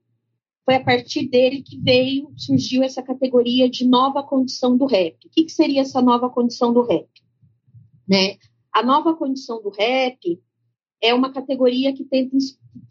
foi 0.70 0.76
a 0.76 0.84
partir 0.84 1.28
dele 1.28 1.64
que 1.64 1.80
veio, 1.80 2.32
surgiu 2.38 2.84
essa 2.84 3.02
categoria 3.02 3.68
de 3.68 3.88
nova 3.88 4.22
condição 4.22 4.78
do 4.78 4.86
rap. 4.86 5.16
O 5.26 5.30
que, 5.32 5.46
que 5.46 5.52
seria 5.52 5.82
essa 5.82 6.00
nova 6.00 6.30
condição 6.30 6.72
do 6.72 6.84
rap? 6.84 7.10
Né? 8.08 8.38
A 8.72 8.84
nova 8.84 9.16
condição 9.16 9.64
do 9.64 9.70
rap 9.70 10.40
é 11.02 11.12
uma 11.12 11.34
categoria 11.34 11.92
que, 11.92 12.04
tenta, 12.04 12.38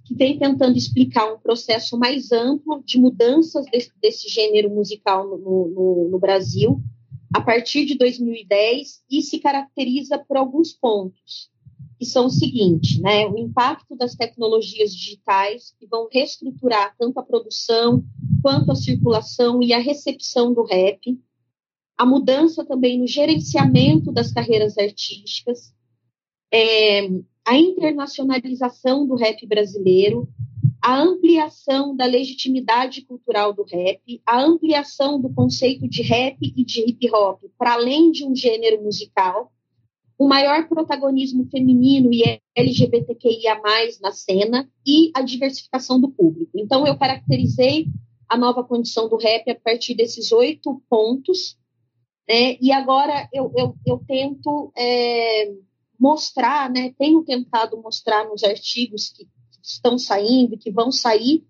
que 0.04 0.12
vem 0.12 0.36
tentando 0.36 0.76
explicar 0.76 1.32
um 1.32 1.38
processo 1.38 1.96
mais 1.96 2.32
amplo 2.32 2.82
de 2.84 2.98
mudanças 2.98 3.64
desse, 3.66 3.92
desse 4.02 4.28
gênero 4.28 4.70
musical 4.70 5.28
no, 5.28 5.38
no, 5.38 6.08
no 6.10 6.18
Brasil 6.18 6.82
a 7.32 7.40
partir 7.40 7.84
de 7.84 7.96
2010 7.96 9.04
e 9.08 9.22
se 9.22 9.38
caracteriza 9.38 10.18
por 10.18 10.36
alguns 10.36 10.72
pontos 10.72 11.48
que 11.98 12.06
são 12.06 12.26
o 12.26 12.30
seguinte, 12.30 13.00
né? 13.00 13.26
O 13.26 13.36
impacto 13.36 13.96
das 13.96 14.14
tecnologias 14.14 14.94
digitais 14.94 15.74
que 15.78 15.86
vão 15.86 16.08
reestruturar 16.10 16.94
tanto 16.96 17.18
a 17.18 17.24
produção 17.24 18.04
quanto 18.40 18.70
a 18.70 18.76
circulação 18.76 19.60
e 19.62 19.72
a 19.72 19.78
recepção 19.78 20.54
do 20.54 20.62
rap, 20.62 21.18
a 21.96 22.06
mudança 22.06 22.64
também 22.64 23.00
no 23.00 23.06
gerenciamento 23.06 24.12
das 24.12 24.32
carreiras 24.32 24.78
artísticas, 24.78 25.74
é, 26.52 27.08
a 27.44 27.56
internacionalização 27.56 29.04
do 29.04 29.16
rap 29.16 29.44
brasileiro, 29.46 30.28
a 30.80 30.96
ampliação 30.96 31.96
da 31.96 32.06
legitimidade 32.06 33.02
cultural 33.02 33.52
do 33.52 33.64
rap, 33.64 34.22
a 34.24 34.40
ampliação 34.40 35.20
do 35.20 35.28
conceito 35.34 35.88
de 35.88 36.02
rap 36.02 36.38
e 36.40 36.64
de 36.64 36.80
hip 36.82 37.10
hop 37.12 37.42
para 37.58 37.72
além 37.72 38.12
de 38.12 38.24
um 38.24 38.34
gênero 38.34 38.80
musical, 38.82 39.52
o 40.18 40.26
maior 40.26 40.68
protagonismo 40.68 41.48
feminino 41.48 42.12
e 42.12 42.40
LGBTQIA+, 42.56 43.60
na 44.02 44.10
cena 44.10 44.68
e 44.84 45.12
a 45.14 45.22
diversificação 45.22 46.00
do 46.00 46.10
público. 46.10 46.50
Então, 46.56 46.84
eu 46.84 46.98
caracterizei 46.98 47.86
a 48.28 48.36
nova 48.36 48.64
condição 48.64 49.08
do 49.08 49.16
rap 49.16 49.48
a 49.48 49.54
partir 49.54 49.94
desses 49.94 50.32
oito 50.32 50.82
pontos, 50.90 51.56
né? 52.28 52.58
e 52.60 52.72
agora 52.72 53.28
eu, 53.32 53.52
eu, 53.56 53.74
eu 53.86 53.98
tento 54.06 54.72
é, 54.76 55.52
mostrar, 55.98 56.68
né? 56.68 56.92
tenho 56.98 57.22
tentado 57.22 57.80
mostrar 57.80 58.28
nos 58.28 58.42
artigos 58.42 59.10
que 59.10 59.26
estão 59.62 59.96
saindo, 59.96 60.58
que 60.58 60.70
vão 60.70 60.90
sair, 60.90 61.46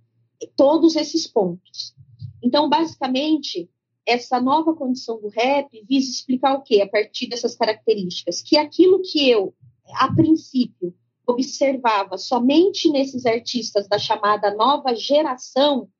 todos 0.54 0.94
esses 0.94 1.26
pontos. 1.26 1.94
Então, 2.42 2.68
basicamente, 2.68 3.68
essa 4.08 4.40
nova 4.40 4.74
condição 4.74 5.20
do 5.20 5.28
rap 5.28 5.68
visa 5.86 6.10
explicar 6.10 6.54
o 6.54 6.62
quê? 6.62 6.80
A 6.80 6.88
partir 6.88 7.26
dessas 7.26 7.54
características. 7.54 8.40
Que 8.40 8.56
aquilo 8.56 9.02
que 9.02 9.28
eu, 9.28 9.54
a 9.96 10.10
princípio, 10.14 10.94
observava 11.26 12.16
somente 12.16 12.90
nesses 12.90 13.26
artistas 13.26 13.86
da 13.86 13.98
chamada 13.98 14.54
nova 14.54 14.94
geração, 14.94 15.90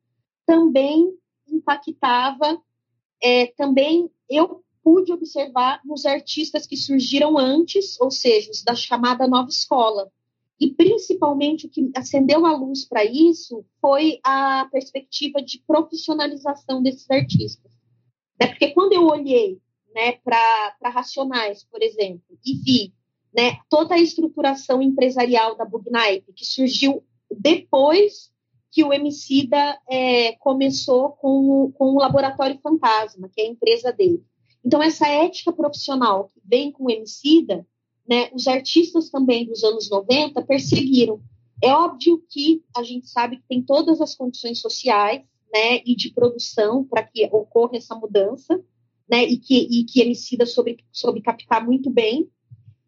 também 0.46 1.12
impactava, 1.46 2.58
é, 3.22 3.48
também 3.48 4.10
eu 4.30 4.64
pude 4.82 5.12
observar 5.12 5.82
nos 5.84 6.06
artistas 6.06 6.66
que 6.66 6.78
surgiram 6.78 7.36
antes, 7.36 8.00
ou 8.00 8.10
seja, 8.10 8.50
os 8.50 8.62
da 8.62 8.74
chamada 8.74 9.28
nova 9.28 9.50
escola. 9.50 10.10
E 10.58 10.70
principalmente 10.70 11.66
o 11.66 11.68
que 11.68 11.90
acendeu 11.94 12.46
a 12.46 12.56
luz 12.56 12.86
para 12.86 13.04
isso 13.04 13.66
foi 13.82 14.18
a 14.24 14.66
perspectiva 14.72 15.42
de 15.42 15.62
profissionalização 15.66 16.82
desses 16.82 17.08
artistas. 17.10 17.77
É 18.38 18.46
porque 18.46 18.68
quando 18.70 18.92
eu 18.92 19.06
olhei 19.06 19.60
né, 19.94 20.12
para 20.24 20.76
Racionais, 20.84 21.64
por 21.64 21.82
exemplo, 21.82 22.38
e 22.44 22.54
vi 22.58 22.94
né, 23.34 23.58
toda 23.68 23.94
a 23.94 24.00
estruturação 24.00 24.80
empresarial 24.80 25.56
da 25.56 25.64
Bugnaip, 25.64 26.32
que 26.32 26.44
surgiu 26.44 27.04
depois 27.30 28.32
que 28.70 28.84
o 28.84 28.92
Emicida 28.92 29.78
é, 29.90 30.32
começou 30.36 31.10
com 31.12 31.64
o, 31.64 31.72
com 31.72 31.94
o 31.94 31.98
Laboratório 31.98 32.58
Fantasma, 32.62 33.28
que 33.28 33.40
é 33.40 33.44
a 33.44 33.48
empresa 33.48 33.92
dele. 33.92 34.22
Então, 34.64 34.82
essa 34.82 35.08
ética 35.08 35.52
profissional 35.52 36.28
que 36.28 36.40
vem 36.44 36.70
com 36.70 36.84
o 36.84 36.90
Emicida, 36.90 37.66
né, 38.08 38.30
os 38.32 38.46
artistas 38.46 39.10
também 39.10 39.46
dos 39.46 39.62
anos 39.64 39.90
90 39.90 40.42
perseguiram. 40.42 41.20
É 41.62 41.72
óbvio 41.72 42.22
que 42.28 42.62
a 42.76 42.82
gente 42.82 43.08
sabe 43.08 43.38
que 43.38 43.48
tem 43.48 43.62
todas 43.62 44.00
as 44.00 44.14
condições 44.14 44.60
sociais 44.60 45.22
né, 45.52 45.80
e 45.84 45.94
de 45.94 46.12
produção 46.12 46.84
para 46.84 47.02
que 47.02 47.24
ocorra 47.32 47.76
essa 47.76 47.94
mudança, 47.94 48.62
né, 49.08 49.24
e 49.24 49.38
que, 49.38 49.56
e 49.70 49.84
que 49.84 50.00
Emicida 50.00 50.44
soube, 50.46 50.84
soube 50.92 51.22
captar 51.22 51.64
muito 51.64 51.90
bem, 51.90 52.30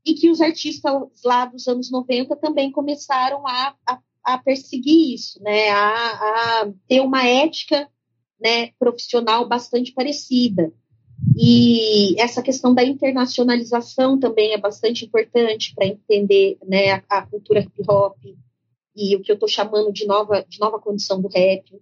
e 0.05 0.14
que 0.14 0.31
os 0.31 0.40
artistas 0.40 0.92
lá 1.25 1.46
dos 1.46 1.66
anos 1.68 1.90
90 1.90 2.37
também 2.37 2.70
começaram 2.70 3.46
a, 3.46 3.75
a, 3.87 3.99
a 4.25 4.38
perseguir 4.38 5.14
isso, 5.14 5.42
né, 5.42 5.70
a, 5.70 6.62
a, 6.62 6.73
ter 6.88 7.01
uma 7.01 7.27
ética 7.27 7.88
né, 8.40 8.70
profissional 8.79 9.46
bastante 9.46 9.92
parecida. 9.92 10.73
E 11.37 12.18
essa 12.18 12.42
questão 12.42 12.75
da 12.75 12.83
internacionalização 12.83 14.18
também 14.18 14.53
é 14.53 14.59
bastante 14.59 15.05
importante 15.05 15.75
para 15.75 15.87
entender 15.87 16.59
né, 16.66 16.92
a, 16.92 17.03
a, 17.09 17.27
cultura 17.27 17.61
hip 17.61 17.83
hop 17.88 18.16
e 18.96 19.16
o 19.16 19.20
que 19.20 19.31
eu 19.31 19.35
estou 19.35 19.49
chamando 19.49 19.92
de 19.92 20.07
nova, 20.07 20.44
de 20.49 20.59
nova 20.59 20.79
condição 20.79 21.20
do 21.20 21.29
rap 21.29 21.79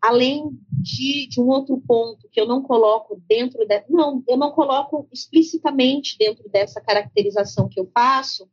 além 0.00 0.58
de, 0.70 1.26
de, 1.28 1.40
um 1.40 1.48
outro 1.48 1.78
ponto 1.86 2.28
que 2.30 2.40
eu 2.40 2.46
não 2.46 2.62
coloco 2.62 3.20
dentro 3.28 3.66
da. 3.66 3.84
Não, 3.88 4.22
eu 4.26 4.36
não 4.36 4.50
coloco 4.50 5.06
explicitamente 5.12 6.16
dentro 6.18 6.48
dessa 6.48 6.80
caracterização 6.80 7.68
que 7.68 7.78
eu 7.78 7.90
faço, 7.92 8.48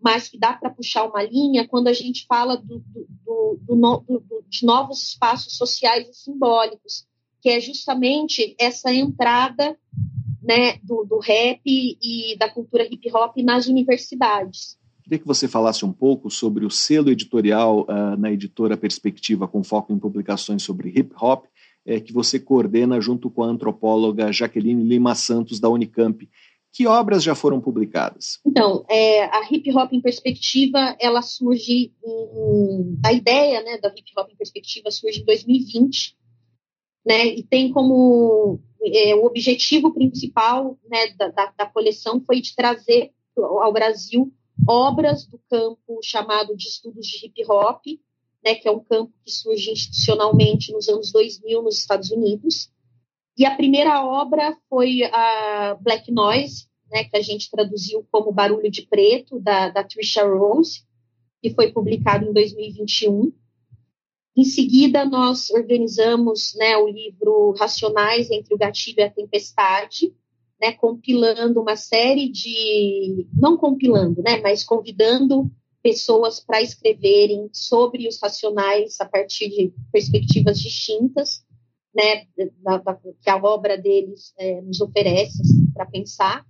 mas 0.00 0.28
que 0.28 0.38
dá 0.38 0.52
para 0.52 0.70
puxar 0.70 1.04
uma 1.04 1.22
linha 1.22 1.68
quando 1.68 1.88
a 1.88 1.92
gente 1.92 2.26
fala 2.26 2.56
do, 2.56 2.82
do, 2.86 3.58
do, 3.62 4.44
de 4.48 4.66
novos 4.66 5.02
espaços 5.02 5.56
sociais 5.56 6.08
e 6.08 6.14
simbólicos, 6.14 7.06
que 7.40 7.50
é 7.50 7.60
justamente 7.60 8.56
essa 8.58 8.92
entrada 8.92 9.78
né, 10.42 10.78
do, 10.82 11.18
rap 11.20 11.60
e 11.64 12.36
da 12.38 12.48
cultura 12.48 12.84
hip 12.84 13.14
hop 13.14 13.36
nas 13.38 13.66
universidades. 13.66 14.79
Queria 15.10 15.22
que 15.22 15.26
você 15.26 15.48
falasse 15.48 15.84
um 15.84 15.92
pouco 15.92 16.30
sobre 16.30 16.64
o 16.64 16.70
selo 16.70 17.10
editorial 17.10 17.80
uh, 17.80 18.16
na 18.16 18.30
editora 18.30 18.76
Perspectiva, 18.76 19.48
com 19.48 19.64
foco 19.64 19.92
em 19.92 19.98
publicações 19.98 20.62
sobre 20.62 20.90
hip 20.90 21.12
hop, 21.20 21.46
é, 21.84 21.98
que 21.98 22.12
você 22.12 22.38
coordena 22.38 23.00
junto 23.00 23.28
com 23.28 23.42
a 23.42 23.48
antropóloga 23.48 24.32
Jaqueline 24.32 24.84
Lima 24.84 25.16
Santos, 25.16 25.58
da 25.58 25.68
Unicamp. 25.68 26.30
Que 26.72 26.86
obras 26.86 27.24
já 27.24 27.34
foram 27.34 27.60
publicadas? 27.60 28.38
Então, 28.46 28.84
é, 28.88 29.24
a 29.24 29.42
Hip 29.50 29.76
Hop 29.76 29.92
em 29.92 30.00
Perspectiva, 30.00 30.96
ela 31.00 31.22
surge, 31.22 31.92
em, 32.04 33.00
a 33.04 33.12
ideia 33.12 33.64
né, 33.64 33.78
da 33.78 33.88
Hip 33.88 34.12
Hop 34.16 34.30
em 34.30 34.36
Perspectiva 34.36 34.92
surge 34.92 35.22
em 35.22 35.24
2020, 35.24 36.16
né, 37.04 37.26
e 37.26 37.42
tem 37.42 37.72
como 37.72 38.60
é, 38.84 39.12
o 39.16 39.24
objetivo 39.24 39.92
principal 39.92 40.78
né, 40.88 41.08
da, 41.18 41.30
da, 41.30 41.52
da 41.58 41.66
coleção 41.66 42.22
foi 42.24 42.40
de 42.40 42.54
trazer 42.54 43.10
ao 43.36 43.72
Brasil 43.72 44.32
obras 44.66 45.26
do 45.26 45.38
campo 45.50 46.00
chamado 46.02 46.56
de 46.56 46.68
estudos 46.68 47.06
de 47.06 47.26
hip 47.26 47.44
hop, 47.48 47.82
né, 48.44 48.54
que 48.54 48.68
é 48.68 48.70
um 48.70 48.80
campo 48.80 49.12
que 49.24 49.30
surge 49.30 49.70
institucionalmente 49.70 50.72
nos 50.72 50.88
anos 50.88 51.12
2000 51.12 51.62
nos 51.62 51.78
Estados 51.78 52.10
Unidos. 52.10 52.70
E 53.36 53.44
a 53.44 53.54
primeira 53.54 54.04
obra 54.04 54.56
foi 54.68 55.02
a 55.04 55.76
Black 55.80 56.10
Noise, 56.10 56.68
né, 56.90 57.04
que 57.04 57.16
a 57.16 57.22
gente 57.22 57.50
traduziu 57.50 58.06
como 58.10 58.32
Barulho 58.32 58.70
de 58.70 58.82
Preto, 58.82 59.38
da, 59.38 59.68
da 59.68 59.84
Trisha 59.84 60.26
Rose, 60.26 60.84
que 61.42 61.50
foi 61.50 61.72
publicado 61.72 62.26
em 62.26 62.32
2021. 62.32 63.32
Em 64.36 64.44
seguida, 64.44 65.04
nós 65.04 65.50
organizamos 65.50 66.54
né, 66.56 66.76
o 66.76 66.88
livro 66.88 67.52
Racionais 67.58 68.30
entre 68.30 68.54
o 68.54 68.58
Gatilho 68.58 69.00
e 69.00 69.02
a 69.02 69.10
Tempestade, 69.10 70.14
né, 70.60 70.72
compilando 70.72 71.60
uma 71.60 71.76
série 71.76 72.28
de, 72.28 73.26
não 73.32 73.56
compilando, 73.56 74.22
né, 74.22 74.40
mas 74.40 74.62
convidando 74.62 75.50
pessoas 75.82 76.40
para 76.40 76.60
escreverem 76.60 77.48
sobre 77.52 78.06
os 78.06 78.20
racionais 78.20 79.00
a 79.00 79.06
partir 79.06 79.48
de 79.48 79.72
perspectivas 79.90 80.60
distintas, 80.60 81.44
né, 81.94 82.26
da, 82.62 82.78
da, 82.78 82.94
que 82.94 83.30
a 83.30 83.36
obra 83.36 83.78
deles 83.78 84.34
é, 84.38 84.60
nos 84.60 84.80
oferece 84.80 85.40
assim, 85.40 85.70
para 85.72 85.86
pensar. 85.86 86.44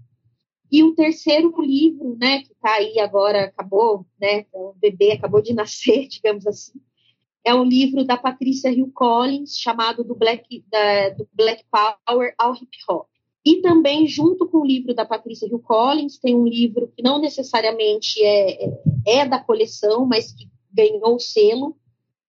E 0.71 0.83
o 0.83 0.95
terceiro 0.95 1.53
livro, 1.61 2.17
né, 2.19 2.43
que 2.43 2.53
está 2.53 2.75
aí 2.75 2.99
agora, 2.99 3.45
acabou, 3.45 4.07
né, 4.21 4.45
o 4.53 4.75
bebê 4.75 5.13
acabou 5.13 5.41
de 5.41 5.53
nascer, 5.55 6.09
digamos 6.09 6.47
assim, 6.47 6.81
é 7.45 7.55
um 7.55 7.65
livro 7.65 8.05
da 8.05 8.19
Patrícia 8.19 8.71
Hill 8.71 8.91
Collins, 8.93 9.57
chamado 9.57 10.05
do 10.05 10.15
Black, 10.15 10.63
da, 10.69 11.11
do 11.11 11.29
Black 11.33 11.65
Power 11.71 12.35
ao 12.37 12.55
Hip 12.55 12.77
Hop. 12.89 13.09
E 13.45 13.63
também, 13.63 14.07
junto 14.07 14.47
com 14.49 14.59
o 14.59 14.67
livro 14.67 14.95
da 14.95 15.05
Patrícia 15.05 15.47
Hill 15.47 15.61
Collins, 15.61 16.19
tem 16.19 16.37
um 16.37 16.47
livro 16.47 16.93
que 16.95 17.03
não 17.03 17.19
necessariamente 17.21 18.23
é, 18.23 18.65
é, 18.65 18.71
é 19.07 19.27
da 19.27 19.39
coleção, 19.39 20.05
mas 20.05 20.33
que 20.33 20.49
ganhou 20.73 21.17
o 21.17 21.21
selo, 21.21 21.77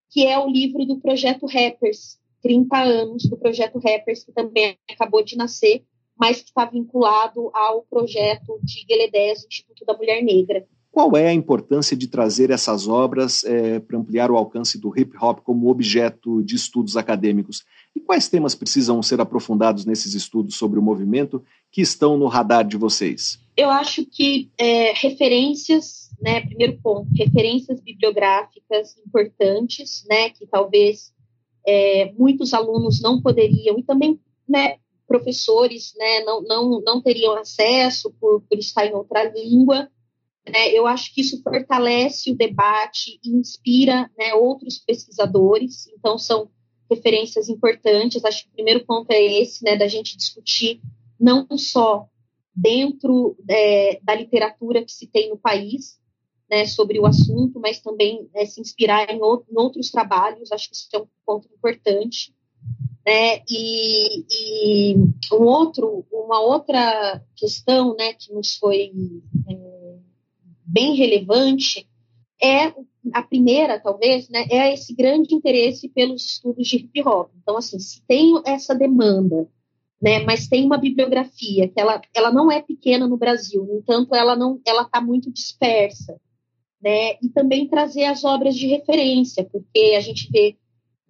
que 0.10 0.26
é 0.26 0.40
o 0.40 0.50
livro 0.50 0.86
do 0.86 1.00
Projeto 1.00 1.46
Rappers, 1.46 2.18
30 2.42 2.78
anos 2.78 3.24
do 3.30 3.38
Projeto 3.38 3.80
Rappers, 3.80 4.24
que 4.24 4.32
também 4.32 4.78
acabou 4.90 5.24
de 5.24 5.36
nascer, 5.36 5.84
mas 6.18 6.42
que 6.42 6.50
está 6.50 6.66
vinculado 6.66 7.50
ao 7.54 7.84
projeto 7.84 8.60
de 8.64 8.86
Gueledés, 8.86 9.46
Instituto 9.46 9.86
da 9.86 9.96
Mulher 9.96 10.22
Negra. 10.24 10.66
Qual 10.92 11.16
é 11.16 11.30
a 11.30 11.34
importância 11.34 11.96
de 11.96 12.08
trazer 12.08 12.52
essas 12.52 12.88
obras 12.88 13.46
é, 13.46 13.80
para 13.80 13.98
ampliar 13.98 14.30
o 14.30 14.36
alcance 14.36 14.78
do 14.78 14.92
hip 14.98 15.16
hop 15.22 15.40
como 15.40 15.70
objeto 15.70 16.44
de 16.44 16.56
estudos 16.56 16.98
acadêmicos? 16.98 17.64
E 17.96 18.00
quais 18.00 18.30
temas 18.30 18.56
precisam 18.56 19.02
ser 19.02 19.20
aprofundados 19.20 19.86
nesses 19.86 20.14
estudos 20.14 20.56
sobre 20.56 20.80
o 20.80 20.82
movimento 20.82 21.44
que 21.72 21.82
estão 21.82 22.18
no 22.18 22.28
radar 22.28 22.66
de 22.66 22.78
vocês? 22.78 23.40
Eu 23.56 23.70
acho 23.70 24.06
que 24.06 24.50
é, 24.58 24.94
referências, 24.94 26.10
né, 26.22 26.42
primeiro 26.42 26.80
ponto, 26.82 27.10
referências 27.14 27.82
bibliográficas 27.82 28.98
importantes, 29.06 30.06
né, 30.10 30.30
que 30.30 30.48
talvez 30.48 31.14
é, 31.68 32.12
muitos 32.18 32.54
alunos 32.54 33.02
não 33.02 33.22
poderiam, 33.22 33.78
e 33.78 33.84
também 33.84 34.20
né, 34.48 34.78
professores 35.08 35.94
né, 35.98 36.22
não, 36.24 36.42
não, 36.42 36.82
não 36.82 37.02
teriam 37.02 37.36
acesso 37.36 38.14
por, 38.20 38.42
por 38.42 38.58
estar 38.58 38.86
em 38.86 38.94
outra 38.94 39.24
língua. 39.24 39.90
Né, 40.48 40.70
eu 40.72 40.88
acho 40.88 41.14
que 41.14 41.22
isso 41.22 41.42
fortalece 41.44 42.32
o 42.32 42.36
debate 42.36 43.20
e 43.24 43.30
inspira 43.30 44.10
né, 44.18 44.34
outros 44.34 44.80
pesquisadores. 44.80 45.88
Então, 45.88 46.18
são 46.18 46.50
referências 46.92 47.48
importantes. 47.48 48.24
Acho 48.26 48.44
que 48.44 48.50
o 48.50 48.54
primeiro 48.54 48.86
ponto 48.86 49.10
é 49.12 49.24
esse, 49.42 49.64
né, 49.64 49.78
da 49.78 49.88
gente 49.88 50.18
discutir 50.18 50.82
não 51.20 51.48
só 51.58 52.08
dentro 52.54 53.38
é, 53.50 54.00
da 54.04 54.14
literatura 54.14 54.84
que 54.84 54.92
se 54.92 55.08
tem 55.08 55.30
no 55.30 55.38
país, 55.38 56.00
né, 56.50 56.66
sobre 56.66 57.00
o 57.00 57.06
assunto, 57.06 57.60
mas 57.62 57.80
também 57.80 58.30
né, 58.34 58.46
se 58.46 58.60
inspirar 58.60 59.10
em, 59.10 59.18
em, 59.18 59.58
outros 59.58 59.90
trabalhos, 59.90 60.52
acho 60.52 60.70
que 60.70 60.76
isso 60.76 60.90
é 60.94 61.00
um 61.00 61.08
ponto 61.26 61.48
importante. 61.48 62.36
Né, 63.06 63.42
e, 63.50 64.26
e 64.30 64.96
um 65.32 65.44
outro, 65.44 66.06
uma 66.12 66.40
outra 66.42 67.24
questão 67.36 67.96
né, 67.96 68.14
que 68.14 68.34
nos 68.34 68.58
foi 68.58 68.92
é, 69.50 69.98
bem 70.66 70.96
relevante 70.96 71.88
é 72.42 72.74
a 73.14 73.24
primeira, 73.24 73.80
talvez, 73.80 74.30
né, 74.30 74.46
é 74.50 74.74
esse 74.74 74.94
grande 74.94 75.34
interesse 75.34 75.90
pelos 75.90 76.24
estudos 76.24 76.68
de 76.68 76.78
hip 76.78 77.02
hop. 77.02 77.32
Então, 77.42 77.58
assim, 77.58 77.80
se 77.80 78.06
tem 78.06 78.40
essa 78.46 78.76
demanda, 78.76 79.48
né, 80.02 80.20
mas 80.20 80.48
tem 80.48 80.66
uma 80.66 80.78
bibliografia 80.78 81.68
que 81.68 81.80
ela, 81.80 82.02
ela 82.14 82.32
não 82.32 82.52
é 82.52 82.62
pequena 82.62 83.08
no 83.08 83.18
Brasil, 83.18 83.66
no 83.66 83.78
entanto, 83.78 84.16
ela 84.16 84.36
não, 84.36 84.60
ela 84.66 84.84
está 84.84 85.02
muito 85.02 85.32
dispersa, 85.32 86.20
né, 86.82 87.14
e 87.22 87.30
também 87.30 87.68
trazer 87.68 88.06
as 88.06 88.24
obras 88.24 88.56
de 88.56 88.68
referência, 88.68 89.44
porque 89.52 89.94
a 89.96 90.00
gente 90.00 90.30
vê 90.32 90.58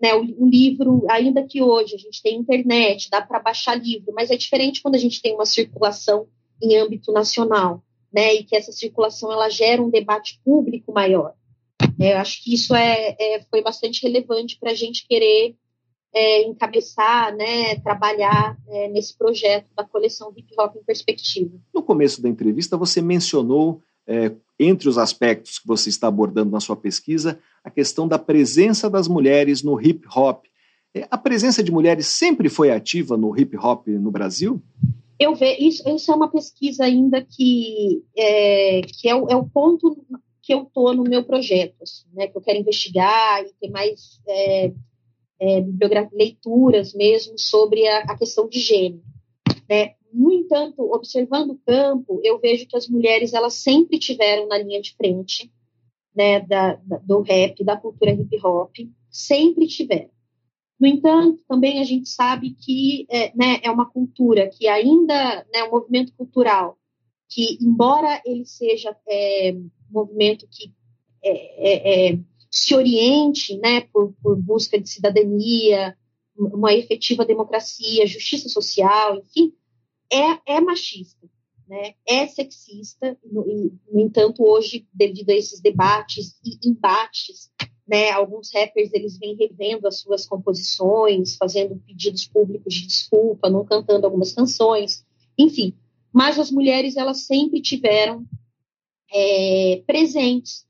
né, 0.02 0.16
o, 0.16 0.24
o, 0.44 0.50
livro, 0.50 1.06
ainda 1.10 1.44
que 1.44 1.62
hoje 1.62 1.96
a 1.96 1.98
gente 1.98 2.22
tem 2.22 2.38
internet, 2.38 3.10
dá 3.10 3.22
para 3.22 3.40
baixar 3.40 3.76
livro, 3.76 4.14
mas 4.14 4.32
é 4.32 4.36
diferente 4.36 4.82
quando 4.82 4.96
a 4.96 5.00
gente 5.00 5.22
tem 5.22 5.36
uma 5.36 5.46
circulação 5.46 6.28
em 6.62 6.76
âmbito 6.78 7.12
nacional, 7.12 7.84
né, 8.12 8.34
e 8.34 8.44
que 8.44 8.56
essa 8.56 8.72
circulação 8.72 9.32
ela 9.32 9.50
gera 9.50 9.82
um 9.82 9.90
debate 9.90 10.42
público 10.44 10.92
maior. 10.92 11.34
É, 12.02 12.14
eu 12.14 12.18
acho 12.18 12.44
que 12.44 12.54
isso 12.54 12.74
é, 12.74 13.16
é 13.20 13.46
foi 13.50 13.62
bastante 13.62 14.02
relevante 14.02 14.58
para 14.60 14.72
a 14.72 14.76
gente 14.76 15.08
querer 15.08 15.56
é, 16.14 16.44
encabeçar, 16.44 17.36
né, 17.36 17.76
trabalhar 17.76 18.58
é, 18.68 18.90
nesse 18.90 19.18
projeto 19.18 19.68
da 19.76 19.84
coleção 19.84 20.34
Hip 20.36 20.54
Hop 20.58 20.76
em 20.76 20.84
Perspectiva. 20.84 21.52
No 21.74 21.84
começo 21.84 22.22
da 22.22 22.28
entrevista, 22.28 22.76
você 22.76 23.02
mencionou, 23.02 23.82
é, 24.06 24.32
entre 24.60 24.90
os 24.90 24.98
aspectos 24.98 25.60
que 25.60 25.68
você 25.68 25.90
está 25.90 26.08
abordando 26.08 26.52
na 26.52 26.60
sua 26.60 26.76
pesquisa, 26.76 27.40
a 27.64 27.70
questão 27.70 28.08
da 28.08 28.20
presença 28.20 28.90
das 28.90 29.08
mulheres 29.08 29.64
no 29.64 29.80
hip 29.80 30.06
hop. 30.14 30.46
É, 30.94 31.08
a 31.10 31.18
presença 31.18 31.64
de 31.64 31.72
mulheres 31.72 32.08
sempre 32.08 32.50
foi 32.50 32.72
ativa 32.72 33.16
no 33.16 33.38
hip 33.40 33.56
hop 33.58 33.88
no 33.88 34.12
Brasil? 34.12 34.62
Eu 35.20 35.36
vejo 35.36 35.62
isso, 35.62 35.90
isso 35.90 36.12
é 36.12 36.16
uma 36.16 36.30
pesquisa 36.30 36.84
ainda 36.84 37.22
que 37.22 38.04
é, 38.18 38.82
que 38.82 39.08
é 39.08 39.16
o, 39.16 39.28
é 39.30 39.36
o 39.36 39.46
ponto 39.46 39.96
que 40.52 40.56
eu 40.56 40.64
estou 40.64 40.94
no 40.94 41.04
meu 41.04 41.24
projeto, 41.24 41.82
assim, 41.82 42.06
né, 42.14 42.28
que 42.28 42.38
eu 42.38 42.42
quero 42.42 42.60
investigar 42.60 43.42
e 43.42 43.54
ter 43.54 43.70
mais 43.70 44.20
é, 44.28 44.74
é, 45.40 45.66
leituras 46.12 46.94
mesmo 46.94 47.40
sobre 47.40 47.88
a, 47.88 48.00
a 48.00 48.18
questão 48.18 48.50
de 48.50 48.60
gênero. 48.60 49.02
Né? 49.70 49.96
No 50.12 50.30
entanto, 50.30 50.82
observando 50.94 51.52
o 51.52 51.60
campo, 51.66 52.20
eu 52.22 52.38
vejo 52.38 52.68
que 52.68 52.76
as 52.76 52.90
mulheres 52.90 53.34
elas 53.34 53.54
sempre 53.54 53.98
tiveram 53.98 54.46
na 54.50 54.58
linha 54.58 54.82
de 54.82 54.94
frente 54.94 55.50
né, 56.14 56.42
da, 56.42 56.76
da, 56.84 56.98
do 56.98 57.22
rap, 57.22 57.64
da 57.64 57.78
cultura 57.78 58.12
hip 58.12 58.38
hop, 58.46 58.76
sempre 59.10 59.68
tiveram. 59.68 60.12
No 60.78 60.86
entanto, 60.86 61.42
também 61.48 61.80
a 61.80 61.86
gente 61.86 62.10
sabe 62.10 62.56
que 62.60 63.06
é, 63.10 63.32
né, 63.34 63.62
é 63.64 63.72
uma 63.72 63.90
cultura 63.90 64.50
que 64.50 64.68
ainda, 64.68 65.46
né, 65.54 65.64
um 65.64 65.72
movimento 65.72 66.12
cultural 66.18 66.78
que, 67.32 67.58
embora 67.62 68.22
ele 68.26 68.46
seja 68.46 68.96
é, 69.08 69.54
um 69.54 69.70
movimento 69.90 70.46
que 70.52 70.74
é, 71.24 71.32
é, 71.32 72.12
é, 72.12 72.20
se 72.52 72.76
oriente 72.76 73.58
né, 73.58 73.82
por, 73.94 74.14
por 74.22 74.36
busca 74.36 74.80
de 74.80 74.90
cidadania, 74.90 75.98
uma 76.36 76.74
efetiva 76.74 77.26
democracia, 77.26 78.06
justiça 78.06 78.50
social, 78.50 79.18
enfim, 79.18 79.54
é, 80.12 80.56
é 80.58 80.60
machista, 80.60 81.30
né? 81.68 81.96
é 82.06 82.28
sexista, 82.28 83.18
no, 83.24 83.46
no 83.90 84.00
entanto, 84.02 84.44
hoje, 84.44 84.86
devido 84.94 85.30
a 85.30 85.36
esses 85.36 85.62
debates 85.62 86.38
e 86.44 86.68
embates 86.68 87.50
né, 87.88 88.10
alguns 88.12 88.54
rappers 88.54 88.94
eles 88.94 89.18
vêm 89.18 89.36
revendo 89.36 89.86
as 89.88 90.00
suas 90.00 90.26
composições, 90.26 91.36
fazendo 91.36 91.76
pedidos 91.86 92.26
públicos 92.26 92.74
de 92.74 92.88
desculpa, 92.88 93.50
não 93.50 93.66
cantando 93.66 94.06
algumas 94.06 94.32
canções, 94.32 95.06
enfim. 95.38 95.76
Mas 96.14 96.38
as 96.38 96.52
mulheres 96.52 96.98
elas 96.98 97.26
sempre 97.26 97.62
tiveram 97.62 98.26
é, 99.14 99.84
presentes, 99.86 100.66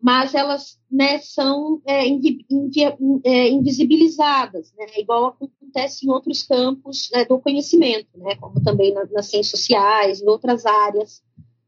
mas 0.00 0.34
elas 0.34 0.78
né, 0.90 1.18
são 1.18 1.80
é, 1.86 2.06
invi, 2.06 2.44
invi, 2.50 2.82
é, 3.24 3.48
invisibilizadas, 3.48 4.72
né, 4.76 4.86
igual 4.98 5.28
acontece 5.28 6.06
em 6.06 6.10
outros 6.10 6.42
campos 6.42 7.08
né, 7.12 7.24
do 7.24 7.38
conhecimento, 7.38 8.08
né, 8.16 8.36
como 8.36 8.62
também 8.62 8.92
na, 8.92 9.04
nas 9.06 9.26
ciências 9.26 9.60
sociais, 9.60 10.20
em 10.20 10.28
outras 10.28 10.66
áreas 10.66 11.22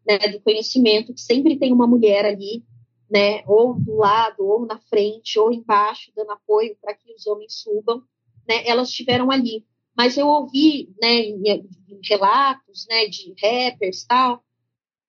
né, 0.07 0.19
do 0.29 0.41
conhecimento, 0.41 1.15
que 1.15 1.21
sempre 1.21 1.57
tem 1.59 1.73
uma 1.73 1.87
mulher 1.87 2.25
ali 2.25 2.62
né, 3.11 3.43
ou 3.47 3.75
do 3.75 3.97
lado, 3.97 4.45
ou 4.45 4.67
na 4.67 4.79
frente, 4.79 5.39
ou 5.39 5.53
embaixo, 5.53 6.12
dando 6.15 6.33
apoio 6.33 6.77
para 6.81 6.95
que 6.95 7.12
os 7.15 7.27
homens 7.27 7.55
subam, 7.55 8.03
elas 8.49 8.89
estiveram 8.89 9.31
ali. 9.31 9.65
Mas 9.97 10.17
eu 10.19 10.27
ouvi, 10.29 10.95
né, 11.01 11.15
em, 11.15 11.69
relatos, 12.05 12.87
né, 12.89 13.07
de 13.07 13.35
rappers 13.41 14.05
tal, 14.05 14.45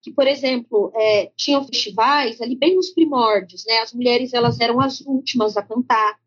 que, 0.02 0.12
por 0.12 0.26
exemplo, 0.26 0.92
é, 0.96 1.32
tinham 1.36 1.66
festivais 1.66 2.40
ali 2.40 2.56
bem 2.56 2.76
nos 2.76 2.92
primórdios, 2.92 3.66
né, 3.66 3.80
as 3.80 3.94
mulheres 3.94 4.34
elas 4.34 4.60
eram 4.60 4.80
as 4.80 5.02
últimas 5.02 5.58
a 5.58 5.62
cantar, 5.62 6.18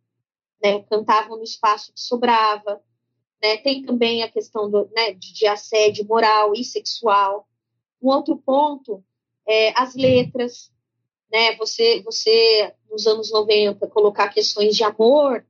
né, 0.62 0.80
cantavam 0.82 1.38
no 1.38 1.42
espaço 1.42 1.92
que 1.92 2.00
sobrava, 2.00 2.82
né, 3.42 3.56
tem 3.56 3.82
também 3.82 4.22
a 4.22 4.30
questão 4.30 4.70
do, 4.70 4.90
né, 4.94 5.12
de, 5.12 5.32
de 5.32 5.46
assédio 5.46 6.06
moral 6.06 6.52
e 6.54 6.62
sexual. 6.62 7.48
Um 8.02 8.08
outro 8.08 8.36
ponto 8.36 9.02
é 9.48 9.72
as 9.80 9.94
letras, 9.94 10.70
né, 11.32 11.56
você, 11.56 12.02
você 12.02 12.74
nos 12.90 13.06
anos 13.06 13.32
90 13.32 13.86
colocar 13.86 14.28
questões 14.28 14.76
de 14.76 14.84
amor, 14.84 15.46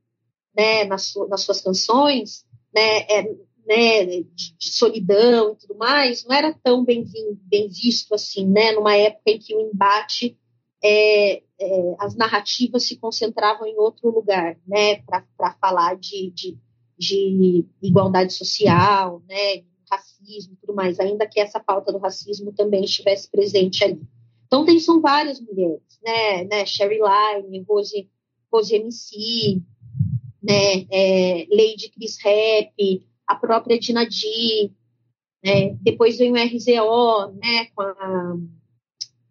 né, 0.55 0.85
nas, 0.85 1.13
nas 1.27 1.41
suas 1.41 1.59
canções, 1.59 2.45
né, 2.73 2.99
é, 3.09 3.23
né, 3.65 4.05
de, 4.05 4.55
de, 4.57 4.71
solidão 4.71 5.53
e 5.53 5.55
tudo 5.55 5.77
mais, 5.77 6.25
não 6.25 6.35
era 6.35 6.53
tão 6.63 6.83
bem, 6.83 7.05
bem 7.43 7.67
visto 7.67 8.13
assim, 8.13 8.47
né, 8.47 8.71
numa 8.71 8.95
época 8.95 9.31
em 9.31 9.39
que 9.39 9.55
o 9.55 9.61
embate, 9.61 10.37
é, 10.83 11.43
é, 11.59 11.95
as 11.99 12.15
narrativas 12.15 12.87
se 12.87 12.97
concentravam 12.97 13.67
em 13.67 13.77
outro 13.77 14.09
lugar, 14.09 14.57
né, 14.67 14.97
para 15.03 15.53
falar 15.59 15.95
de, 15.95 16.31
de, 16.31 16.57
de, 16.97 17.65
igualdade 17.81 18.33
social, 18.33 19.21
né, 19.27 19.63
racismo 19.91 20.53
e 20.53 20.57
tudo 20.57 20.73
mais, 20.73 20.99
ainda 20.99 21.27
que 21.27 21.39
essa 21.39 21.59
pauta 21.59 21.91
do 21.91 21.97
racismo 21.97 22.53
também 22.53 22.83
estivesse 22.83 23.29
presente 23.29 23.83
ali. 23.83 24.01
Então, 24.51 24.65
tem, 24.65 24.79
são 24.79 24.99
várias 24.99 25.39
mulheres, 25.39 25.81
né? 26.03 26.43
né 26.43 26.65
Sherry 26.65 26.99
Line, 26.99 27.63
Rose, 27.67 28.09
Rose 28.51 28.75
MC, 28.75 29.61
né? 30.41 30.85
É, 30.91 31.47
Lady 31.49 31.89
Chris 31.93 32.17
Rap, 32.23 33.05
a 33.27 33.35
própria 33.35 33.79
Dina 33.79 34.05
D, 34.05 34.71
né? 35.43 35.75
Depois 35.81 36.17
vem 36.17 36.31
o 36.31 36.35
RZO, 36.35 37.33
né? 37.41 37.65
Com 37.75 37.81
a, 37.81 38.37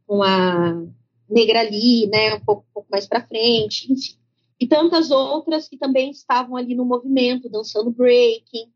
com 0.06 0.22
a 0.22 0.86
Negra 1.28 1.62
Lee, 1.62 2.06
né? 2.06 2.34
Um 2.34 2.40
pouco, 2.40 2.64
um 2.68 2.72
pouco 2.74 2.88
mais 2.90 3.06
para 3.06 3.26
frente, 3.26 3.92
enfim. 3.92 4.18
E 4.58 4.66
tantas 4.66 5.10
outras 5.10 5.68
que 5.68 5.78
também 5.78 6.10
estavam 6.10 6.56
ali 6.56 6.74
no 6.74 6.84
movimento, 6.84 7.48
dançando 7.48 7.90
breaking, 7.90 8.70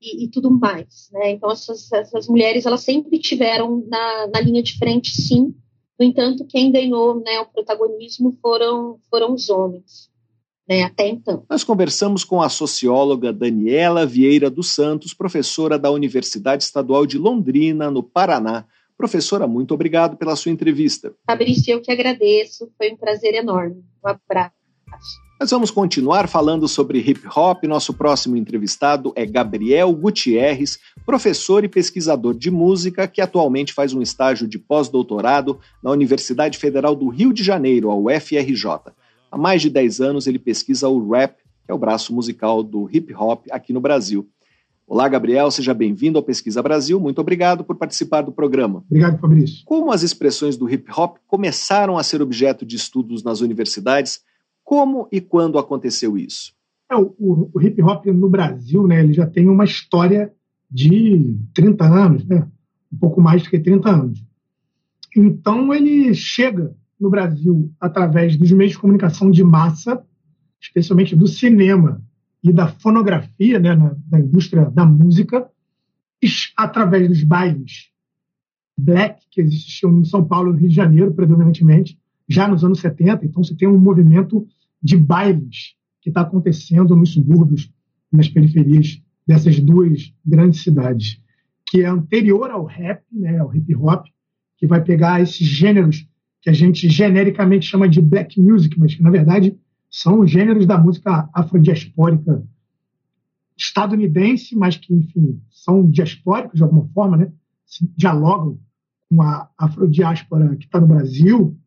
e, 0.00 0.24
e, 0.24 0.28
tudo 0.30 0.50
mais, 0.50 1.10
né? 1.12 1.32
Então 1.32 1.50
essas, 1.50 1.92
essas 1.92 2.26
mulheres 2.26 2.64
elas 2.64 2.80
sempre 2.80 3.18
tiveram 3.18 3.84
na, 3.86 4.28
na 4.28 4.40
linha 4.40 4.62
de 4.62 4.78
frente, 4.78 5.10
sim, 5.10 5.54
no 6.00 6.06
entanto, 6.06 6.46
quem 6.46 6.72
ganhou 6.72 7.20
né, 7.20 7.40
o 7.40 7.46
protagonismo 7.46 8.32
foram, 8.40 8.98
foram 9.10 9.34
os 9.34 9.50
homens. 9.50 10.10
Né, 10.70 10.84
até 10.84 11.08
então. 11.08 11.44
Nós 11.50 11.64
conversamos 11.64 12.22
com 12.22 12.40
a 12.40 12.48
socióloga 12.48 13.32
Daniela 13.32 14.06
Vieira 14.06 14.48
dos 14.48 14.72
Santos, 14.72 15.12
professora 15.12 15.76
da 15.76 15.90
Universidade 15.90 16.62
Estadual 16.62 17.04
de 17.06 17.18
Londrina, 17.18 17.90
no 17.90 18.04
Paraná. 18.04 18.64
Professora, 18.96 19.48
muito 19.48 19.74
obrigado 19.74 20.16
pela 20.16 20.36
sua 20.36 20.52
entrevista. 20.52 21.12
Fabrício, 21.26 21.72
eu 21.72 21.80
que 21.80 21.90
agradeço, 21.90 22.70
foi 22.78 22.92
um 22.92 22.96
prazer 22.96 23.34
enorme. 23.34 23.82
Um 24.04 24.08
abraço. 24.08 24.54
Nós 25.40 25.50
vamos 25.50 25.72
continuar 25.72 26.28
falando 26.28 26.68
sobre 26.68 27.00
hip 27.00 27.22
hop. 27.34 27.64
Nosso 27.64 27.92
próximo 27.92 28.36
entrevistado 28.36 29.12
é 29.16 29.26
Gabriel 29.26 29.92
Gutierrez, 29.92 30.78
professor 31.04 31.64
e 31.64 31.68
pesquisador 31.68 32.34
de 32.34 32.50
música 32.50 33.08
que 33.08 33.20
atualmente 33.20 33.72
faz 33.72 33.92
um 33.92 34.02
estágio 34.02 34.46
de 34.46 34.58
pós-doutorado 34.58 35.58
na 35.82 35.90
Universidade 35.90 36.58
Federal 36.58 36.94
do 36.94 37.08
Rio 37.08 37.32
de 37.32 37.42
Janeiro, 37.42 37.90
a 37.90 37.96
UFRJ. 37.96 38.92
Há 39.30 39.38
mais 39.38 39.62
de 39.62 39.70
10 39.70 40.00
anos 40.00 40.26
ele 40.26 40.40
pesquisa 40.40 40.88
o 40.88 41.08
rap, 41.08 41.36
que 41.64 41.70
é 41.70 41.74
o 41.74 41.78
braço 41.78 42.12
musical 42.12 42.64
do 42.64 42.88
hip 42.90 43.14
hop 43.14 43.46
aqui 43.52 43.72
no 43.72 43.80
Brasil. 43.80 44.28
Olá, 44.84 45.08
Gabriel, 45.08 45.52
seja 45.52 45.72
bem-vindo 45.72 46.18
ao 46.18 46.24
Pesquisa 46.24 46.60
Brasil. 46.60 46.98
Muito 46.98 47.20
obrigado 47.20 47.62
por 47.62 47.76
participar 47.76 48.22
do 48.22 48.32
programa. 48.32 48.82
Obrigado, 48.88 49.20
Fabrício. 49.20 49.64
Como 49.64 49.92
as 49.92 50.02
expressões 50.02 50.56
do 50.56 50.68
hip 50.68 50.90
hop 50.90 51.18
começaram 51.28 51.96
a 51.96 52.02
ser 52.02 52.20
objeto 52.20 52.66
de 52.66 52.74
estudos 52.74 53.22
nas 53.22 53.40
universidades 53.40 54.20
como 54.64 55.06
e 55.12 55.20
quando 55.20 55.60
aconteceu 55.60 56.18
isso? 56.18 56.52
É, 56.90 56.96
o, 56.96 57.50
o, 57.54 57.62
hip 57.62 57.80
hop 57.82 58.06
no 58.06 58.28
Brasil, 58.28 58.84
né, 58.84 58.98
ele 58.98 59.12
já 59.12 59.26
tem 59.26 59.48
uma 59.48 59.64
história 59.64 60.32
de 60.68 61.36
30 61.54 61.84
anos, 61.84 62.24
né? 62.24 62.48
um 62.92 62.98
pouco 62.98 63.20
mais 63.20 63.44
do 63.44 63.50
que 63.50 63.60
30 63.60 63.88
anos. 63.88 64.24
Então 65.16 65.72
ele 65.72 66.12
chega 66.14 66.74
no 67.00 67.08
Brasil 67.08 67.72
através 67.80 68.36
dos 68.36 68.52
meios 68.52 68.72
de 68.72 68.78
comunicação 68.78 69.30
de 69.30 69.42
massa, 69.42 70.04
especialmente 70.60 71.16
do 71.16 71.26
cinema 71.26 72.02
e 72.42 72.52
da 72.52 72.68
fonografia, 72.68 73.58
né, 73.58 73.74
na, 73.74 73.96
da 74.06 74.20
indústria 74.20 74.70
da 74.70 74.84
música, 74.84 75.48
através 76.56 77.08
dos 77.08 77.24
bailes 77.24 77.90
black 78.76 79.22
que 79.30 79.40
existiam 79.40 79.98
em 79.98 80.04
São 80.04 80.24
Paulo 80.24 80.54
e 80.54 80.60
Rio 80.60 80.68
de 80.68 80.74
Janeiro, 80.74 81.12
predominantemente, 81.12 81.98
já 82.28 82.48
nos 82.48 82.64
anos 82.64 82.80
70. 82.80 83.26
Então, 83.26 83.42
você 83.44 83.54
tem 83.54 83.68
um 83.68 83.78
movimento 83.78 84.46
de 84.82 84.96
bailes 84.96 85.74
que 86.00 86.08
está 86.08 86.22
acontecendo 86.22 86.96
nos 86.96 87.12
subúrbios, 87.12 87.70
nas 88.10 88.28
periferias 88.28 89.00
dessas 89.26 89.60
duas 89.60 90.12
grandes 90.24 90.62
cidades, 90.62 91.20
que 91.66 91.82
é 91.82 91.86
anterior 91.86 92.50
ao 92.50 92.64
rap, 92.64 93.02
né, 93.12 93.38
ao 93.38 93.54
hip 93.54 93.74
hop, 93.76 94.06
que 94.56 94.66
vai 94.66 94.82
pegar 94.82 95.20
esses 95.20 95.46
gêneros 95.46 96.08
que 96.40 96.50
a 96.50 96.52
gente 96.52 96.88
genericamente 96.88 97.66
chama 97.66 97.88
de 97.88 98.00
black 98.00 98.40
music, 98.40 98.78
mas 98.78 98.94
que 98.94 99.02
na 99.02 99.10
verdade 99.10 99.58
são 99.90 100.26
gêneros 100.26 100.66
da 100.66 100.78
música 100.78 101.28
afrodiaspórica 101.34 102.42
estadunidense, 103.56 104.56
mas 104.56 104.76
que, 104.76 104.94
enfim, 104.94 105.40
são 105.50 105.88
diaspóricos 105.88 106.56
de 106.56 106.62
alguma 106.62 106.88
forma, 106.94 107.16
né? 107.16 107.32
Se 107.66 107.86
dialogam 107.96 108.58
com 109.08 109.20
a 109.20 109.50
afrodiáspora 109.58 110.56
que 110.56 110.64
está 110.64 110.80
no 110.80 110.86
Brasil 110.86 111.58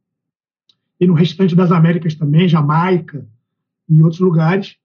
e 1.00 1.06
no 1.06 1.14
restante 1.14 1.56
das 1.56 1.72
Américas 1.72 2.16
também, 2.16 2.48
Jamaica 2.48 3.28
e 3.88 4.02
outros 4.02 4.22
lugares. 4.22 4.78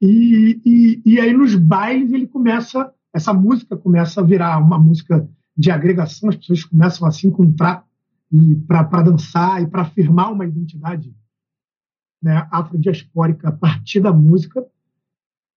E, 0.00 0.60
e, 0.64 1.02
e 1.04 1.20
aí 1.20 1.32
nos 1.32 1.54
bailes 1.54 2.12
ele 2.12 2.26
começa, 2.26 2.92
essa 3.12 3.32
música 3.32 3.76
começa 3.76 4.20
a 4.20 4.24
virar 4.24 4.58
uma 4.58 4.78
música 4.78 5.28
de 5.56 5.70
agregação, 5.70 6.28
as 6.28 6.36
pessoas 6.36 6.64
começam 6.64 7.08
a 7.08 7.10
se 7.10 7.26
encontrar 7.26 7.85
e 8.32 8.56
para 8.66 9.02
dançar 9.02 9.62
e 9.62 9.66
para 9.66 9.82
afirmar 9.82 10.32
uma 10.32 10.44
identidade 10.44 11.14
né, 12.22 12.46
afrodiaspórica 12.50 13.48
a 13.48 13.52
partir 13.52 14.00
da 14.00 14.12
música, 14.12 14.64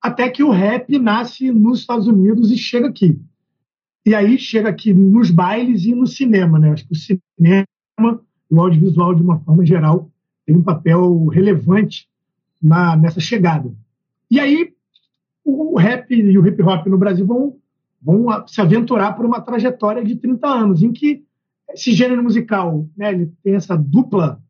até 0.01 0.30
que 0.30 0.43
o 0.43 0.51
rap 0.51 0.97
nasce 0.97 1.51
nos 1.51 1.80
Estados 1.80 2.07
Unidos 2.07 2.51
e 2.51 2.57
chega 2.57 2.88
aqui. 2.88 3.22
E 4.05 4.15
aí 4.15 4.38
chega 4.38 4.70
aqui 4.70 4.93
nos 4.93 5.30
bailes 5.30 5.86
e 5.86 5.93
no 5.93 6.07
cinema. 6.07 6.57
Né? 6.57 6.72
Acho 6.72 6.88
que 6.88 6.93
o 6.93 6.95
cinema 6.95 7.65
o 8.49 8.59
audiovisual, 8.59 9.13
de 9.13 9.22
uma 9.22 9.39
forma 9.39 9.65
geral, 9.65 10.09
tem 10.45 10.55
um 10.55 10.63
papel 10.63 11.28
relevante 11.28 12.09
na, 12.61 12.95
nessa 12.95 13.20
chegada. 13.20 13.72
E 14.30 14.39
aí 14.39 14.74
o 15.45 15.78
rap 15.78 16.11
e 16.11 16.38
o 16.38 16.47
hip 16.47 16.61
hop 16.63 16.88
no 16.88 16.97
Brasil 16.97 17.26
vão, 17.26 17.57
vão 18.01 18.47
se 18.47 18.59
aventurar 18.59 19.13
por 19.13 19.26
uma 19.26 19.41
trajetória 19.41 20.03
de 20.03 20.15
30 20.15 20.47
anos, 20.47 20.82
em 20.82 20.91
que 20.91 21.24
esse 21.74 21.91
gênero 21.91 22.24
musical, 22.24 22.88
né, 22.97 23.11
ele 23.11 23.32
tem 23.43 23.55
essa 23.55 23.76
dupla 23.76 24.41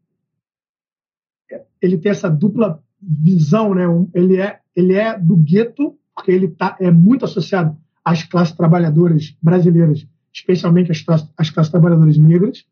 ele 1.81 1.97
tem 1.97 2.11
essa 2.11 2.29
dupla 2.29 2.81
visão, 3.01 3.73
né? 3.73 3.83
Ele 4.13 4.37
é 4.37 4.59
ele 4.75 4.93
é 4.93 5.17
do 5.17 5.35
gueto 5.35 5.95
porque 6.15 6.31
ele 6.31 6.49
tá 6.49 6.75
é 6.79 6.91
muito 6.91 7.25
associado 7.25 7.75
às 8.03 8.23
classes 8.23 8.53
trabalhadoras 8.53 9.35
brasileiras, 9.41 10.05
especialmente 10.33 10.91
às, 10.91 11.03
às 11.37 11.49
classes 11.49 11.71
trabalhadoras 11.71 12.17
negras, 12.17 12.65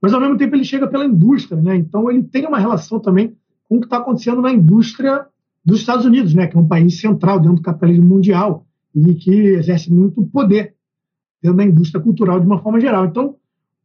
mas 0.00 0.12
ao 0.12 0.20
mesmo 0.20 0.38
tempo 0.38 0.56
ele 0.56 0.64
chega 0.64 0.88
pela 0.88 1.04
indústria, 1.04 1.60
né? 1.60 1.76
Então 1.76 2.10
ele 2.10 2.22
tem 2.22 2.46
uma 2.46 2.58
relação 2.58 2.98
também 2.98 3.36
com 3.68 3.76
o 3.76 3.80
que 3.80 3.86
está 3.86 3.98
acontecendo 3.98 4.40
na 4.40 4.50
indústria 4.50 5.26
dos 5.64 5.80
Estados 5.80 6.06
Unidos, 6.06 6.34
né? 6.34 6.46
Que 6.46 6.56
é 6.56 6.60
um 6.60 6.66
país 6.66 6.98
central 7.00 7.38
dentro 7.38 7.56
do 7.56 7.62
capitalismo 7.62 8.06
mundial 8.06 8.66
e 8.94 9.14
que 9.14 9.30
exerce 9.30 9.92
muito 9.92 10.22
poder 10.24 10.74
dentro 11.42 11.58
da 11.58 11.64
indústria 11.64 12.02
cultural 12.02 12.40
de 12.40 12.46
uma 12.46 12.62
forma 12.62 12.80
geral. 12.80 13.04
Então 13.04 13.36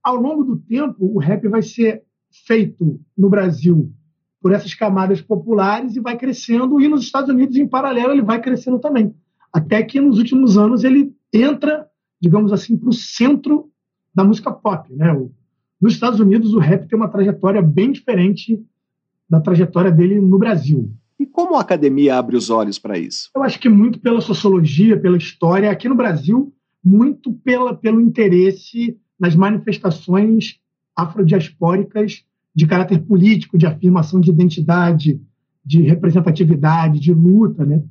ao 0.05 0.15
longo 0.15 0.43
do 0.43 0.57
tempo, 0.57 0.97
o 0.99 1.17
rap 1.17 1.47
vai 1.47 1.63
ser 1.63 2.03
feito 2.45 3.01
no 3.17 3.27
Brasil 3.27 3.91
por 4.39 4.51
essas 4.51 4.75
camadas 4.75 5.19
populares 5.19 5.95
e 5.95 5.99
vai 5.99 6.15
crescendo, 6.15 6.79
e 6.79 6.87
nos 6.87 7.01
Estados 7.01 7.31
Unidos, 7.31 7.57
em 7.57 7.67
paralelo, 7.67 8.11
ele 8.11 8.21
vai 8.21 8.39
crescendo 8.39 8.77
também. 8.77 9.15
Até 9.51 9.81
que 9.81 9.99
nos 9.99 10.19
últimos 10.19 10.55
anos 10.55 10.83
ele 10.83 11.11
entra, 11.33 11.87
digamos 12.21 12.53
assim, 12.53 12.77
para 12.77 12.89
o 12.89 12.93
centro 12.93 13.71
da 14.13 14.23
música 14.23 14.51
pop. 14.51 14.93
Né? 14.93 15.11
Nos 15.81 15.93
Estados 15.93 16.19
Unidos, 16.19 16.53
o 16.53 16.59
rap 16.59 16.87
tem 16.87 16.95
uma 16.95 17.09
trajetória 17.09 17.61
bem 17.61 17.91
diferente 17.91 18.63
da 19.27 19.41
trajetória 19.41 19.91
dele 19.91 20.21
no 20.21 20.37
Brasil. 20.37 20.93
E 21.19 21.25
como 21.25 21.55
a 21.55 21.61
academia 21.61 22.17
abre 22.17 22.35
os 22.35 22.51
olhos 22.51 22.77
para 22.77 22.99
isso? 22.99 23.31
Eu 23.35 23.41
acho 23.41 23.59
que 23.59 23.69
muito 23.69 23.99
pela 23.99 24.21
sociologia, 24.21 24.99
pela 24.99 25.17
história. 25.17 25.71
Aqui 25.71 25.89
no 25.89 25.95
Brasil, 25.95 26.53
muito 26.83 27.33
pela, 27.33 27.73
pelo 27.73 27.99
interesse 27.99 28.99
nas 29.19 29.35
manifestações 29.35 30.59
afrodiaspóricas 30.95 32.23
de 32.53 32.65
caráter 32.65 33.01
político, 33.01 33.57
de 33.57 33.65
afirmação 33.65 34.19
de 34.19 34.29
identidade, 34.29 35.21
de 35.63 35.81
representatividade, 35.81 36.99
de 36.99 37.13
luta, 37.13 37.65
né? 37.65 37.83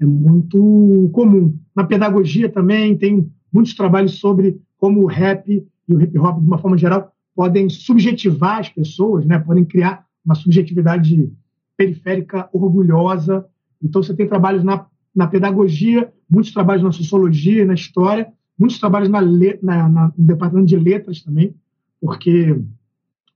É 0.00 0.06
muito 0.06 1.10
comum. 1.12 1.56
Na 1.76 1.84
pedagogia 1.84 2.48
também 2.48 2.96
tem 2.96 3.30
muitos 3.52 3.74
trabalhos 3.74 4.18
sobre 4.18 4.60
como 4.78 5.02
o 5.02 5.06
rap 5.06 5.64
e 5.88 5.94
o 5.94 6.00
hip 6.00 6.18
hop, 6.18 6.40
de 6.40 6.46
uma 6.46 6.58
forma 6.58 6.78
geral, 6.78 7.12
podem 7.34 7.68
subjetivar 7.68 8.58
as 8.58 8.68
pessoas, 8.68 9.26
né? 9.26 9.38
Podem 9.38 9.64
criar 9.64 10.04
uma 10.24 10.34
subjetividade 10.34 11.30
periférica 11.76 12.48
orgulhosa. 12.52 13.46
Então 13.82 14.02
você 14.02 14.14
tem 14.14 14.26
trabalhos 14.26 14.64
na, 14.64 14.86
na 15.14 15.26
pedagogia, 15.26 16.12
muitos 16.28 16.52
trabalhos 16.52 16.82
na 16.82 16.92
sociologia, 16.92 17.64
na 17.64 17.74
história, 17.74 18.32
muitos 18.60 18.78
trabalhos 18.78 19.08
na, 19.08 19.22
na, 19.22 19.88
na, 19.88 20.12
no 20.16 20.26
departamento 20.26 20.68
de 20.68 20.76
letras 20.76 21.22
também, 21.22 21.54
porque 21.98 22.62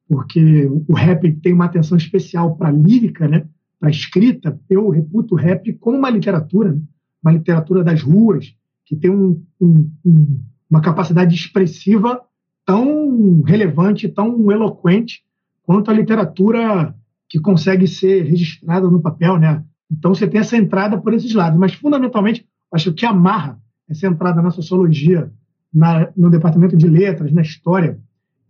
porque 0.07 0.67
o 0.87 0.93
rap 0.93 1.33
tem 1.37 1.55
uma 1.55 1.65
atenção 1.65 1.97
especial 1.97 2.57
para 2.57 2.71
lírica, 2.71 3.27
né? 3.27 3.49
para 3.81 3.89
escrita. 3.89 4.61
Eu 4.69 4.91
reputo 4.91 5.35
o 5.35 5.39
rap 5.39 5.73
como 5.75 5.97
uma 5.97 6.11
literatura, 6.11 6.75
né? 6.75 6.83
uma 7.23 7.33
literatura 7.33 7.83
das 7.83 8.03
ruas, 8.03 8.55
que 8.85 8.95
tem 8.95 9.11
um, 9.11 9.43
um, 9.59 9.91
um, 10.05 10.41
uma 10.69 10.83
capacidade 10.83 11.35
expressiva 11.35 12.21
tão 12.67 13.41
relevante, 13.41 14.11
tão 14.11 14.51
eloquente 14.53 15.25
quanto 15.63 15.91
a 15.91 15.95
literatura 15.95 16.95
que 17.27 17.41
consegue 17.41 17.87
ser 17.89 18.25
registrada 18.25 18.87
no 18.89 19.01
papel, 19.01 19.39
né? 19.39 19.65
Então 19.91 20.15
você 20.15 20.27
tem 20.27 20.41
essa 20.41 20.57
entrada 20.57 20.99
por 20.99 21.15
esses 21.15 21.33
lados, 21.33 21.59
mas 21.59 21.73
fundamentalmente 21.73 22.47
acho 22.71 22.93
que 22.93 23.07
amarra 23.07 23.59
essa 23.89 24.07
entrada 24.07 24.41
na 24.41 24.51
sociologia, 24.51 25.31
na, 25.73 26.11
no 26.17 26.31
departamento 26.31 26.77
de 26.77 26.89
letras, 26.89 27.33
na 27.33 27.43
história 27.43 27.99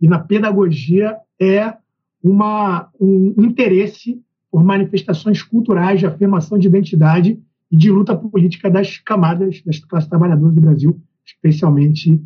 e 0.01 0.07
na 0.07 0.19
pedagogia 0.19 1.17
é 1.39 1.73
uma, 2.23 2.89
um 2.99 3.33
interesse 3.37 4.21
por 4.51 4.63
manifestações 4.63 5.41
culturais 5.41 5.99
de 5.99 6.05
afirmação 6.05 6.57
de 6.57 6.67
identidade 6.67 7.39
e 7.71 7.77
de 7.77 7.91
luta 7.91 8.15
política 8.15 8.69
das 8.69 8.97
camadas 8.97 9.61
das 9.65 9.79
classes 9.79 10.09
trabalhadoras 10.09 10.55
do 10.55 10.61
Brasil, 10.61 11.01
especialmente 11.25 12.21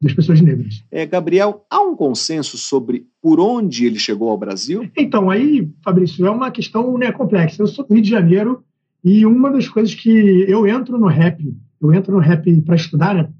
das 0.00 0.12
pessoas 0.12 0.40
negras. 0.40 0.84
É, 0.90 1.04
Gabriel, 1.04 1.66
há 1.68 1.80
um 1.80 1.96
consenso 1.96 2.56
sobre 2.56 3.06
por 3.20 3.40
onde 3.40 3.84
ele 3.84 3.98
chegou 3.98 4.30
ao 4.30 4.38
Brasil? 4.38 4.88
Então, 4.96 5.28
aí, 5.28 5.68
Fabrício, 5.82 6.24
é 6.26 6.30
uma 6.30 6.50
questão 6.50 6.96
né, 6.96 7.10
complexa. 7.10 7.62
Eu 7.62 7.66
sou 7.66 7.86
do 7.86 7.94
Rio 7.94 8.02
de 8.02 8.10
Janeiro 8.10 8.62
e 9.04 9.26
uma 9.26 9.50
das 9.50 9.68
coisas 9.68 9.94
que 9.94 10.10
eu 10.48 10.66
entro 10.66 10.98
no 10.98 11.06
rap 11.06 11.54
eu 11.80 11.92
entro 11.92 12.12
no 12.12 12.18
rap 12.18 12.60
para 12.62 12.74
estudar 12.74 13.14
né, 13.14 13.30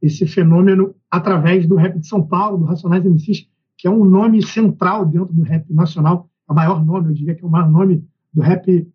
esse 0.00 0.26
fenômeno 0.26 0.94
através 1.10 1.66
do 1.66 1.76
rap 1.76 1.98
de 1.98 2.06
São 2.06 2.22
Paulo, 2.22 2.58
do 2.58 2.64
Racionais 2.64 3.04
MCs, 3.04 3.48
que 3.76 3.86
é 3.86 3.90
um 3.90 4.04
nome 4.04 4.44
central 4.44 5.04
dentro 5.04 5.32
do 5.32 5.42
rap 5.42 5.64
nacional, 5.72 6.28
é 6.48 6.52
o 6.52 6.54
maior 6.54 6.84
nome, 6.84 7.08
eu 7.08 7.14
diria 7.14 7.34
que 7.34 7.44
é 7.44 7.46
o 7.46 7.50
maior 7.50 7.70
nome 7.70 8.04
do 8.32 8.40
rap 8.40 8.88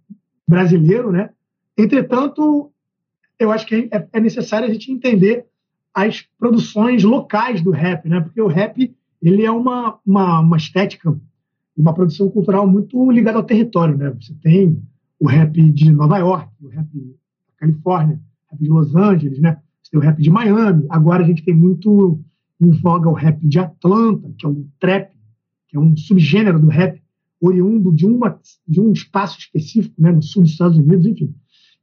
brasileiro, 0.47 1.11
né? 1.11 1.29
Entretanto, 1.77 2.71
eu 3.39 3.51
acho 3.51 3.65
que 3.65 3.89
é, 3.91 4.07
é 4.13 4.19
necessário 4.19 4.67
a 4.67 4.73
gente 4.73 4.91
entender 4.91 5.45
as 5.93 6.21
produções 6.37 7.03
locais 7.03 7.61
do 7.61 7.71
rap, 7.71 8.07
né? 8.07 8.21
Porque 8.21 8.41
o 8.41 8.47
rap 8.47 8.95
ele 9.21 9.43
é 9.43 9.51
uma, 9.51 9.99
uma, 10.05 10.39
uma 10.39 10.57
estética, 10.57 11.15
uma 11.77 11.93
produção 11.93 12.29
cultural 12.29 12.67
muito 12.67 13.11
ligada 13.11 13.37
ao 13.37 13.43
território, 13.43 13.97
né? 13.97 14.09
Você 14.19 14.33
tem 14.41 14.81
o 15.19 15.27
rap 15.27 15.61
de 15.71 15.91
Nova 15.91 16.17
York, 16.17 16.49
o 16.61 16.67
rap 16.67 16.87
da 16.87 17.53
Califórnia, 17.57 18.19
rap 18.51 18.59
de 18.59 18.69
Los 18.69 18.95
Angeles, 18.95 19.39
né? 19.39 19.57
Você 19.81 19.91
tem 19.91 19.99
o 19.99 20.03
rap 20.03 20.21
de 20.21 20.29
Miami. 20.29 20.85
Agora 20.89 21.23
a 21.23 21.27
gente 21.27 21.43
tem 21.43 21.55
muito 21.55 22.19
em 22.59 22.69
voga 22.69 23.09
o 23.09 23.13
rap 23.13 23.45
de 23.47 23.59
Atlanta, 23.59 24.31
que 24.37 24.45
é 24.45 24.49
o 24.49 24.67
trap, 24.79 25.11
que 25.67 25.77
é 25.77 25.79
um 25.79 25.95
subgênero 25.97 26.59
do 26.59 26.67
rap 26.67 27.01
oriundo 27.41 27.91
de, 27.91 28.05
uma, 28.05 28.39
de 28.67 28.79
um 28.79 28.91
espaço 28.91 29.39
específico, 29.39 29.99
né, 29.99 30.11
no 30.11 30.21
sul 30.21 30.43
dos 30.43 30.51
Estados 30.51 30.77
Unidos, 30.77 31.07
enfim. 31.07 31.33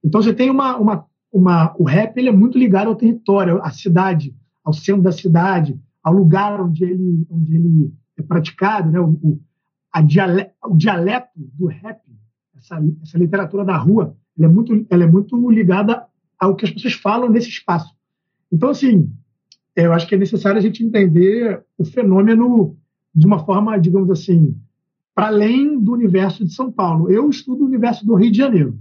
Então 0.04 0.22
você 0.22 0.32
tem 0.32 0.50
uma, 0.50 0.76
uma, 0.76 1.04
uma 1.32 1.74
o 1.76 1.82
rap 1.82 2.16
ele 2.16 2.28
é 2.28 2.32
muito 2.32 2.56
ligado 2.56 2.88
ao 2.88 2.94
território, 2.94 3.60
à 3.62 3.70
cidade, 3.70 4.32
ao 4.64 4.72
centro 4.72 5.02
da 5.02 5.10
cidade, 5.10 5.78
ao 6.02 6.12
lugar 6.12 6.60
onde 6.60 6.84
ele, 6.84 7.26
onde 7.28 7.56
ele 7.56 7.92
é 8.16 8.22
praticado, 8.22 8.90
né, 8.90 9.00
o, 9.00 9.40
a 9.92 10.00
diale, 10.00 10.50
o 10.64 10.76
dialeto 10.76 11.30
do 11.34 11.66
rap, 11.66 12.00
essa, 12.56 12.80
essa 13.02 13.18
literatura 13.18 13.64
da 13.64 13.76
rua, 13.76 14.16
ela 14.38 14.46
é 14.46 14.52
muito, 14.52 14.86
ela 14.88 15.02
é 15.02 15.06
muito 15.06 15.50
ligada 15.50 16.06
ao 16.38 16.54
que 16.54 16.64
as 16.64 16.70
pessoas 16.70 16.94
falam 16.94 17.28
nesse 17.28 17.48
espaço. 17.48 17.94
Então, 18.52 18.70
assim, 18.70 19.10
eu 19.74 19.92
acho 19.92 20.06
que 20.06 20.14
é 20.14 20.18
necessário 20.18 20.58
a 20.58 20.62
gente 20.62 20.84
entender 20.84 21.62
o 21.76 21.84
fenômeno 21.84 22.76
de 23.14 23.26
uma 23.26 23.44
forma, 23.44 23.78
digamos 23.78 24.10
assim, 24.10 24.56
para 25.14 25.28
além 25.28 25.78
do 25.78 25.92
universo 25.92 26.44
de 26.44 26.52
São 26.52 26.70
Paulo. 26.70 27.10
Eu 27.10 27.28
estudo 27.28 27.64
o 27.64 27.66
universo 27.66 28.06
do 28.06 28.14
Rio 28.14 28.30
de 28.30 28.38
Janeiro. 28.38 28.78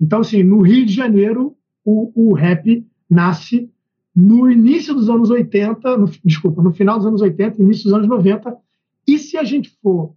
Então, 0.00 0.20
assim, 0.20 0.42
no 0.42 0.60
Rio 0.62 0.86
de 0.86 0.92
Janeiro, 0.92 1.56
o, 1.84 2.30
o 2.30 2.32
rap 2.34 2.86
nasce 3.08 3.70
no 4.14 4.50
início 4.50 4.94
dos 4.94 5.10
anos 5.10 5.28
80, 5.30 5.96
no, 5.96 6.10
desculpa, 6.24 6.62
no 6.62 6.72
final 6.72 6.96
dos 6.96 7.06
anos 7.06 7.20
80, 7.20 7.60
início 7.60 7.84
dos 7.84 7.92
anos 7.92 8.08
90. 8.08 8.56
E 9.06 9.18
se 9.18 9.36
a 9.36 9.44
gente 9.44 9.70
for 9.82 10.14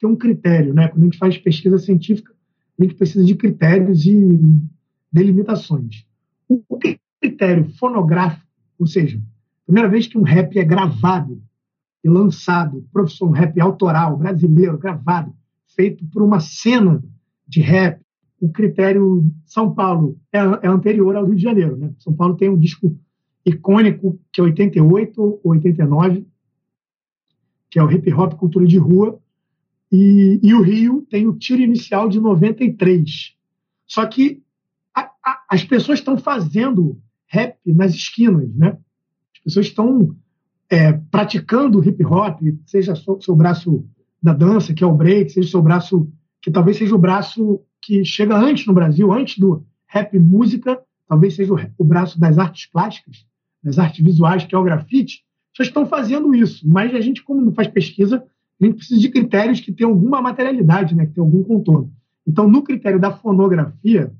ter 0.00 0.06
um 0.06 0.16
critério, 0.16 0.72
né? 0.72 0.88
Quando 0.88 1.02
a 1.02 1.04
gente 1.04 1.18
faz 1.18 1.36
pesquisa 1.38 1.78
científica, 1.78 2.32
a 2.78 2.82
gente 2.82 2.94
precisa 2.94 3.24
de 3.24 3.34
critérios 3.34 4.06
e 4.06 4.40
delimitações. 5.12 6.06
O, 6.48 6.62
critério 7.20 7.70
fonográfico, 7.78 8.44
ou 8.78 8.86
seja, 8.86 9.22
primeira 9.64 9.88
vez 9.88 10.08
que 10.08 10.18
um 10.18 10.22
rap 10.22 10.58
é 10.58 10.64
gravado 10.64 11.40
e 12.02 12.08
lançado, 12.08 12.84
profissão 12.92 13.30
rap 13.30 13.60
autoral, 13.60 14.16
brasileiro, 14.16 14.76
gravado, 14.76 15.32
feito 15.76 16.04
por 16.06 16.20
uma 16.20 16.40
cena 16.40 17.02
de 17.46 17.60
rap, 17.60 18.00
o 18.40 18.48
critério 18.48 19.24
São 19.46 19.72
Paulo 19.72 20.18
é, 20.32 20.38
é, 20.38 20.68
anterior 20.68 21.14
ao 21.14 21.24
Rio 21.24 21.36
de 21.36 21.42
Janeiro. 21.42 21.76
Né? 21.76 21.94
São 22.00 22.12
Paulo 22.12 22.36
tem 22.36 22.48
um 22.48 22.58
disco 22.58 22.98
icônico, 23.46 24.18
que 24.32 24.40
é 24.40 24.44
88 24.44 25.22
ou 25.22 25.40
89, 25.44 26.26
que 27.70 27.78
é 27.78 27.82
o 27.82 27.90
Hip 27.90 28.12
Hop 28.12 28.34
Cultura 28.34 28.66
de 28.66 28.78
Rua, 28.78 29.18
e, 29.90 30.40
e 30.42 30.54
o 30.54 30.62
Rio 30.62 31.06
tem 31.08 31.28
o 31.28 31.34
tiro 31.34 31.62
inicial 31.62 32.08
de 32.08 32.18
93. 32.18 33.36
Só 33.86 34.06
que 34.06 34.42
as 35.52 35.62
pessoas 35.62 35.98
estão 35.98 36.16
fazendo 36.16 36.98
rap 37.26 37.58
nas 37.66 37.92
esquinas, 37.92 38.48
né? 38.54 38.78
As 39.36 39.42
pessoas 39.44 39.66
estão 39.66 40.16
é, 40.70 40.94
praticando 40.94 41.86
hip 41.86 42.02
hop, 42.06 42.40
seja 42.64 42.94
o 42.94 43.20
seu 43.20 43.36
braço 43.36 43.84
da 44.22 44.32
dança, 44.32 44.72
que 44.72 44.82
é 44.82 44.86
o 44.86 44.94
break, 44.94 45.30
seja 45.30 45.46
o 45.46 45.50
seu 45.50 45.62
braço, 45.62 46.10
que 46.40 46.50
talvez 46.50 46.78
seja 46.78 46.94
o 46.94 46.98
braço 46.98 47.60
que 47.82 48.02
chega 48.02 48.34
antes 48.34 48.66
no 48.66 48.72
Brasil, 48.72 49.12
antes 49.12 49.38
do 49.38 49.62
rap 49.86 50.18
música, 50.18 50.80
talvez 51.06 51.34
seja 51.34 51.52
o, 51.52 51.58
o 51.76 51.84
braço 51.84 52.18
das 52.18 52.38
artes 52.38 52.64
plásticas, 52.64 53.26
das 53.62 53.78
artes 53.78 54.02
visuais, 54.02 54.46
que 54.46 54.54
é 54.54 54.58
o 54.58 54.64
grafite, 54.64 55.22
já 55.54 55.64
estão 55.64 55.84
fazendo 55.84 56.34
isso. 56.34 56.66
Mas 56.66 56.94
a 56.94 57.00
gente, 57.02 57.22
como 57.22 57.42
não 57.42 57.52
faz 57.52 57.68
pesquisa, 57.68 58.24
a 58.58 58.64
gente 58.64 58.76
precisa 58.76 58.98
de 58.98 59.10
critérios 59.10 59.60
que 59.60 59.70
tenham 59.70 59.90
alguma 59.90 60.22
materialidade, 60.22 60.94
né, 60.94 61.04
que 61.04 61.12
tenham 61.12 61.26
algum 61.26 61.44
contorno. 61.44 61.92
Então, 62.26 62.48
no 62.48 62.62
critério 62.62 62.98
da 62.98 63.10
fonografia, 63.10 64.10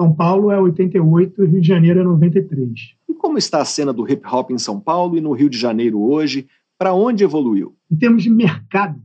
São 0.00 0.14
Paulo 0.14 0.50
é 0.50 0.58
88 0.58 1.44
e 1.44 1.46
Rio 1.46 1.60
de 1.60 1.68
Janeiro 1.68 2.00
é 2.00 2.02
93. 2.02 2.94
E 3.06 3.12
como 3.12 3.36
está 3.36 3.60
a 3.60 3.66
cena 3.66 3.92
do 3.92 4.10
hip 4.10 4.26
hop 4.26 4.50
em 4.50 4.56
São 4.56 4.80
Paulo 4.80 5.18
e 5.18 5.20
no 5.20 5.34
Rio 5.34 5.50
de 5.50 5.58
Janeiro 5.58 6.00
hoje? 6.00 6.48
Para 6.78 6.94
onde 6.94 7.22
evoluiu? 7.22 7.76
Em 7.90 7.96
termos 7.96 8.22
de 8.22 8.30
mercado, 8.30 8.98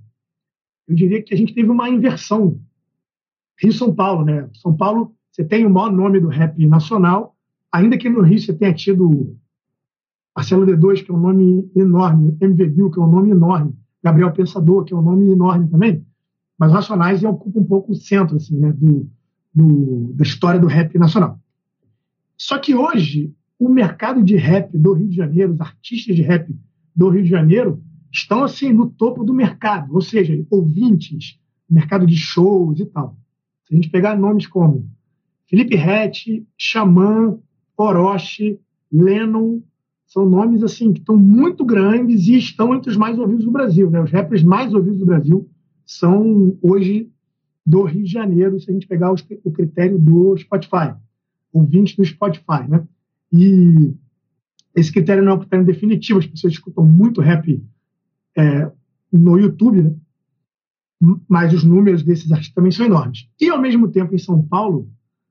eu 0.87 0.95
diria 0.95 1.21
que 1.21 1.33
a 1.33 1.37
gente 1.37 1.53
teve 1.53 1.69
uma 1.69 1.89
inversão 1.89 2.57
Rio 3.59 3.73
São 3.73 3.93
Paulo, 3.93 4.23
né? 4.23 4.47
São 4.53 4.73
Paulo, 4.73 5.13
você 5.29 5.43
tem 5.43 5.65
o 5.65 5.69
maior 5.69 5.91
nome 5.91 6.21
do 6.21 6.29
rap 6.29 6.65
nacional, 6.65 7.35
ainda 7.69 7.97
que 7.97 8.09
no 8.09 8.21
Rio 8.21 8.39
você 8.39 8.53
tenha 8.53 8.73
tido 8.73 9.35
Marcelo 10.33 10.65
D2, 10.65 11.03
que 11.03 11.11
é 11.11 11.13
um 11.13 11.19
nome 11.19 11.69
enorme, 11.75 12.37
MV 12.39 12.67
Bill, 12.67 12.89
que 12.89 13.01
é 13.01 13.03
um 13.03 13.11
nome 13.11 13.31
enorme, 13.31 13.75
Gabriel 14.01 14.31
Pensador, 14.31 14.85
que 14.85 14.93
é 14.93 14.95
um 14.95 15.01
nome 15.01 15.29
enorme 15.29 15.67
também, 15.67 16.05
mas 16.57 16.71
Racionais 16.71 17.21
ocupa 17.21 17.59
um 17.59 17.65
pouco 17.65 17.91
o 17.91 17.95
centro 17.95 18.37
assim, 18.37 18.57
né, 18.57 18.71
do, 18.71 19.09
do, 19.55 20.13
da 20.13 20.23
história 20.23 20.59
do 20.59 20.67
rap 20.67 20.97
nacional. 20.99 21.39
Só 22.37 22.59
que 22.59 22.75
hoje, 22.75 23.33
o 23.57 23.69
mercado 23.69 24.21
de 24.21 24.35
rap 24.35 24.77
do 24.77 24.93
Rio 24.93 25.07
de 25.07 25.15
Janeiro, 25.15 25.53
os 25.53 25.61
artistas 25.61 26.15
de 26.15 26.21
rap 26.21 26.53
do 26.93 27.09
Rio 27.09 27.23
de 27.23 27.29
Janeiro, 27.29 27.81
estão 28.11 28.43
assim 28.43 28.73
no 28.73 28.89
topo 28.89 29.23
do 29.23 29.33
mercado, 29.33 29.93
ou 29.93 30.01
seja, 30.01 30.45
ouvintes, 30.49 31.39
mercado 31.69 32.05
de 32.05 32.15
shows 32.15 32.79
e 32.79 32.85
tal. 32.85 33.17
Se 33.63 33.73
a 33.73 33.75
gente 33.75 33.89
pegar 33.89 34.17
nomes 34.17 34.45
como 34.45 34.89
Felipe 35.47 35.75
Rett, 35.75 36.45
Xamã, 36.57 37.37
Orochi, 37.77 38.59
Lennon, 38.91 39.61
são 40.05 40.29
nomes 40.29 40.63
assim 40.63 40.93
que 40.93 40.99
estão 40.99 41.17
muito 41.17 41.65
grandes 41.65 42.27
e 42.27 42.37
estão 42.37 42.75
entre 42.75 42.89
os 42.89 42.97
mais 42.97 43.17
ouvidos 43.17 43.45
do 43.45 43.51
Brasil. 43.51 43.89
Né? 43.89 44.01
Os 44.01 44.11
rappers 44.11 44.43
mais 44.43 44.73
ouvidos 44.73 44.99
do 44.99 45.05
Brasil 45.05 45.49
são 45.85 46.57
hoje 46.61 47.09
do 47.65 47.83
Rio 47.83 48.03
de 48.03 48.11
Janeiro, 48.11 48.59
se 48.59 48.69
a 48.69 48.73
gente 48.73 48.87
pegar 48.87 49.11
o 49.11 49.51
critério 49.51 49.97
do 49.97 50.37
Spotify, 50.37 50.93
ouvintes 51.51 51.95
do 51.95 52.05
Spotify. 52.05 52.67
Né? 52.67 52.85
E 53.31 53.93
esse 54.75 54.91
critério 54.91 55.23
não 55.23 55.31
é 55.31 55.35
um 55.35 55.39
critério 55.39 55.65
definitivo, 55.65 56.19
as 56.19 56.27
pessoas 56.27 56.53
escutam 56.53 56.85
muito 56.85 57.21
rap 57.21 57.63
é, 58.37 58.71
no 59.11 59.39
YouTube, 59.39 59.81
né? 59.81 59.95
mas 61.27 61.53
os 61.53 61.63
números 61.63 62.03
desses 62.03 62.31
artistas 62.31 62.53
também 62.53 62.71
são 62.71 62.85
enormes. 62.85 63.27
E, 63.39 63.49
ao 63.49 63.61
mesmo 63.61 63.87
tempo, 63.87 64.13
em 64.13 64.19
São 64.19 64.41
Paulo, 64.41 64.89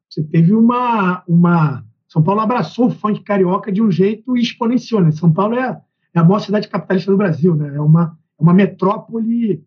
você 0.08 0.22
teve 0.22 0.52
uma. 0.54 1.22
uma 1.26 1.84
São 2.08 2.22
Paulo 2.22 2.40
abraçou 2.40 2.86
o 2.86 2.90
funk 2.90 3.22
carioca 3.22 3.72
de 3.72 3.82
um 3.82 3.90
jeito 3.90 4.36
exponencial. 4.36 5.02
Né? 5.02 5.10
São 5.12 5.32
Paulo 5.32 5.54
é, 5.54 5.80
é 6.14 6.18
a 6.18 6.24
maior 6.24 6.40
cidade 6.40 6.68
capitalista 6.68 7.10
do 7.10 7.16
Brasil, 7.16 7.54
né? 7.54 7.76
é, 7.76 7.80
uma, 7.80 8.16
é 8.38 8.42
uma 8.42 8.54
metrópole, 8.54 9.64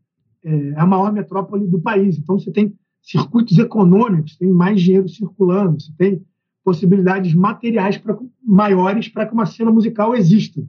é, 0.48 0.70
é 0.70 0.80
a 0.80 0.86
maior 0.86 1.12
metrópole 1.12 1.68
do 1.68 1.80
país. 1.80 2.18
Então, 2.18 2.40
você 2.40 2.52
tem 2.52 2.74
circuitos 3.02 3.58
econômicos, 3.58 4.38
tem 4.38 4.50
mais 4.52 4.82
dinheiro 4.82 5.08
circulando, 5.08 5.80
você 5.80 5.92
tem 5.98 6.22
possibilidades 6.64 7.34
materiais 7.34 7.98
pra, 7.98 8.18
maiores 8.44 9.08
para 9.08 9.26
que 9.26 9.34
uma 9.34 9.46
cena 9.46 9.72
musical 9.72 10.16
exista. 10.16 10.62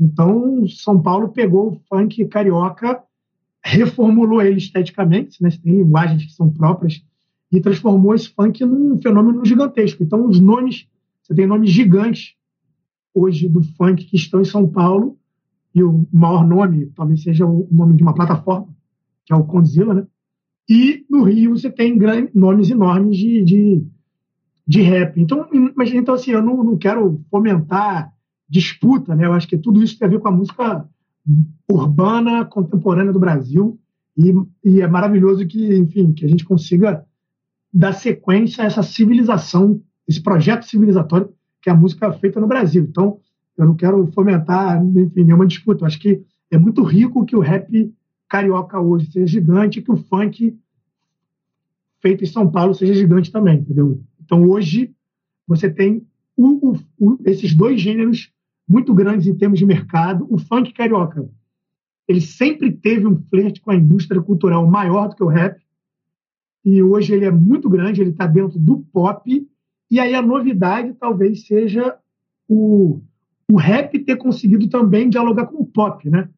Então, 0.00 0.66
São 0.68 1.00
Paulo 1.00 1.28
pegou 1.28 1.72
o 1.72 1.80
funk 1.88 2.24
carioca 2.26 3.02
reformulou 3.64 4.42
ele 4.42 4.58
esteticamente, 4.58 5.42
né? 5.42 5.48
tem 5.50 5.76
linguagens 5.76 6.26
que 6.26 6.32
são 6.32 6.50
próprias, 6.50 7.02
e 7.50 7.60
transformou 7.60 8.14
esse 8.14 8.28
funk 8.28 8.62
num 8.64 9.00
fenômeno 9.00 9.44
gigantesco. 9.44 10.02
Então, 10.02 10.28
os 10.28 10.38
nomes, 10.38 10.86
você 11.22 11.34
tem 11.34 11.46
nomes 11.46 11.70
gigantes 11.70 12.34
hoje 13.14 13.48
do 13.48 13.62
funk 13.62 14.04
que 14.04 14.16
estão 14.16 14.40
em 14.40 14.44
São 14.44 14.68
Paulo, 14.68 15.16
e 15.74 15.82
o 15.82 16.06
maior 16.12 16.46
nome 16.46 16.86
talvez 16.94 17.22
seja 17.22 17.46
o 17.46 17.66
nome 17.70 17.94
de 17.94 18.02
uma 18.02 18.14
plataforma, 18.14 18.68
que 19.24 19.32
é 19.32 19.36
o 19.36 19.44
Condzilla, 19.44 19.94
né? 19.94 20.06
E 20.68 21.04
no 21.10 21.22
Rio 21.24 21.56
você 21.56 21.70
tem 21.70 21.96
grandes, 21.98 22.34
nomes 22.34 22.70
enormes 22.70 23.16
de, 23.16 23.42
de, 23.42 23.86
de 24.66 24.82
rap. 24.82 25.20
Então, 25.20 25.48
mas, 25.76 25.92
então 25.92 26.14
assim, 26.14 26.30
eu 26.30 26.42
não, 26.42 26.62
não 26.64 26.76
quero 26.76 27.22
fomentar 27.30 28.12
disputa, 28.48 29.14
né? 29.14 29.26
Eu 29.26 29.32
acho 29.32 29.48
que 29.48 29.58
tudo 29.58 29.82
isso 29.82 29.98
tem 29.98 30.06
a 30.06 30.10
ver 30.10 30.20
com 30.20 30.28
a 30.28 30.32
música 30.32 30.88
urbana 31.68 32.44
contemporânea 32.44 33.12
do 33.12 33.18
Brasil 33.18 33.78
e, 34.16 34.32
e, 34.64 34.80
é 34.80 34.86
maravilhoso 34.86 35.46
que, 35.46 35.76
enfim, 35.76 36.12
que 36.12 36.24
a 36.24 36.28
gente 36.28 36.44
consiga 36.44 37.04
dar 37.72 37.92
sequência 37.92 38.62
a 38.62 38.66
essa 38.66 38.82
civilização, 38.82 39.80
esse 40.06 40.22
projeto 40.22 40.64
civilizatório 40.64 41.32
que 41.60 41.68
é 41.70 41.72
a 41.72 41.76
música 41.76 42.12
feita 42.12 42.38
no 42.38 42.46
Brasil. 42.46 42.86
Então, 42.88 43.18
eu 43.56 43.66
não 43.66 43.74
quero 43.74 44.06
fomentar, 44.12 44.84
enfim, 44.84 45.24
nenhuma 45.24 45.46
disputa. 45.46 45.82
Eu 45.82 45.86
acho 45.86 45.98
que 45.98 46.22
é 46.50 46.58
muito 46.58 46.82
rico 46.82 47.24
que 47.24 47.34
o 47.34 47.40
rap 47.40 47.92
carioca 48.28 48.80
hoje 48.80 49.10
seja 49.10 49.26
gigante 49.26 49.82
que 49.82 49.92
o 49.92 49.96
funk 49.96 50.58
feito 52.00 52.22
em 52.22 52.26
São 52.26 52.50
Paulo 52.50 52.74
seja 52.74 52.92
gigante 52.92 53.32
também, 53.32 53.58
entendeu? 53.58 54.02
Então, 54.22 54.44
hoje, 54.44 54.94
você 55.46 55.70
tem 55.70 56.06
esses 57.24 57.54
dois 57.54 57.80
gêneros 57.80 58.30
muito 58.68 58.92
grandes 58.92 59.26
em 59.26 59.34
termos 59.34 59.58
de 59.58 59.66
mercado. 59.66 60.26
O 60.28 60.38
funk 60.38 60.72
carioca, 60.72 61.28
ele 62.08 62.20
sempre 62.20 62.72
teve 62.72 63.06
um 63.06 63.16
flerte 63.16 63.60
com 63.60 63.70
a 63.70 63.76
indústria 63.76 64.20
cultural 64.20 64.66
maior 64.66 65.08
do 65.08 65.16
que 65.16 65.22
o 65.22 65.28
rap. 65.28 65.62
E 66.64 66.82
hoje 66.82 67.14
ele 67.14 67.24
é 67.24 67.30
muito 67.30 67.68
grande, 67.68 68.00
ele 68.00 68.10
está 68.10 68.26
dentro 68.26 68.58
do 68.58 68.80
pop. 68.92 69.48
E 69.90 70.00
aí 70.00 70.14
a 70.14 70.22
novidade 70.22 70.94
talvez 70.94 71.46
seja 71.46 71.96
o, 72.48 73.00
o 73.50 73.56
rap 73.56 73.98
ter 73.98 74.16
conseguido 74.16 74.68
também 74.68 75.08
dialogar 75.08 75.46
com 75.46 75.62
o 75.62 75.66
pop, 75.66 76.08
né? 76.08 76.28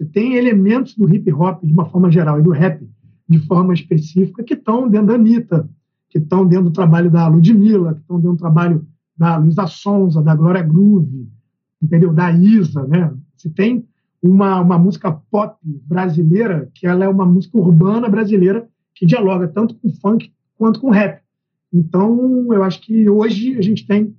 Você 0.00 0.06
tem 0.06 0.36
elementos 0.36 0.96
do 0.96 1.14
hip 1.14 1.30
hop 1.30 1.62
de 1.62 1.74
uma 1.74 1.84
forma 1.84 2.10
geral 2.10 2.40
e 2.40 2.42
do 2.42 2.50
rap 2.50 2.88
de 3.28 3.38
forma 3.40 3.74
específica 3.74 4.42
que 4.42 4.54
estão 4.54 4.88
dentro 4.88 5.08
da 5.08 5.14
Anitta, 5.14 5.68
que 6.08 6.16
estão 6.16 6.46
dentro 6.46 6.64
do 6.64 6.72
trabalho 6.72 7.10
da 7.10 7.28
Ludmilla, 7.28 7.92
que 7.92 8.00
estão 8.00 8.16
dentro 8.16 8.32
do 8.32 8.38
trabalho 8.38 8.86
da 9.14 9.36
Luísa 9.36 9.66
Sonza, 9.66 10.22
da 10.22 10.34
Glória 10.34 10.62
Groove, 10.62 11.28
entendeu? 11.82 12.14
Da 12.14 12.32
Isa, 12.32 12.86
né? 12.86 13.12
Você 13.36 13.50
tem 13.50 13.84
uma, 14.22 14.62
uma 14.62 14.78
música 14.78 15.12
pop 15.12 15.58
brasileira 15.62 16.70
que 16.74 16.86
ela 16.86 17.04
é 17.04 17.08
uma 17.08 17.26
música 17.26 17.58
urbana 17.58 18.08
brasileira 18.08 18.66
que 18.94 19.04
dialoga 19.04 19.48
tanto 19.48 19.74
com 19.74 19.90
funk 19.90 20.32
quanto 20.56 20.80
com 20.80 20.88
rap. 20.88 21.20
Então, 21.70 22.54
eu 22.54 22.62
acho 22.62 22.80
que 22.80 23.06
hoje 23.10 23.58
a 23.58 23.62
gente 23.62 23.86
tem 23.86 24.16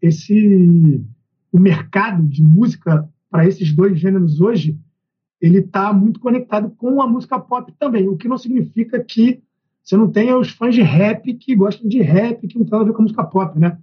esse 0.00 1.04
o 1.50 1.58
mercado 1.58 2.22
de 2.22 2.44
música 2.44 3.08
para 3.28 3.44
esses 3.44 3.74
dois 3.74 3.98
gêneros 3.98 4.40
hoje, 4.40 4.78
ele 5.40 5.58
está 5.58 5.92
muito 5.92 6.20
conectado 6.20 6.70
com 6.70 7.00
a 7.00 7.06
música 7.06 7.38
pop 7.38 7.72
também, 7.78 8.08
o 8.08 8.16
que 8.16 8.28
não 8.28 8.38
significa 8.38 9.02
que 9.02 9.42
você 9.82 9.96
não 9.96 10.10
tenha 10.10 10.36
os 10.36 10.50
fãs 10.50 10.74
de 10.74 10.82
rap 10.82 11.32
que 11.34 11.54
gostam 11.54 11.88
de 11.88 12.00
rap, 12.00 12.46
que 12.46 12.58
não 12.58 12.64
tem 12.64 12.72
nada 12.72 12.84
a 12.84 12.86
ver 12.86 12.92
com 12.92 13.02
a 13.02 13.02
música 13.02 13.24
pop, 13.24 13.58
né? 13.58 13.78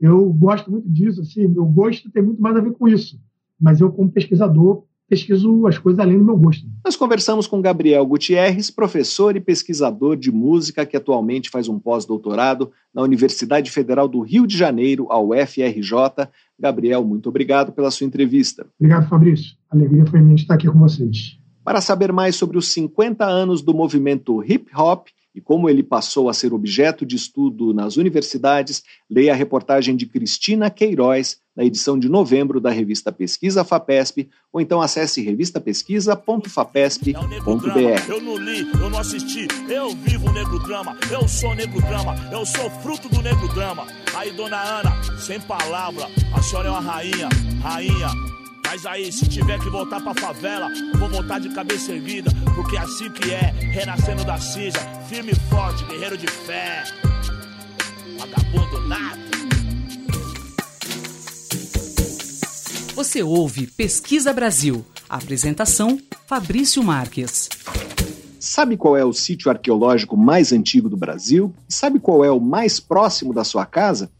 Eu 0.00 0.28
gosto 0.32 0.70
muito 0.70 0.88
disso, 0.88 1.20
assim, 1.20 1.46
meu 1.46 1.64
gosto 1.64 2.10
tem 2.10 2.22
muito 2.22 2.42
mais 2.42 2.56
a 2.56 2.60
ver 2.60 2.72
com 2.72 2.88
isso. 2.88 3.20
Mas 3.60 3.80
eu, 3.80 3.92
como 3.92 4.10
pesquisador, 4.10 4.84
pesquiso 5.08 5.66
as 5.66 5.78
coisas 5.78 6.00
além 6.00 6.18
do 6.18 6.24
meu 6.24 6.36
gosto. 6.36 6.66
Nós 6.84 6.96
conversamos 6.96 7.46
com 7.46 7.60
Gabriel 7.60 8.04
Gutierrez, 8.06 8.70
professor 8.70 9.36
e 9.36 9.40
pesquisador 9.40 10.16
de 10.16 10.32
música 10.32 10.86
que 10.86 10.96
atualmente 10.96 11.50
faz 11.50 11.68
um 11.68 11.78
pós-doutorado 11.78 12.70
na 12.92 13.02
Universidade 13.02 13.70
Federal 13.70 14.08
do 14.08 14.20
Rio 14.20 14.46
de 14.46 14.56
Janeiro, 14.56 15.06
a 15.10 15.18
UFRJ. 15.20 16.28
Gabriel, 16.58 17.04
muito 17.04 17.28
obrigado 17.28 17.72
pela 17.72 17.90
sua 17.90 18.06
entrevista. 18.06 18.66
Obrigado, 18.78 19.08
Fabrício. 19.08 19.54
A 19.70 19.76
alegria 19.76 20.06
foi 20.06 20.20
minha 20.20 20.36
estar 20.36 20.54
aqui 20.54 20.68
com 20.68 20.78
vocês. 20.78 21.38
Para 21.62 21.80
saber 21.80 22.12
mais 22.12 22.36
sobre 22.36 22.58
os 22.58 22.72
50 22.72 23.24
anos 23.24 23.62
do 23.62 23.72
movimento 23.72 24.42
hip 24.44 24.70
hop 24.76 25.08
e 25.34 25.40
como 25.40 25.68
ele 25.68 25.82
passou 25.82 26.28
a 26.28 26.34
ser 26.34 26.54
objeto 26.54 27.04
de 27.04 27.16
estudo 27.16 27.74
nas 27.74 27.96
universidades, 27.96 28.84
leia 29.10 29.32
a 29.32 29.36
reportagem 29.36 29.96
de 29.96 30.06
Cristina 30.06 30.70
Queiroz 30.70 31.42
na 31.56 31.64
edição 31.64 31.98
de 31.98 32.08
novembro 32.08 32.60
da 32.60 32.70
revista 32.70 33.10
Pesquisa 33.12 33.64
FAPESP, 33.64 34.28
ou 34.52 34.60
então 34.60 34.80
acesse 34.80 35.20
revistapesquisa.fapesp.br. 35.22 38.08
Eu 38.08 38.20
não 38.20 38.36
li, 38.36 38.68
eu 38.72 38.90
não 38.90 38.98
assisti, 38.98 39.46
eu 39.68 39.90
vivo 39.90 40.28
o 40.28 40.32
negro 40.32 40.58
drama, 40.60 40.96
eu 41.10 41.28
sou 41.28 41.54
negro 41.54 41.80
drama, 41.82 42.16
eu 42.32 42.44
sou 42.44 42.68
fruto 42.82 43.08
do 43.08 43.22
negro 43.22 43.46
drama. 43.54 43.86
Aí, 44.16 44.32
dona 44.32 44.56
Ana, 44.56 44.90
sem 45.18 45.40
palavra, 45.40 46.08
a 46.32 46.42
senhora 46.42 46.68
é 46.68 46.70
uma 46.70 46.80
rainha, 46.80 47.28
rainha. 47.62 48.08
Mas 48.74 48.86
aí, 48.86 49.12
se 49.12 49.28
tiver 49.28 49.56
que 49.60 49.70
voltar 49.70 50.00
pra 50.00 50.12
favela, 50.14 50.68
vou 50.98 51.08
voltar 51.08 51.38
de 51.38 51.48
cabeça 51.50 51.92
erguida, 51.92 52.28
porque 52.56 52.76
é 52.76 52.80
assim 52.80 53.08
que 53.08 53.30
é, 53.30 53.52
renascendo 53.70 54.24
da 54.24 54.36
cinza, 54.40 54.80
firme 55.08 55.30
e 55.30 55.48
forte, 55.48 55.84
guerreiro 55.84 56.18
de 56.18 56.26
fé. 56.26 56.82
Vagabundo 58.18 58.88
nada. 58.88 59.20
Você 62.96 63.22
ouve 63.22 63.68
Pesquisa 63.68 64.32
Brasil. 64.32 64.84
Apresentação: 65.08 65.96
Fabrício 66.26 66.82
Marques. 66.82 67.48
Sabe 68.40 68.76
qual 68.76 68.96
é 68.96 69.04
o 69.04 69.12
sítio 69.12 69.52
arqueológico 69.52 70.16
mais 70.16 70.52
antigo 70.52 70.88
do 70.88 70.96
Brasil? 70.96 71.54
Sabe 71.68 72.00
qual 72.00 72.24
é 72.24 72.30
o 72.32 72.40
mais 72.40 72.80
próximo 72.80 73.32
da 73.32 73.44
sua 73.44 73.64
casa? 73.64 74.10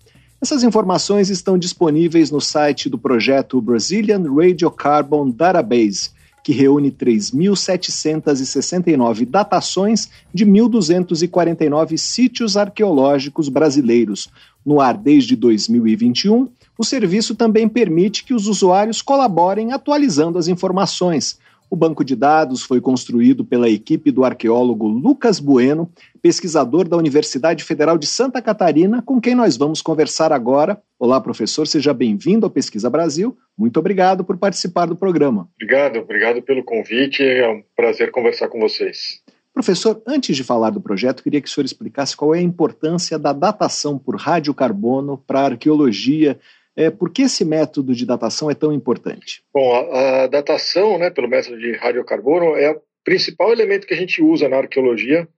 Essas 0.45 0.63
informações 0.63 1.31
estão 1.31 1.57
disponíveis 1.57 2.31
no 2.31 2.39
site 2.39 2.91
do 2.91 2.99
projeto 2.99 3.59
Brazilian 3.63 4.23
Radiocarbon 4.31 5.31
Database, 5.31 6.11
que 6.43 6.53
reúne 6.53 6.93
3.769 6.93 9.25
datações 9.25 10.11
de 10.35 10.45
1.249 10.45 11.97
sítios 11.97 12.59
arqueológicos 12.59 13.49
brasileiros. 13.49 14.29
No 14.67 14.83
ar 14.83 14.99
desde 14.99 15.35
2021, 15.35 16.51
o 16.77 16.85
serviço 16.85 17.35
também 17.35 17.67
permite 17.67 18.23
que 18.23 18.35
os 18.35 18.47
usuários 18.47 19.01
colaborem 19.01 19.73
atualizando 19.73 20.37
as 20.37 20.47
informações. 20.47 21.39
O 21.75 21.77
banco 21.77 22.05
de 22.05 22.15
dados 22.15 22.63
foi 22.63 22.81
construído 22.81 23.45
pela 23.45 23.69
equipe 23.69 24.13
do 24.13 24.25
arqueólogo 24.25 24.87
Lucas 24.87 25.41
Bueno, 25.41 25.91
pesquisador 26.23 26.87
da 26.87 26.97
Universidade 26.97 27.65
Federal 27.65 27.99
de 27.99 28.07
Santa 28.07 28.41
Catarina, 28.41 29.03
com 29.03 29.21
quem 29.21 29.35
nós 29.35 29.57
vamos 29.57 29.83
conversar 29.83 30.31
agora. 30.31 30.81
Olá, 31.01 31.21
professor, 31.21 31.67
seja 31.67 31.93
bem-vindo 31.93 32.47
ao 32.47 32.51
Pesquisa 32.51 32.89
Brasil. 32.89 33.37
Muito 33.59 33.81
obrigado 33.81 34.23
por 34.23 34.37
participar 34.37 34.87
do 34.87 34.95
programa. 34.95 35.49
Obrigado, 35.57 35.99
obrigado 35.99 36.41
pelo 36.43 36.63
convite. 36.63 37.25
É 37.25 37.49
um 37.49 37.61
prazer 37.75 38.13
conversar 38.13 38.47
com 38.47 38.61
vocês. 38.61 39.21
Professor, 39.53 40.01
antes 40.07 40.37
de 40.37 40.45
falar 40.45 40.71
do 40.71 40.81
projeto, 40.81 41.25
queria 41.25 41.41
que 41.41 41.49
o 41.49 41.51
senhor 41.51 41.65
explicasse 41.65 42.17
qual 42.17 42.37
é 42.37 42.39
a 42.39 42.43
importância 42.43 43.19
da 43.19 43.33
datação 43.33 43.99
por 43.99 44.15
radiocarbono 44.15 45.19
para 45.27 45.41
a 45.41 45.47
arqueologia 45.47 46.39
é, 46.77 46.91
por 46.91 47.11
que 47.11 47.23
esse 47.23 47.45
método 47.45 47.95
de 47.95 48.05
datação 48.05 48.51
é 48.51 48.55
tão 48.55 48.73
importante? 48.73 49.43
Bom, 49.53 49.75
a, 49.75 50.25
a 50.25 50.27
datação, 50.27 50.99
né, 50.99 51.11
pelo 51.11 51.29
método 51.29 51.59
de 51.59 51.73
radiocarbono, 51.77 52.57
é 52.57 52.71
o 52.73 52.83
principal 53.05 53.53
elemento 53.53 53.87
que 53.87 53.95
a 53.95 53.97
gente 53.97 54.23
usa 54.23 54.49
na 54.49 54.57
arqueologia 54.57 55.29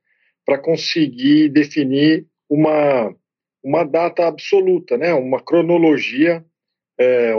para 0.44 0.58
conseguir 0.58 1.48
definir 1.48 2.26
uma, 2.48 3.14
uma 3.62 3.84
data 3.84 4.26
absoluta, 4.26 4.96
né, 4.96 5.12
uma 5.12 5.42
cronologia, 5.42 6.44
é, 6.98 7.34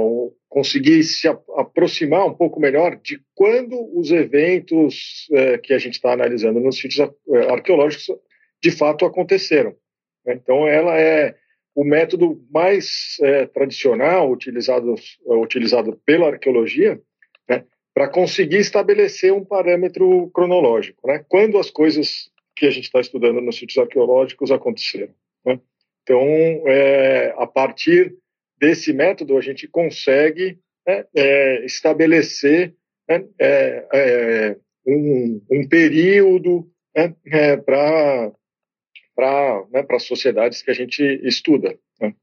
conseguir 0.49 1.03
se 1.03 1.27
aproximar 1.27 2.25
um 2.25 2.33
pouco 2.33 2.59
melhor 2.59 2.97
de 2.97 3.19
quando 3.33 3.75
os 3.97 4.11
eventos 4.11 5.27
é, 5.31 5.57
que 5.57 5.73
a 5.73 5.77
gente 5.79 5.95
está 5.95 6.13
analisando 6.13 6.59
nos 6.59 6.77
sítios 6.77 7.09
é, 7.29 7.51
arqueológicos 7.51 8.07
de 8.61 8.71
fato 8.71 9.05
aconteceram. 9.05 9.75
Então, 10.25 10.67
ela 10.67 10.99
é 10.99 11.35
o 11.77 11.83
método 11.83 12.43
mais 12.49 13.17
é, 13.21 13.45
tradicional 13.45 14.31
utilizado, 14.31 14.95
utilizado 15.27 16.01
pela 16.03 16.29
arqueologia 16.29 16.99
né, 17.47 17.63
para 17.93 18.09
conseguir 18.09 18.57
estabelecer 18.57 19.31
um 19.31 19.45
parâmetro 19.45 20.27
cronológico, 20.31 21.07
né, 21.07 21.23
quando 21.29 21.59
as 21.59 21.69
coisas 21.69 22.31
que 22.55 22.65
a 22.65 22.71
gente 22.71 22.85
está 22.85 22.99
estudando 22.99 23.39
nos 23.41 23.59
sítios 23.59 23.77
arqueológicos 23.77 24.49
aconteceram. 24.49 25.13
Né. 25.45 25.59
Então, 26.01 26.19
é, 26.65 27.35
a 27.37 27.45
partir 27.45 28.15
desse 28.59 28.91
método, 28.91 29.37
a 29.37 29.41
gente 29.41 29.67
consegue 29.67 30.57
né, 30.87 31.05
é, 31.15 31.63
estabelecer 31.63 32.73
né, 33.07 33.23
é, 33.39 33.87
é, 33.93 34.57
um, 34.83 35.39
um, 35.51 35.69
período 35.69 36.67
né, 36.95 37.13
é, 37.27 37.55
para 37.55 38.31
para 39.17 39.65
né, 39.71 39.83
as 39.89 40.03
sociedades 40.03 40.61
que 40.61 40.69
a 40.69 40.75
gente 40.75 41.01
estuda, 41.23 41.75
né, 41.99 42.13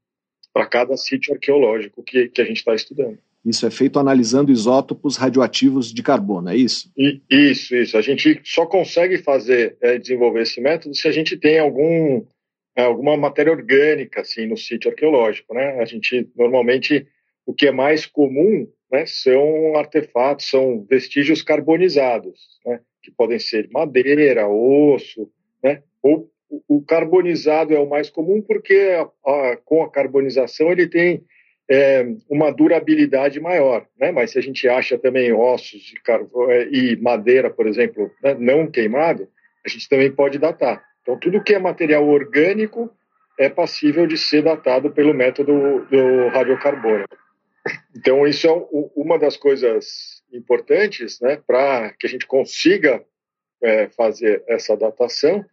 para 0.53 0.65
cada 0.65 0.95
sítio 0.95 1.33
arqueológico 1.33 2.01
que, 2.01 2.29
que 2.29 2.41
a 2.41 2.45
gente 2.45 2.57
está 2.57 2.73
estudando. 2.73 3.17
Isso 3.43 3.67
é 3.67 3.69
feito 3.69 3.99
analisando 3.99 4.49
isótopos 4.51 5.17
radioativos 5.17 5.93
de 5.93 6.01
carbono, 6.01 6.49
é 6.49 6.55
isso? 6.55 6.89
E, 6.97 7.21
isso, 7.29 7.75
isso. 7.75 7.97
A 7.97 8.01
gente 8.01 8.41
só 8.45 8.65
consegue 8.65 9.17
fazer, 9.17 9.77
é, 9.81 9.99
desenvolver 9.99 10.43
esse 10.43 10.61
método 10.61 10.95
se 10.95 11.07
a 11.07 11.11
gente 11.11 11.37
tem 11.37 11.59
algum, 11.59 12.25
é, 12.75 12.83
alguma 12.83 13.17
matéria 13.17 13.51
orgânica 13.51 14.21
assim, 14.21 14.47
no 14.47 14.57
sítio 14.57 14.89
arqueológico. 14.89 15.53
Né? 15.53 15.79
A 15.79 15.85
gente, 15.85 16.27
normalmente, 16.35 17.05
o 17.45 17.53
que 17.53 17.67
é 17.67 17.71
mais 17.71 18.05
comum 18.05 18.67
né, 18.89 19.05
são 19.05 19.75
artefatos, 19.75 20.49
são 20.49 20.83
vestígios 20.89 21.41
carbonizados, 21.43 22.39
né, 22.65 22.79
que 23.03 23.11
podem 23.11 23.37
ser 23.37 23.69
madeira, 23.69 24.47
osso, 24.47 25.29
né, 25.61 25.83
ou 26.01 26.31
o 26.67 26.81
carbonizado 26.81 27.73
é 27.73 27.79
o 27.79 27.89
mais 27.89 28.09
comum 28.09 28.41
porque 28.41 28.95
a, 28.97 29.31
a, 29.31 29.57
com 29.57 29.83
a 29.83 29.89
carbonização 29.89 30.71
ele 30.71 30.87
tem 30.87 31.23
é, 31.69 32.05
uma 32.29 32.51
durabilidade 32.51 33.39
maior, 33.39 33.87
né? 33.99 34.11
Mas 34.11 34.31
se 34.31 34.39
a 34.39 34.41
gente 34.41 34.67
acha 34.67 34.97
também 34.97 35.33
ossos 35.33 35.93
carvão 36.03 36.51
é, 36.51 36.67
e 36.69 36.95
madeira, 36.97 37.49
por 37.49 37.67
exemplo, 37.67 38.11
né, 38.23 38.35
não 38.39 38.67
queimado, 38.67 39.27
a 39.65 39.69
gente 39.69 39.89
também 39.89 40.11
pode 40.11 40.37
datar. 40.37 40.83
Então 41.01 41.17
tudo 41.19 41.43
que 41.43 41.53
é 41.53 41.59
material 41.59 42.07
orgânico 42.07 42.89
é 43.37 43.49
passível 43.49 44.07
de 44.07 44.17
ser 44.17 44.43
datado 44.43 44.91
pelo 44.91 45.13
método 45.13 45.85
do 45.89 46.27
radiocarbono. 46.29 47.05
Então 47.95 48.27
isso 48.27 48.47
é 48.47 48.51
uma 48.95 49.17
das 49.17 49.35
coisas 49.35 50.23
importantes, 50.31 51.19
né, 51.19 51.41
para 51.47 51.91
que 51.99 52.05
a 52.05 52.09
gente 52.09 52.27
consiga 52.27 53.03
é, 53.61 53.87
fazer 53.89 54.43
essa 54.47 54.77
datação 54.77 55.43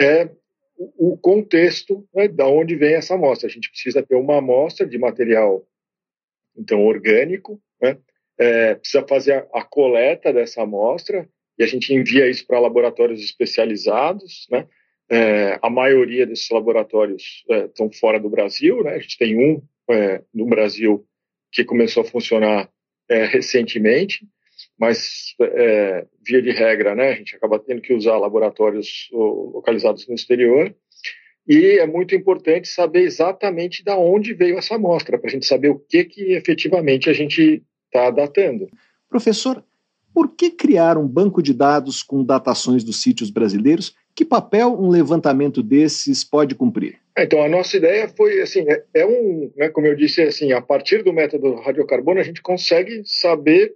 é 0.00 0.30
o 0.76 1.16
contexto 1.18 2.08
né, 2.14 2.28
da 2.28 2.46
onde 2.46 2.76
vem 2.76 2.94
essa 2.94 3.14
amostra. 3.14 3.48
A 3.48 3.50
gente 3.50 3.70
precisa 3.70 4.02
ter 4.02 4.14
uma 4.14 4.38
amostra 4.38 4.86
de 4.86 4.96
material 4.98 5.66
então 6.56 6.84
orgânico, 6.84 7.60
né? 7.80 7.98
é, 8.38 8.76
precisa 8.76 9.04
fazer 9.06 9.32
a, 9.32 9.60
a, 9.60 9.64
coleta 9.64 10.32
dessa 10.32 10.62
amostra 10.62 11.28
e 11.58 11.64
a 11.64 11.66
gente 11.66 11.92
envia 11.92 12.28
isso 12.30 12.46
para 12.46 12.60
laboratórios 12.60 13.20
especializados, 13.20 14.46
né? 14.50 14.66
É, 15.10 15.58
a 15.62 15.70
maioria 15.70 16.26
desses 16.26 16.48
laboratórios 16.50 17.42
é, 17.50 17.64
estão 17.64 17.90
fora 17.90 18.20
do 18.20 18.28
Brasil, 18.28 18.84
né? 18.84 18.94
A 18.94 18.98
gente 18.98 19.16
tem 19.16 19.36
um 19.36 19.62
é, 19.90 20.22
no 20.32 20.46
Brasil 20.46 21.04
que 21.50 21.64
começou 21.64 22.02
a 22.02 22.06
funcionar 22.06 22.70
é, 23.08 23.24
recentemente 23.24 24.26
mas 24.78 25.34
é, 25.40 26.06
via 26.24 26.40
de 26.40 26.50
regra, 26.50 26.94
né, 26.94 27.10
a 27.10 27.14
gente 27.14 27.34
acaba 27.34 27.58
tendo 27.58 27.80
que 27.80 27.92
usar 27.92 28.16
laboratórios 28.16 29.08
localizados 29.12 30.06
no 30.06 30.14
exterior. 30.14 30.74
E 31.46 31.78
é 31.78 31.86
muito 31.86 32.14
importante 32.14 32.68
saber 32.68 33.02
exatamente 33.02 33.82
da 33.82 33.96
onde 33.96 34.34
veio 34.34 34.58
essa 34.58 34.74
amostra, 34.74 35.18
para 35.18 35.28
a 35.28 35.32
gente 35.32 35.46
saber 35.46 35.70
o 35.70 35.78
que, 35.78 36.04
que 36.04 36.32
efetivamente 36.34 37.08
a 37.08 37.12
gente 37.12 37.62
está 37.86 38.10
datando. 38.10 38.68
Professor, 39.08 39.64
por 40.12 40.34
que 40.34 40.50
criar 40.50 40.98
um 40.98 41.08
banco 41.08 41.42
de 41.42 41.54
dados 41.54 42.02
com 42.02 42.22
datações 42.22 42.84
dos 42.84 43.00
sítios 43.00 43.30
brasileiros? 43.30 43.94
Que 44.14 44.24
papel 44.24 44.76
um 44.78 44.90
levantamento 44.90 45.62
desses 45.62 46.22
pode 46.22 46.54
cumprir? 46.54 46.98
É, 47.16 47.24
então, 47.24 47.42
a 47.42 47.48
nossa 47.48 47.76
ideia 47.76 48.08
foi, 48.08 48.40
assim, 48.40 48.64
é, 48.68 48.84
é 48.94 49.06
um, 49.06 49.50
né, 49.56 49.68
como 49.70 49.86
eu 49.86 49.96
disse, 49.96 50.22
assim, 50.22 50.52
a 50.52 50.60
partir 50.60 51.02
do 51.02 51.12
método 51.12 51.54
radiocarbono, 51.54 52.20
a 52.20 52.24
gente 52.24 52.42
consegue 52.42 53.02
saber 53.04 53.72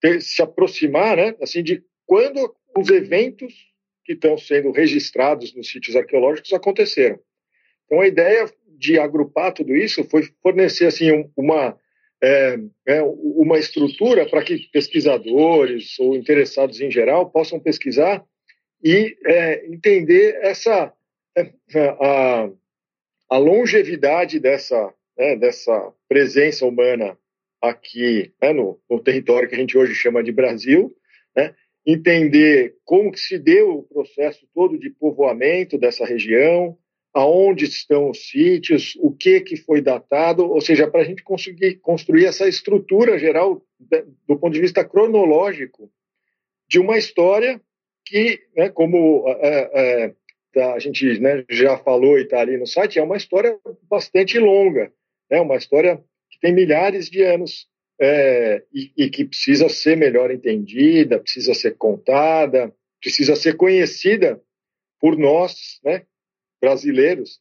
ter, 0.00 0.20
se 0.20 0.42
aproximar, 0.42 1.16
né, 1.16 1.34
assim, 1.40 1.62
de 1.62 1.82
quando 2.06 2.54
os 2.76 2.88
eventos 2.88 3.52
que 4.04 4.14
estão 4.14 4.38
sendo 4.38 4.70
registrados 4.70 5.54
nos 5.54 5.70
sítios 5.70 5.94
arqueológicos 5.94 6.52
aconteceram. 6.52 7.18
Então, 7.84 8.00
a 8.00 8.06
ideia 8.06 8.50
de 8.78 8.98
agrupar 8.98 9.52
tudo 9.52 9.74
isso 9.74 10.04
foi 10.04 10.22
fornecer 10.42 10.86
assim 10.86 11.28
uma 11.36 11.78
é, 12.22 12.58
é 12.86 13.02
uma 13.02 13.58
estrutura 13.58 14.28
para 14.28 14.42
que 14.42 14.68
pesquisadores 14.72 15.98
ou 16.00 16.16
interessados 16.16 16.80
em 16.80 16.90
geral 16.90 17.30
possam 17.30 17.60
pesquisar 17.60 18.24
e 18.82 19.16
é, 19.24 19.66
entender 19.66 20.36
essa 20.42 20.92
é, 21.36 21.52
a, 22.00 22.50
a 23.30 23.38
longevidade 23.38 24.40
dessa 24.40 24.92
né, 25.16 25.36
dessa 25.36 25.92
presença 26.08 26.64
humana 26.64 27.16
aqui 27.60 28.32
né, 28.40 28.52
no, 28.52 28.80
no, 28.88 29.00
território 29.00 29.48
que 29.48 29.54
a 29.54 29.58
gente 29.58 29.76
hoje 29.76 29.94
chama 29.94 30.22
de 30.22 30.32
Brasil, 30.32 30.94
né, 31.36 31.54
entender 31.86 32.76
como 32.84 33.10
que 33.10 33.20
se 33.20 33.38
deu 33.38 33.78
o 33.78 33.82
processo 33.82 34.46
todo 34.54 34.78
de 34.78 34.90
povoamento 34.90 35.78
dessa 35.78 36.04
região, 36.04 36.76
aonde 37.14 37.64
estão 37.64 38.10
os 38.10 38.28
sítios, 38.28 38.94
o 39.00 39.10
que 39.10 39.40
que 39.40 39.56
foi 39.56 39.80
datado, 39.80 40.44
ou 40.44 40.60
seja, 40.60 40.86
para 40.86 41.00
a 41.00 41.04
gente 41.04 41.22
conseguir 41.22 41.76
construir 41.76 42.26
essa 42.26 42.46
estrutura 42.46 43.18
geral 43.18 43.62
do 44.26 44.38
ponto 44.38 44.52
de 44.52 44.60
vista 44.60 44.84
cronológico 44.84 45.90
de 46.68 46.78
uma 46.78 46.98
história 46.98 47.60
que, 48.04 48.40
né, 48.56 48.68
como 48.68 49.24
é, 49.26 50.14
é, 50.56 50.62
a 50.62 50.78
gente 50.78 51.18
né, 51.20 51.44
já 51.48 51.78
falou 51.78 52.18
e 52.18 52.22
está 52.22 52.40
ali 52.40 52.56
no 52.56 52.66
site, 52.66 52.98
é 52.98 53.02
uma 53.02 53.16
história 53.16 53.58
bastante 53.88 54.38
longa, 54.38 54.92
né, 55.30 55.40
uma 55.40 55.56
história 55.56 56.02
que 56.30 56.38
tem 56.40 56.52
milhares 56.52 57.08
de 57.08 57.22
anos 57.22 57.66
é, 58.00 58.62
e, 58.72 58.92
e, 58.96 59.10
que 59.10 59.24
precisa 59.24 59.68
ser 59.68 59.96
melhor 59.96 60.30
entendida, 60.30 61.18
precisa 61.18 61.52
ser 61.52 61.76
contada, 61.76 62.72
precisa 63.00 63.34
ser 63.34 63.56
conhecida 63.56 64.40
por 65.00 65.16
nós, 65.16 65.80
né, 65.84 66.02
brasileiros, 66.60 67.40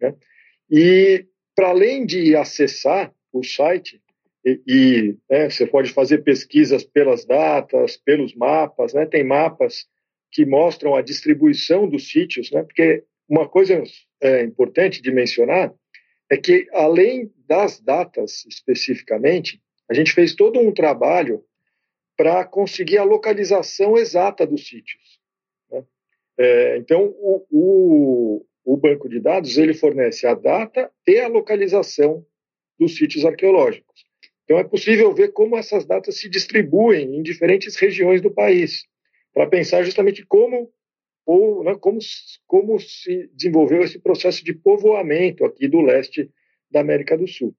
Né? 0.00 0.14
E, 0.70 1.26
para 1.54 1.68
além 1.70 2.06
de 2.06 2.36
acessar 2.36 3.12
o 3.32 3.42
site, 3.42 4.00
e, 4.44 4.60
e 4.66 5.16
né, 5.30 5.48
você 5.48 5.66
pode 5.66 5.90
fazer 5.92 6.18
pesquisas 6.18 6.84
pelas 6.84 7.24
datas, 7.24 7.96
pelos 7.96 8.34
mapas, 8.34 8.92
né? 8.92 9.06
tem 9.06 9.24
mapas 9.24 9.86
que 10.30 10.44
mostram 10.44 10.94
a 10.94 11.02
distribuição 11.02 11.88
dos 11.88 12.10
sítios, 12.10 12.50
né? 12.50 12.62
porque 12.62 13.04
uma 13.28 13.48
coisa 13.48 13.82
é, 14.20 14.42
importante 14.42 15.00
de 15.00 15.10
mencionar 15.10 15.72
é 16.30 16.36
que, 16.36 16.66
além 16.72 17.32
das 17.46 17.80
datas 17.80 18.44
especificamente, 18.46 19.62
a 19.88 19.94
gente 19.94 20.12
fez 20.12 20.34
todo 20.34 20.58
um 20.58 20.72
trabalho 20.72 21.44
para 22.16 22.44
conseguir 22.44 22.98
a 22.98 23.04
localização 23.04 23.96
exata 23.96 24.46
dos 24.46 24.66
sítios. 24.66 25.20
Né? 25.70 25.84
É, 26.38 26.76
então, 26.78 27.14
o, 27.18 27.46
o, 27.50 28.46
o, 28.64 28.76
banco 28.76 29.08
de 29.08 29.20
dados 29.20 29.56
ele 29.58 29.74
fornece 29.74 30.26
a 30.26 30.34
data 30.34 30.90
e 31.06 31.18
a 31.18 31.28
localização 31.28 32.24
dos 32.78 32.96
sítios 32.96 33.24
arqueológicos. 33.24 33.93
Então, 34.44 34.58
é 34.58 34.64
possível 34.64 35.12
ver 35.14 35.32
como 35.32 35.56
essas 35.56 35.86
datas 35.86 36.18
se 36.18 36.28
distribuem 36.28 37.16
em 37.16 37.22
diferentes 37.22 37.76
regiões 37.76 38.20
do 38.20 38.30
país, 38.30 38.84
para 39.32 39.48
pensar 39.48 39.82
justamente 39.82 40.24
como, 40.24 40.70
ou, 41.26 41.64
né, 41.64 41.74
como, 41.80 41.98
como 42.46 42.78
se 42.78 43.28
desenvolveu 43.32 43.82
esse 43.82 43.98
processo 43.98 44.44
de 44.44 44.52
povoamento 44.52 45.44
aqui 45.44 45.66
do 45.66 45.80
leste 45.80 46.30
da 46.70 46.80
América 46.80 47.16
do 47.16 47.26
Sul. 47.26 47.54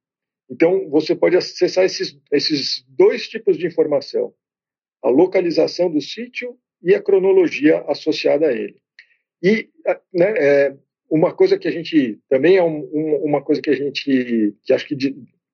Então, 0.49 0.87
você 0.89 1.15
pode 1.15 1.35
acessar 1.35 1.83
esses, 1.85 2.17
esses 2.31 2.85
dois 2.87 3.27
tipos 3.27 3.57
de 3.57 3.65
informação: 3.65 4.33
a 5.01 5.09
localização 5.09 5.89
do 5.89 5.99
sítio 5.99 6.55
e 6.83 6.93
a 6.93 7.01
cronologia 7.01 7.83
associada 7.87 8.47
a 8.47 8.53
ele. 8.53 8.79
E 9.41 9.69
né, 10.13 10.33
é, 10.37 10.75
uma 11.09 11.33
coisa 11.33 11.57
que 11.57 11.67
a 11.67 11.71
gente 11.71 12.19
também 12.29 12.57
é 12.57 12.63
um, 12.63 12.89
um, 12.93 13.15
uma 13.23 13.41
coisa 13.41 13.61
que 13.61 13.69
a 13.69 13.75
gente 13.75 14.55
que 14.63 14.73
acho 14.73 14.87
que 14.87 14.95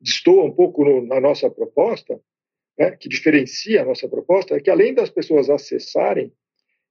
destoa 0.01 0.43
um 0.43 0.51
pouco 0.51 0.83
no, 0.83 1.05
na 1.05 1.19
nossa 1.19 1.49
proposta, 1.49 2.19
né, 2.77 2.91
que 2.91 3.07
diferencia 3.07 3.81
a 3.81 3.85
nossa 3.85 4.07
proposta, 4.07 4.55
é 4.55 4.59
que 4.59 4.69
além 4.69 4.93
das 4.93 5.09
pessoas 5.09 5.49
acessarem 5.49 6.31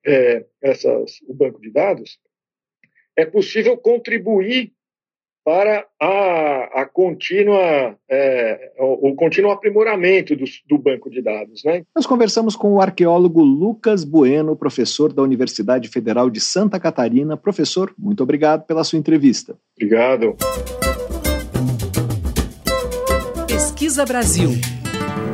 é, 0.07 0.45
essas, 0.63 1.21
o 1.29 1.35
banco 1.35 1.61
de 1.61 1.71
dados, 1.71 2.19
é 3.17 3.27
possível 3.27 3.77
contribuir 3.77 4.73
para 5.45 5.87
a, 5.99 6.83
a 6.83 6.87
contínua, 6.87 7.97
é, 8.09 8.73
o, 8.79 9.11
o, 9.11 9.15
contínuo 9.17 9.51
aprimoramento 9.51 10.37
do, 10.37 10.45
do, 10.69 10.79
banco 10.79 11.11
de 11.11 11.23
dados. 11.23 11.65
Né? 11.65 11.85
Nós 11.97 12.07
conversamos 12.07 12.55
com 12.55 12.75
o 12.75 12.81
arqueólogo 12.81 13.43
Lucas 13.43 14.05
Bueno, 14.05 14.55
professor 14.55 15.13
da 15.13 15.23
Universidade 15.23 15.89
Federal 15.89 16.29
de 16.29 16.41
Santa 16.41 16.79
Catarina. 16.79 17.37
Professor, 17.37 17.93
muito 17.99 18.23
obrigado 18.23 18.67
pela 18.67 18.85
sua 18.85 18.99
entrevista. 18.99 19.57
Obrigado. 19.77 20.37
Pesquisa 23.91 24.07
Brasil. 24.07 24.51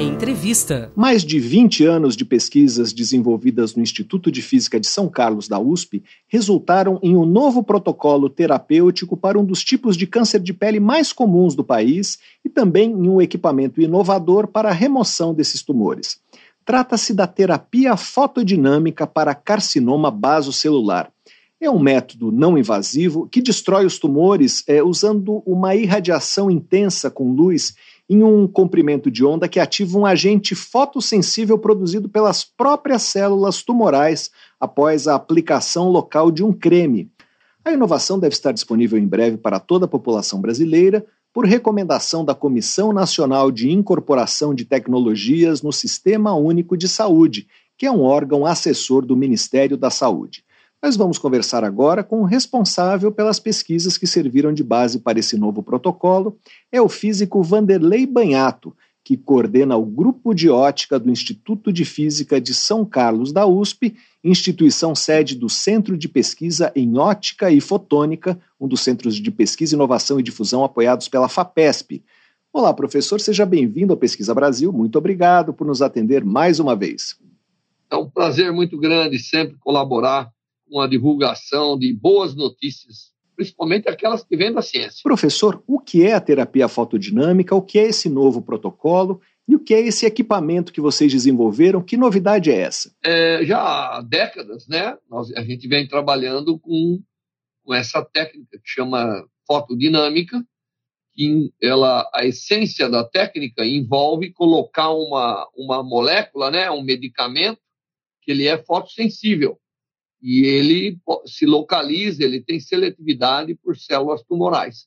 Entrevista. 0.00 0.90
Mais 0.96 1.22
de 1.22 1.38
20 1.38 1.84
anos 1.84 2.16
de 2.16 2.24
pesquisas 2.24 2.90
desenvolvidas 2.90 3.74
no 3.74 3.82
Instituto 3.82 4.32
de 4.32 4.40
Física 4.40 4.80
de 4.80 4.86
São 4.86 5.10
Carlos 5.10 5.46
da 5.46 5.58
USP 5.58 6.02
resultaram 6.26 6.98
em 7.02 7.14
um 7.14 7.26
novo 7.26 7.62
protocolo 7.62 8.30
terapêutico 8.30 9.14
para 9.14 9.38
um 9.38 9.44
dos 9.44 9.62
tipos 9.62 9.94
de 9.94 10.06
câncer 10.06 10.40
de 10.40 10.54
pele 10.54 10.80
mais 10.80 11.12
comuns 11.12 11.54
do 11.54 11.62
país 11.62 12.18
e 12.42 12.48
também 12.48 12.92
em 12.92 13.10
um 13.10 13.20
equipamento 13.20 13.78
inovador 13.78 14.46
para 14.46 14.70
a 14.70 14.72
remoção 14.72 15.34
desses 15.34 15.60
tumores. 15.60 16.18
Trata-se 16.64 17.12
da 17.12 17.26
terapia 17.26 17.94
fotodinâmica 17.94 19.06
para 19.06 19.34
carcinoma 19.34 20.10
basocelular. 20.10 21.12
É 21.60 21.70
um 21.70 21.78
método 21.78 22.32
não 22.32 22.56
invasivo 22.56 23.28
que 23.28 23.42
destrói 23.42 23.84
os 23.84 23.98
tumores 23.98 24.62
é, 24.66 24.82
usando 24.82 25.42
uma 25.44 25.74
irradiação 25.74 26.50
intensa 26.50 27.10
com 27.10 27.32
luz 27.32 27.74
em 28.08 28.22
um 28.22 28.46
comprimento 28.46 29.10
de 29.10 29.24
onda 29.24 29.48
que 29.48 29.58
ativa 29.58 29.98
um 29.98 30.06
agente 30.06 30.54
fotossensível 30.54 31.58
produzido 31.58 32.08
pelas 32.08 32.44
próprias 32.44 33.02
células 33.02 33.62
tumorais 33.62 34.30
após 34.60 35.08
a 35.08 35.14
aplicação 35.14 35.88
local 35.88 36.30
de 36.30 36.44
um 36.44 36.52
creme. 36.52 37.10
A 37.64 37.72
inovação 37.72 38.18
deve 38.18 38.34
estar 38.34 38.52
disponível 38.52 38.96
em 38.96 39.06
breve 39.06 39.36
para 39.36 39.58
toda 39.58 39.86
a 39.86 39.88
população 39.88 40.40
brasileira, 40.40 41.04
por 41.32 41.44
recomendação 41.44 42.24
da 42.24 42.34
Comissão 42.34 42.92
Nacional 42.92 43.50
de 43.50 43.70
Incorporação 43.70 44.54
de 44.54 44.64
Tecnologias 44.64 45.60
no 45.60 45.72
Sistema 45.72 46.34
Único 46.34 46.76
de 46.76 46.88
Saúde, 46.88 47.46
que 47.76 47.84
é 47.84 47.90
um 47.90 48.02
órgão 48.02 48.46
assessor 48.46 49.04
do 49.04 49.16
Ministério 49.16 49.76
da 49.76 49.90
Saúde. 49.90 50.45
Nós 50.86 50.94
vamos 50.94 51.18
conversar 51.18 51.64
agora 51.64 52.04
com 52.04 52.20
o 52.20 52.24
responsável 52.24 53.10
pelas 53.10 53.40
pesquisas 53.40 53.98
que 53.98 54.06
serviram 54.06 54.52
de 54.52 54.62
base 54.62 55.00
para 55.00 55.18
esse 55.18 55.36
novo 55.36 55.60
protocolo, 55.60 56.38
é 56.70 56.80
o 56.80 56.88
físico 56.88 57.42
Vanderlei 57.42 58.06
Banhato, 58.06 58.72
que 59.02 59.16
coordena 59.16 59.76
o 59.76 59.84
Grupo 59.84 60.32
de 60.32 60.48
Ótica 60.48 60.96
do 60.96 61.10
Instituto 61.10 61.72
de 61.72 61.84
Física 61.84 62.40
de 62.40 62.54
São 62.54 62.84
Carlos 62.84 63.32
da 63.32 63.44
USP, 63.44 63.96
instituição 64.22 64.94
sede 64.94 65.34
do 65.34 65.48
Centro 65.48 65.98
de 65.98 66.08
Pesquisa 66.08 66.70
em 66.76 66.96
Ótica 66.96 67.50
e 67.50 67.60
Fotônica, 67.60 68.38
um 68.60 68.68
dos 68.68 68.82
centros 68.82 69.16
de 69.16 69.30
pesquisa, 69.32 69.74
inovação 69.74 70.20
e 70.20 70.22
difusão 70.22 70.62
apoiados 70.62 71.08
pela 71.08 71.28
FAPESP. 71.28 72.00
Olá, 72.52 72.72
professor, 72.72 73.20
seja 73.20 73.44
bem-vindo 73.44 73.92
ao 73.92 73.98
Pesquisa 73.98 74.32
Brasil. 74.32 74.72
Muito 74.72 74.96
obrigado 74.96 75.52
por 75.52 75.66
nos 75.66 75.82
atender 75.82 76.24
mais 76.24 76.60
uma 76.60 76.76
vez. 76.76 77.18
É 77.90 77.96
um 77.96 78.08
prazer 78.08 78.52
muito 78.52 78.78
grande 78.78 79.18
sempre 79.18 79.56
colaborar 79.58 80.30
com 80.68 80.80
a 80.80 80.86
divulgação 80.86 81.78
de 81.78 81.92
boas 81.92 82.34
notícias, 82.34 83.12
principalmente 83.34 83.88
aquelas 83.88 84.24
que 84.24 84.36
vêm 84.36 84.52
da 84.52 84.62
ciência. 84.62 85.00
Professor, 85.02 85.62
o 85.66 85.78
que 85.78 86.02
é 86.02 86.14
a 86.14 86.20
terapia 86.20 86.68
fotodinâmica? 86.68 87.54
O 87.54 87.62
que 87.62 87.78
é 87.78 87.86
esse 87.86 88.08
novo 88.08 88.42
protocolo? 88.42 89.20
E 89.48 89.54
o 89.54 89.60
que 89.60 89.74
é 89.74 89.80
esse 89.80 90.04
equipamento 90.04 90.72
que 90.72 90.80
vocês 90.80 91.12
desenvolveram? 91.12 91.82
Que 91.82 91.96
novidade 91.96 92.50
é 92.50 92.58
essa? 92.58 92.92
É, 93.04 93.44
já 93.44 93.58
há 93.58 94.02
décadas, 94.02 94.66
né? 94.66 94.96
Nós, 95.08 95.32
a 95.36 95.42
gente 95.44 95.68
vem 95.68 95.86
trabalhando 95.86 96.58
com, 96.58 97.00
com 97.64 97.72
essa 97.72 98.04
técnica 98.04 98.58
que 98.58 98.68
chama 98.68 99.24
fotodinâmica, 99.46 100.44
que 101.14 101.52
ela, 101.62 102.10
a 102.12 102.26
essência 102.26 102.90
da 102.90 103.04
técnica 103.04 103.64
envolve 103.64 104.32
colocar 104.32 104.90
uma, 104.90 105.48
uma 105.56 105.82
molécula, 105.82 106.50
né, 106.50 106.70
um 106.70 106.82
medicamento, 106.82 107.60
que 108.22 108.32
ele 108.32 108.46
é 108.48 108.58
fotossensível 108.58 109.58
e 110.20 110.44
ele 110.44 110.98
se 111.26 111.46
localiza, 111.46 112.24
ele 112.24 112.42
tem 112.42 112.58
seletividade 112.58 113.54
por 113.54 113.76
células 113.76 114.22
tumorais. 114.22 114.86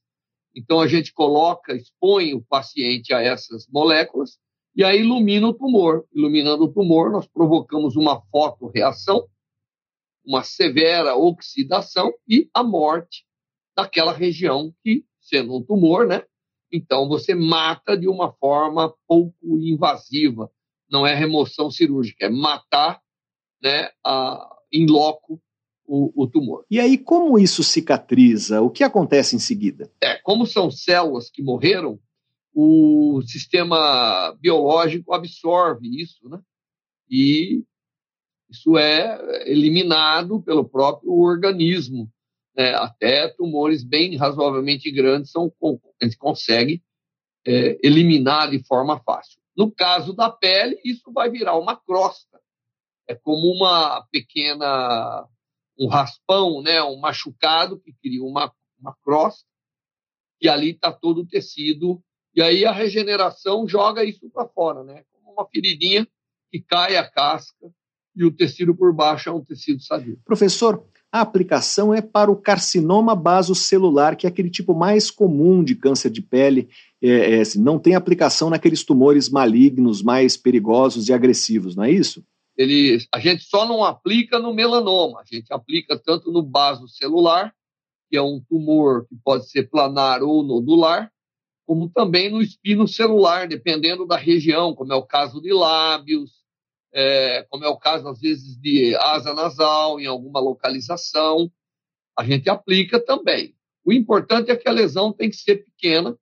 Então 0.56 0.80
a 0.80 0.88
gente 0.88 1.14
coloca, 1.14 1.76
expõe 1.76 2.34
o 2.34 2.42
paciente 2.42 3.14
a 3.14 3.22
essas 3.22 3.68
moléculas 3.68 4.38
e 4.76 4.84
aí 4.84 5.02
ilumina 5.02 5.48
o 5.48 5.54
tumor. 5.54 6.06
Iluminando 6.14 6.66
o 6.66 6.74
tumor, 6.74 7.12
nós 7.12 7.28
provocamos 7.28 7.96
uma 7.96 8.22
fotoreação, 8.32 9.28
uma 10.26 10.44
severa 10.44 11.16
oxidação 11.16 12.14
e 12.28 12.50
a 12.54 12.64
morte 12.64 13.26
daquela 13.76 14.12
região 14.12 14.74
que, 14.84 15.06
sendo 15.22 15.56
um 15.56 15.64
tumor, 15.64 16.08
né? 16.08 16.24
Então 16.72 17.08
você 17.08 17.34
mata 17.34 17.98
de 17.98 18.08
uma 18.08 18.32
forma 18.34 18.94
pouco 19.08 19.58
invasiva. 19.60 20.52
Não 20.90 21.06
é 21.06 21.14
remoção 21.14 21.70
cirúrgica, 21.70 22.26
é 22.26 22.30
matar 22.30 23.02
né, 23.62 23.90
a, 24.06 24.59
em 24.72 24.86
loco 24.86 25.42
o, 25.86 26.24
o, 26.24 26.28
tumor. 26.28 26.66
E 26.70 26.80
aí, 26.80 26.98
como 26.98 27.40
isso 27.40 27.64
cicatriza? 27.64 28.62
O 28.62 28.70
que 28.70 28.84
acontece 28.84 29.36
em 29.36 29.40
seguida? 29.40 29.92
É, 30.02 30.16
como 30.18 30.46
são 30.46 30.70
células 30.70 31.32
que 31.32 31.42
morreram, 31.42 32.00
o 32.54 33.22
sistema 33.26 34.36
biológico 34.40 35.14
absorve 35.14 35.88
isso, 36.00 36.30
né? 36.30 36.40
E 37.10 37.64
isso 38.50 38.78
é 38.78 39.50
eliminado 39.50 40.42
pelo 40.42 40.68
próprio 40.68 41.12
organismo. 41.12 42.12
Né? 42.56 42.74
Até 42.76 43.28
tumores 43.30 43.84
bem 43.84 44.16
razoavelmente 44.16 44.92
grandes 44.92 45.32
são, 45.32 45.52
a 46.02 46.06
gente 46.06 46.18
consegue 46.18 46.84
é, 47.46 47.80
eliminar 47.84 48.52
de 48.52 48.64
forma 48.64 49.00
fácil. 49.00 49.40
No 49.56 49.72
caso 49.72 50.14
da 50.14 50.30
pele, 50.30 50.80
isso 50.86 51.12
vai 51.12 51.30
virar 51.30 51.58
uma 51.58 51.76
crosta 51.76 52.29
é 53.10 53.16
como 53.16 53.51
uma 53.51 54.05
pequena 54.12 55.28
um 55.78 55.88
raspão, 55.88 56.62
né, 56.62 56.84
um 56.84 56.99
machucado 56.99 57.80
que 57.80 57.93
cria 58.03 58.22
uma, 58.22 58.51
uma 58.80 58.95
crosta 59.03 59.47
e 60.41 60.47
ali 60.47 60.72
está 60.72 60.91
todo 60.91 61.22
o 61.22 61.26
tecido 61.26 62.01
e 62.36 62.41
aí 62.41 62.66
a 62.66 62.72
regeneração 62.72 63.68
joga 63.68 64.03
isso 64.03 64.30
para 64.30 64.47
fora, 64.47 64.84
né, 64.84 65.03
como 65.12 65.34
uma 65.34 65.47
feridinha 65.47 66.07
que 66.51 66.60
cai 66.60 66.97
a 66.97 67.10
casca 67.10 67.72
e 68.16 68.24
o 68.26 68.32
tecido 68.32 68.76
por 68.76 68.93
baixo 68.93 69.30
é 69.30 69.32
um 69.32 69.43
tecido 69.43 69.82
sadio. 69.82 70.20
Professor, 70.26 70.86
a 71.12 71.22
aplicação 71.22 71.93
é 71.93 72.01
para 72.01 72.30
o 72.30 72.36
carcinoma 72.36 73.16
basocelular, 73.16 74.16
que 74.16 74.28
é 74.28 74.30
aquele 74.30 74.49
tipo 74.49 74.76
mais 74.76 75.10
comum 75.10 75.64
de 75.64 75.76
câncer 75.76 76.12
de 76.12 76.22
pele. 76.22 76.70
É, 77.01 77.39
é, 77.39 77.43
não 77.55 77.80
tem 77.80 77.95
aplicação 77.95 78.49
naqueles 78.49 78.84
tumores 78.84 79.30
malignos 79.30 80.03
mais 80.03 80.38
perigosos 80.38 81.07
e 81.07 81.14
agressivos, 81.14 81.76
não 81.76 81.86
é 81.86 81.91
isso? 81.91 82.24
Ele, 82.60 82.97
a 83.14 83.20
gente 83.20 83.43
só 83.43 83.66
não 83.66 83.86
aplica 83.86 84.38
no 84.38 84.53
melanoma, 84.53 85.22
a 85.22 85.24
gente 85.24 85.51
aplica 85.53 85.97
tanto 85.97 86.30
no 86.30 86.43
baso 86.43 86.89
celular, 86.89 87.55
que 88.10 88.18
é 88.18 88.22
um 88.22 88.41
tumor 88.41 89.07
que 89.07 89.16
pode 89.24 89.49
ser 89.49 89.70
planar 89.70 90.22
ou 90.22 90.43
nodular, 90.43 91.10
como 91.66 91.89
também 91.89 92.30
no 92.30 92.41
espino 92.41 92.86
celular, 92.86 93.47
dependendo 93.47 94.05
da 94.05 94.18
região, 94.18 94.76
como 94.76 94.91
é 94.91 94.95
o 94.95 95.05
caso 95.05 95.39
de 95.41 95.53
lábios, 95.53 96.32
é, 96.93 97.43
como 97.49 97.64
é 97.64 97.70
o 97.70 97.78
caso, 97.78 98.10
às 98.10 98.20
vezes, 98.20 98.60
de 98.60 98.93
asa 98.97 99.34
nasal, 99.34 99.97
em 99.97 100.05
alguma 100.05 100.41
localização, 100.41 101.49
a 102.18 102.26
gente 102.26 102.49
aplica 102.49 102.99
também. 102.99 103.55
O 103.86 103.93
importante 103.93 104.51
é 104.51 104.55
que 104.57 104.68
a 104.68 104.74
lesão 104.74 105.14
tem 105.14 105.30
que 105.30 105.38
ser 105.38 105.64
pequena, 105.64 106.18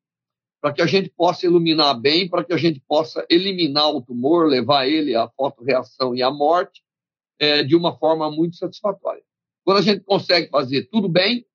para 0.62 0.74
que 0.74 0.82
a 0.82 0.88
gente 0.88 1.10
possa 1.10 1.46
iluminar 1.46 2.00
bem, 2.00 2.28
para 2.28 2.44
que 2.44 2.54
a 2.54 2.58
gente 2.58 2.80
possa 2.88 3.26
eliminar 3.30 3.90
o 3.90 4.02
tumor, 4.02 4.48
levar 4.48 4.88
ele 4.88 5.16
à 5.16 5.28
fotoreação 5.30 6.16
e 6.16 6.24
à 6.24 6.32
morte 6.32 6.84
é, 7.40 7.64
de 7.64 7.76
uma 7.76 7.98
forma 7.98 8.30
muito 8.32 8.56
satisfatória. 8.56 9.24
Quando 9.64 9.78
a 9.78 9.82
gente 9.82 10.04
consegue 10.04 10.50
fazer 10.50 10.88
tudo 10.90 11.08
bem, 11.08 11.46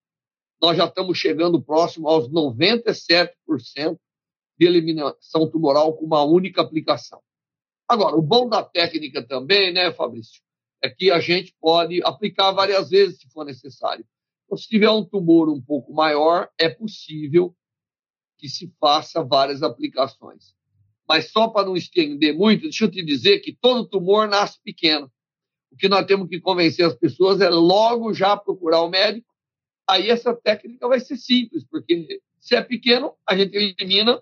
nós 0.61 0.77
já 0.77 0.85
estamos 0.85 1.19
chegando 1.19 1.61
próximo 1.61 2.09
aos 2.09 2.29
97% 2.31 3.33
de 4.59 4.67
eliminação 4.67 5.51
tumoral 5.51 5.95
com 5.95 6.07
uma 6.07 6.23
única 6.23 6.63
aplicação. 6.63 7.21
Agora, 7.89 8.15
o 8.17 8.23
bom 8.23 8.49
da 8.49 8.63
técnica 8.63 9.27
também, 9.27 9.73
né, 9.73 9.93
Fabrício, 9.93 10.41
é 10.83 10.89
que 10.89 11.11
a 11.11 11.19
gente 11.19 11.55
pode 11.61 12.01
aplicar 12.05 12.53
várias 12.53 12.91
vezes 12.91 13.19
se 13.19 13.29
for 13.31 13.45
necessário. 13.45 14.05
Então, 14.45 14.57
se 14.57 14.69
tiver 14.69 14.91
um 14.91 15.05
tumor 15.05 15.49
um 15.49 15.61
pouco 15.61 15.93
maior, 15.93 16.49
é 16.59 16.69
possível 16.69 17.55
que 18.43 18.49
se 18.49 18.69
faça 18.81 19.23
várias 19.23 19.63
aplicações. 19.63 20.53
Mas 21.09 21.31
só 21.31 21.47
para 21.47 21.67
não 21.67 21.77
estender 21.77 22.37
muito, 22.37 22.63
deixa 22.63 22.87
eu 22.87 22.91
te 22.91 23.01
dizer 23.05 23.39
que 23.39 23.53
todo 23.53 23.87
tumor 23.87 24.27
nasce 24.27 24.59
pequeno. 24.65 25.09
O 25.71 25.77
que 25.77 25.89
nós 25.89 26.05
temos 26.07 26.29
que 26.29 26.41
convencer 26.41 26.85
as 26.85 26.95
pessoas 26.95 27.41
é 27.41 27.49
logo 27.49 28.13
já 28.13 28.37
procurar 28.37 28.83
o 28.83 28.91
médico. 28.91 29.29
Aí 29.89 30.11
essa 30.11 30.35
técnica 30.35 30.89
vai 30.89 30.99
ser 30.99 31.17
simples, 31.17 31.65
porque 31.71 32.21
se 32.41 32.57
é 32.57 32.63
pequeno, 32.63 33.13
a 33.29 33.37
gente 33.37 33.55
elimina, 33.55 34.21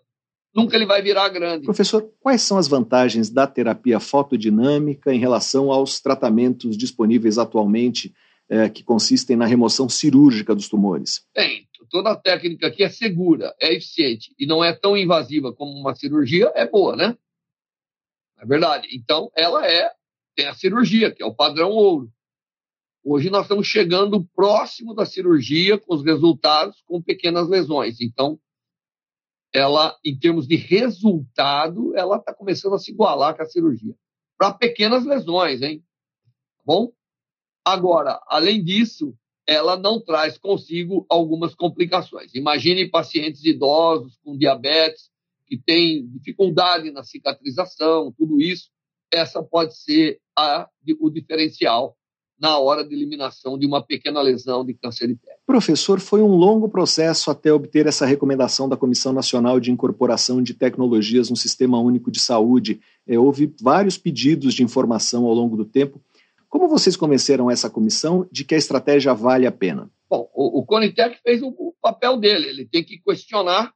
nunca 0.54 0.76
ele 0.76 0.84
vai 0.84 1.00
virar 1.00 1.30
grande. 1.30 1.64
Professor, 1.64 2.06
quais 2.20 2.42
são 2.42 2.58
as 2.58 2.68
vantagens 2.68 3.30
da 3.30 3.46
terapia 3.46 3.98
fotodinâmica 3.98 5.14
em 5.14 5.18
relação 5.18 5.72
aos 5.72 5.98
tratamentos 5.98 6.76
disponíveis 6.76 7.38
atualmente, 7.38 8.14
eh, 8.50 8.68
que 8.68 8.82
consistem 8.82 9.34
na 9.34 9.46
remoção 9.46 9.88
cirúrgica 9.88 10.54
dos 10.54 10.68
tumores? 10.68 11.24
Bem, 11.34 11.66
toda 11.90 12.12
a 12.12 12.16
técnica 12.16 12.68
aqui 12.68 12.82
é 12.82 12.88
segura, 12.88 13.54
é 13.60 13.74
eficiente 13.74 14.34
e 14.38 14.46
não 14.46 14.64
é 14.64 14.72
tão 14.72 14.96
invasiva 14.96 15.52
como 15.52 15.72
uma 15.72 15.94
cirurgia, 15.94 16.50
é 16.54 16.66
boa, 16.66 16.96
né? 16.96 17.18
É 18.38 18.46
verdade. 18.46 18.88
Então, 18.92 19.30
ela 19.34 19.66
é, 19.66 19.92
tem 20.34 20.46
a 20.46 20.54
cirurgia, 20.54 21.10
que 21.10 21.22
é 21.22 21.26
o 21.26 21.34
padrão 21.34 21.70
ouro. 21.70 22.10
Hoje 23.02 23.28
nós 23.30 23.42
estamos 23.42 23.66
chegando 23.66 24.24
próximo 24.34 24.94
da 24.94 25.04
cirurgia 25.04 25.78
com 25.78 25.94
os 25.94 26.04
resultados 26.04 26.82
com 26.86 27.02
pequenas 27.02 27.48
lesões. 27.48 28.00
Então, 28.00 28.38
ela, 29.52 29.98
em 30.04 30.16
termos 30.18 30.46
de 30.46 30.56
resultado, 30.56 31.96
ela 31.96 32.16
está 32.16 32.32
começando 32.32 32.74
a 32.74 32.78
se 32.78 32.92
igualar 32.92 33.36
com 33.36 33.42
a 33.42 33.46
cirurgia. 33.46 33.94
Para 34.38 34.54
pequenas 34.54 35.04
lesões, 35.04 35.60
hein? 35.60 35.84
Tá 36.56 36.62
bom? 36.64 36.92
Agora, 37.64 38.20
além 38.26 38.62
disso, 38.62 39.14
ela 39.46 39.76
não 39.76 40.00
traz 40.00 40.38
consigo 40.38 41.04
algumas 41.08 41.54
complicações. 41.54 42.34
Imagine 42.34 42.88
pacientes 42.88 43.44
idosos 43.44 44.18
com 44.24 44.36
diabetes 44.36 45.10
que 45.46 45.58
têm 45.58 46.06
dificuldade 46.06 46.90
na 46.90 47.02
cicatrização, 47.02 48.14
tudo 48.16 48.40
isso. 48.40 48.70
Essa 49.12 49.42
pode 49.42 49.76
ser 49.76 50.20
a, 50.38 50.68
o 51.00 51.10
diferencial 51.10 51.96
na 52.40 52.58
hora 52.58 52.82
de 52.82 52.94
eliminação 52.94 53.58
de 53.58 53.66
uma 53.66 53.82
pequena 53.82 54.22
lesão 54.22 54.64
de 54.64 54.72
câncer 54.72 55.08
de 55.08 55.14
pele. 55.14 55.36
Professor, 55.46 56.00
foi 56.00 56.22
um 56.22 56.34
longo 56.34 56.68
processo 56.70 57.30
até 57.30 57.52
obter 57.52 57.86
essa 57.86 58.06
recomendação 58.06 58.66
da 58.66 58.78
Comissão 58.78 59.12
Nacional 59.12 59.60
de 59.60 59.70
Incorporação 59.70 60.42
de 60.42 60.54
Tecnologias 60.54 61.28
no 61.28 61.36
Sistema 61.36 61.78
Único 61.78 62.10
de 62.10 62.18
Saúde. 62.18 62.80
É, 63.06 63.18
houve 63.18 63.52
vários 63.60 63.98
pedidos 63.98 64.54
de 64.54 64.62
informação 64.62 65.26
ao 65.26 65.34
longo 65.34 65.54
do 65.54 65.66
tempo. 65.66 66.00
Como 66.50 66.68
vocês 66.68 66.96
convenceram 66.96 67.48
essa 67.48 67.70
comissão 67.70 68.28
de 68.30 68.44
que 68.44 68.56
a 68.56 68.58
estratégia 68.58 69.14
vale 69.14 69.46
a 69.46 69.52
pena? 69.52 69.88
Bom, 70.08 70.28
o, 70.34 70.58
o 70.58 70.66
Conitec 70.66 71.20
fez 71.22 71.40
o, 71.40 71.48
o 71.50 71.72
papel 71.80 72.18
dele, 72.18 72.48
ele 72.48 72.66
tem 72.66 72.82
que 72.82 72.98
questionar, 72.98 73.72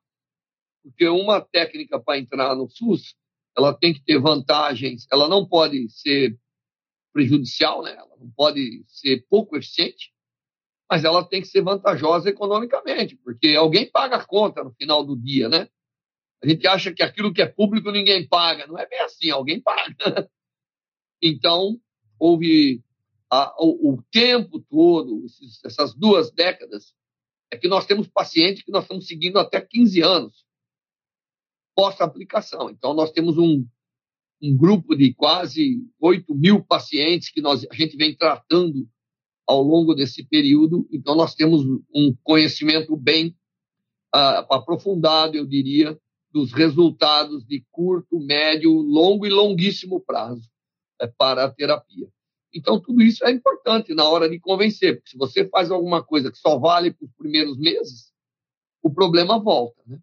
porque 0.82 1.08
uma 1.08 1.40
técnica 1.40 2.00
para 2.00 2.18
entrar 2.18 2.56
no 2.56 2.68
SUS, 2.68 3.14
ela 3.56 3.72
tem 3.72 3.94
que 3.94 4.02
ter 4.02 4.18
vantagens, 4.18 5.06
ela 5.12 5.28
não 5.28 5.46
pode 5.46 5.88
ser 5.88 6.36
prejudicial, 7.12 7.80
né? 7.84 7.92
ela 7.92 8.16
não 8.18 8.28
pode 8.32 8.84
ser 8.88 9.24
pouco 9.30 9.56
eficiente, 9.56 10.12
mas 10.90 11.04
ela 11.04 11.24
tem 11.24 11.40
que 11.40 11.46
ser 11.46 11.62
vantajosa 11.62 12.28
economicamente, 12.28 13.14
porque 13.22 13.54
alguém 13.54 13.88
paga 13.88 14.16
a 14.16 14.26
conta 14.26 14.64
no 14.64 14.72
final 14.72 15.04
do 15.04 15.16
dia, 15.16 15.48
né? 15.48 15.68
A 16.42 16.48
gente 16.48 16.66
acha 16.66 16.92
que 16.92 17.04
aquilo 17.04 17.32
que 17.32 17.40
é 17.40 17.46
público 17.46 17.92
ninguém 17.92 18.26
paga, 18.26 18.66
não 18.66 18.76
é 18.76 18.86
bem 18.86 19.00
assim, 19.00 19.30
alguém 19.30 19.60
paga. 19.60 19.94
Então, 21.26 21.80
houve 22.24 22.82
a, 23.30 23.54
o, 23.62 23.92
o, 23.92 24.02
tempo 24.10 24.58
todo, 24.58 25.26
esses, 25.26 25.62
essas 25.62 25.94
duas 25.94 26.30
décadas, 26.30 26.94
é 27.50 27.58
que 27.58 27.68
nós 27.68 27.84
temos 27.84 28.08
pacientes 28.08 28.62
que 28.62 28.72
nós 28.72 28.84
estamos 28.84 29.06
seguindo 29.06 29.38
até 29.38 29.60
15 29.60 30.00
anos 30.00 30.44
pós-aplicação. 31.76 32.70
Então, 32.70 32.94
nós 32.94 33.12
temos 33.12 33.36
um, 33.36 33.66
um 34.40 34.56
grupo 34.56 34.96
de 34.96 35.12
quase 35.12 35.86
8 36.00 36.34
mil 36.34 36.64
pacientes 36.64 37.30
que 37.30 37.42
nós, 37.42 37.66
a 37.70 37.74
gente 37.74 37.94
vem 37.94 38.16
tratando 38.16 38.88
ao 39.46 39.62
longo 39.62 39.94
desse 39.94 40.24
período. 40.24 40.88
Então, 40.90 41.14
nós 41.14 41.34
temos 41.34 41.62
um 41.94 42.16
conhecimento 42.22 42.96
bem 42.96 43.36
uh, 44.14 44.46
aprofundado, 44.50 45.36
eu 45.36 45.44
diria, 45.44 45.98
dos 46.32 46.52
resultados 46.52 47.44
de 47.44 47.62
curto, 47.70 48.18
médio, 48.18 48.72
longo 48.72 49.26
e 49.26 49.30
longuíssimo 49.30 50.00
prazo 50.00 50.53
para 51.06 51.44
a 51.44 51.50
terapia. 51.50 52.08
Então, 52.54 52.80
tudo 52.80 53.02
isso 53.02 53.24
é 53.24 53.30
importante 53.30 53.92
na 53.94 54.08
hora 54.08 54.28
de 54.28 54.38
convencer, 54.38 54.96
porque 54.96 55.10
se 55.10 55.18
você 55.18 55.48
faz 55.48 55.70
alguma 55.70 56.02
coisa 56.04 56.30
que 56.30 56.38
só 56.38 56.58
vale 56.58 56.92
para 56.92 57.04
os 57.04 57.12
primeiros 57.12 57.58
meses, 57.58 58.12
o 58.82 58.92
problema 58.92 59.40
volta. 59.40 59.82
Né? 59.86 59.98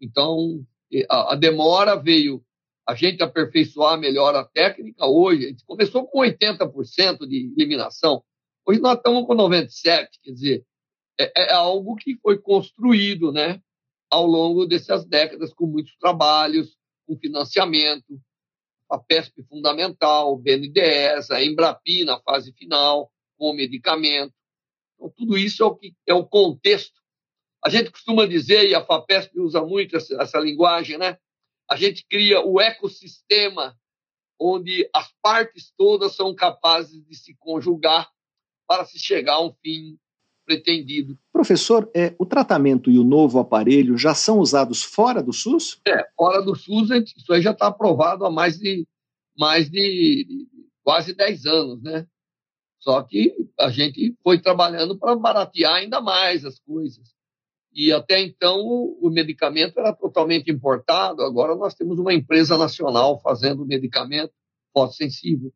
Então, 0.00 0.62
a, 1.08 1.32
a 1.32 1.34
demora 1.34 1.96
veio 1.96 2.44
a 2.86 2.94
gente 2.94 3.22
aperfeiçoar 3.22 3.98
melhor 3.98 4.34
a 4.34 4.44
técnica. 4.44 5.06
Hoje, 5.06 5.44
a 5.44 5.48
gente 5.48 5.64
começou 5.64 6.06
com 6.06 6.20
80% 6.20 7.26
de 7.26 7.52
eliminação. 7.56 8.22
Hoje 8.66 8.80
nós 8.80 8.96
estamos 8.96 9.26
com 9.26 9.34
97%. 9.34 10.08
Quer 10.22 10.32
dizer, 10.32 10.66
é, 11.18 11.50
é 11.50 11.52
algo 11.52 11.96
que 11.96 12.18
foi 12.22 12.38
construído 12.38 13.32
né, 13.32 13.62
ao 14.10 14.26
longo 14.26 14.66
dessas 14.66 15.04
décadas, 15.04 15.52
com 15.52 15.66
muitos 15.66 15.96
trabalhos, 15.96 16.76
com 17.06 17.16
financiamento, 17.18 18.20
a 18.90 18.98
PESP 18.98 19.42
fundamental, 19.44 20.32
o 20.32 20.38
BNDES, 20.38 21.30
a 21.30 21.42
Embrapi 21.42 22.04
na 22.04 22.20
fase 22.20 22.52
final, 22.52 23.12
com 23.36 23.50
o 23.50 23.54
medicamento. 23.54 24.34
Então, 24.94 25.10
tudo 25.16 25.36
isso 25.36 25.62
é 25.62 25.66
o, 25.66 25.74
que, 25.74 25.94
é 26.06 26.14
o 26.14 26.26
contexto. 26.26 27.00
A 27.64 27.68
gente 27.68 27.90
costuma 27.90 28.26
dizer, 28.26 28.68
e 28.68 28.74
a 28.74 28.84
FAPESP 28.84 29.38
usa 29.40 29.62
muito 29.62 29.96
essa, 29.96 30.20
essa 30.22 30.38
linguagem, 30.38 30.96
né? 30.96 31.18
A 31.70 31.76
gente 31.76 32.04
cria 32.08 32.40
o 32.40 32.60
ecossistema 32.60 33.78
onde 34.40 34.88
as 34.94 35.12
partes 35.20 35.72
todas 35.76 36.14
são 36.14 36.34
capazes 36.34 37.04
de 37.04 37.14
se 37.14 37.34
conjugar 37.38 38.10
para 38.66 38.84
se 38.84 38.98
chegar 38.98 39.34
a 39.34 39.44
um 39.44 39.52
fim 39.62 39.98
pretendido. 40.46 41.18
Professor, 41.38 41.88
é, 41.94 42.16
o 42.18 42.26
tratamento 42.26 42.90
e 42.90 42.98
o 42.98 43.04
novo 43.04 43.38
aparelho 43.38 43.96
já 43.96 44.12
são 44.12 44.40
usados 44.40 44.82
fora 44.82 45.22
do 45.22 45.32
SUS? 45.32 45.80
É, 45.86 46.04
fora 46.16 46.42
do 46.42 46.52
SUS, 46.56 46.90
isso 47.16 47.32
aí 47.32 47.40
já 47.40 47.52
está 47.52 47.68
aprovado 47.68 48.26
há 48.26 48.30
mais 48.30 48.58
de, 48.58 48.84
mais 49.38 49.70
de, 49.70 50.48
quase 50.82 51.14
10 51.14 51.46
anos, 51.46 51.80
né? 51.80 52.04
Só 52.80 53.00
que 53.04 53.36
a 53.56 53.70
gente 53.70 54.16
foi 54.20 54.40
trabalhando 54.40 54.98
para 54.98 55.14
baratear 55.14 55.74
ainda 55.74 56.00
mais 56.00 56.44
as 56.44 56.58
coisas. 56.58 57.14
E 57.72 57.92
até 57.92 58.20
então 58.20 58.60
o 59.00 59.08
medicamento 59.08 59.78
era 59.78 59.92
totalmente 59.92 60.50
importado, 60.50 61.22
agora 61.22 61.54
nós 61.54 61.72
temos 61.72 62.00
uma 62.00 62.12
empresa 62.12 62.58
nacional 62.58 63.20
fazendo 63.20 63.64
medicamento 63.64 64.32
fotossensível. 64.72 65.52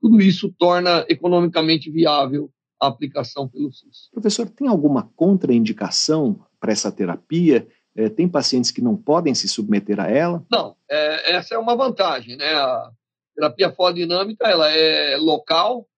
Tudo 0.00 0.18
isso 0.18 0.50
torna 0.58 1.04
economicamente 1.10 1.90
viável 1.90 2.50
a 2.80 2.86
aplicação 2.86 3.48
pelo 3.48 3.72
SUS. 3.72 4.10
Professor, 4.12 4.48
tem 4.48 4.68
alguma 4.68 5.10
contraindicação 5.16 6.44
para 6.60 6.72
essa 6.72 6.92
terapia? 6.92 7.66
É, 7.94 8.08
tem 8.08 8.28
pacientes 8.28 8.70
que 8.70 8.82
não 8.82 8.96
podem 8.96 9.34
se 9.34 9.48
submeter 9.48 9.98
a 9.98 10.10
ela? 10.10 10.44
Não, 10.50 10.76
é, 10.90 11.36
essa 11.36 11.54
é 11.54 11.58
uma 11.58 11.74
vantagem, 11.74 12.36
né? 12.36 12.52
A 12.52 12.90
terapia 13.34 13.72
fotodinâmica 13.72 14.46
ela 14.46 14.70
é 14.70 15.16
local 15.16 15.88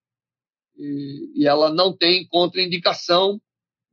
e, 0.77 1.33
e 1.35 1.47
ela 1.47 1.73
não 1.73 1.97
tem 1.97 2.27
contraindicação 2.29 3.41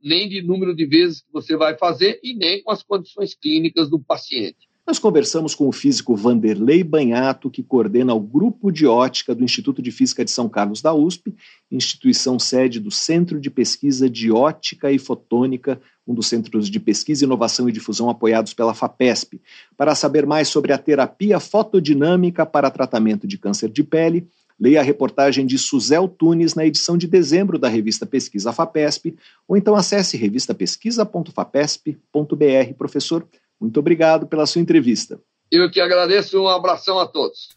nem 0.00 0.28
de 0.28 0.40
número 0.40 0.74
de 0.74 0.86
vezes 0.86 1.20
que 1.20 1.32
você 1.32 1.56
vai 1.56 1.76
fazer 1.76 2.20
e 2.22 2.34
nem 2.34 2.62
com 2.62 2.70
as 2.70 2.82
condições 2.82 3.34
clínicas 3.34 3.90
do 3.90 3.98
paciente. 3.98 4.65
Nós 4.86 5.00
conversamos 5.00 5.52
com 5.52 5.66
o 5.66 5.72
físico 5.72 6.14
Vanderlei 6.14 6.84
Banhato, 6.84 7.50
que 7.50 7.60
coordena 7.60 8.14
o 8.14 8.20
Grupo 8.20 8.70
de 8.70 8.86
Ótica 8.86 9.34
do 9.34 9.42
Instituto 9.42 9.82
de 9.82 9.90
Física 9.90 10.24
de 10.24 10.30
São 10.30 10.48
Carlos 10.48 10.80
da 10.80 10.94
USP, 10.94 11.34
instituição 11.72 12.38
sede 12.38 12.78
do 12.78 12.92
Centro 12.92 13.40
de 13.40 13.50
Pesquisa 13.50 14.08
de 14.08 14.30
Ótica 14.30 14.92
e 14.92 14.98
Fotônica, 14.98 15.80
um 16.06 16.14
dos 16.14 16.28
centros 16.28 16.70
de 16.70 16.78
pesquisa, 16.78 17.24
inovação 17.24 17.68
e 17.68 17.72
difusão 17.72 18.08
apoiados 18.08 18.54
pela 18.54 18.74
FAPESP, 18.74 19.42
para 19.76 19.92
saber 19.96 20.24
mais 20.24 20.46
sobre 20.46 20.72
a 20.72 20.78
terapia 20.78 21.40
fotodinâmica 21.40 22.46
para 22.46 22.70
tratamento 22.70 23.26
de 23.26 23.36
câncer 23.36 23.68
de 23.68 23.82
pele. 23.82 24.28
Leia 24.58 24.78
a 24.78 24.84
reportagem 24.84 25.44
de 25.44 25.58
Suzel 25.58 26.06
Tunes 26.06 26.54
na 26.54 26.64
edição 26.64 26.96
de 26.96 27.08
dezembro 27.08 27.58
da 27.58 27.68
revista 27.68 28.06
Pesquisa 28.06 28.52
FAPESP, 28.52 29.16
ou 29.48 29.56
então 29.56 29.74
acesse 29.74 30.16
revistapesquisa.fapesp.br. 30.16 32.74
Professor, 32.78 33.26
muito 33.60 33.78
obrigado 33.80 34.26
pela 34.26 34.46
sua 34.46 34.60
entrevista. 34.60 35.20
Eu 35.50 35.70
que 35.70 35.80
agradeço, 35.80 36.40
um 36.40 36.48
abração 36.48 36.98
a 36.98 37.06
todos. 37.06 37.48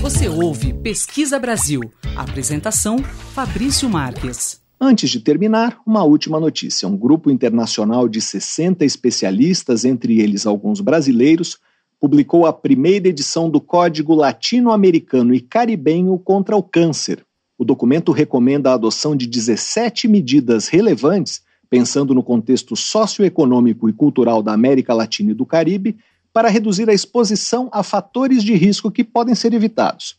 Você 0.00 0.28
ouve 0.28 0.72
Pesquisa 0.72 1.38
Brasil. 1.38 1.82
Apresentação: 2.16 2.98
Fabrício 3.34 3.88
Marques. 3.88 4.60
Antes 4.80 5.10
de 5.10 5.20
terminar, 5.20 5.78
uma 5.86 6.04
última 6.04 6.40
notícia. 6.40 6.88
Um 6.88 6.96
grupo 6.96 7.30
internacional 7.30 8.08
de 8.08 8.18
60 8.18 8.82
especialistas, 8.82 9.84
entre 9.84 10.20
eles 10.20 10.46
alguns 10.46 10.80
brasileiros, 10.80 11.58
publicou 12.00 12.46
a 12.46 12.52
primeira 12.52 13.08
edição 13.08 13.50
do 13.50 13.60
Código 13.60 14.14
Latino-Americano 14.14 15.34
e 15.34 15.40
Caribenho 15.40 16.18
contra 16.18 16.56
o 16.56 16.62
Câncer. 16.62 17.22
O 17.58 17.64
documento 17.64 18.10
recomenda 18.10 18.70
a 18.70 18.74
adoção 18.74 19.14
de 19.14 19.26
17 19.26 20.08
medidas 20.08 20.66
relevantes 20.66 21.42
pensando 21.70 22.12
no 22.12 22.22
contexto 22.22 22.74
socioeconômico 22.74 23.88
e 23.88 23.92
cultural 23.92 24.42
da 24.42 24.52
América 24.52 24.92
Latina 24.92 25.30
e 25.30 25.34
do 25.34 25.46
Caribe, 25.46 25.96
para 26.32 26.48
reduzir 26.48 26.90
a 26.90 26.92
exposição 26.92 27.68
a 27.72 27.82
fatores 27.84 28.42
de 28.42 28.54
risco 28.54 28.90
que 28.90 29.04
podem 29.04 29.34
ser 29.34 29.54
evitados. 29.54 30.18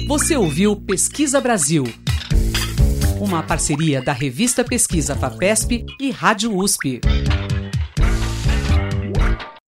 Você 0.08 0.38
ouviu 0.38 0.76
Pesquisa 0.76 1.42
Brasil, 1.42 1.84
uma 3.20 3.44
parceria 3.44 4.02
da 4.02 4.14
revista 4.14 4.64
Pesquisa 4.64 5.16
FAPESP 5.16 5.86
e 6.00 6.10
Rádio 6.10 6.56
USP. 6.56 7.02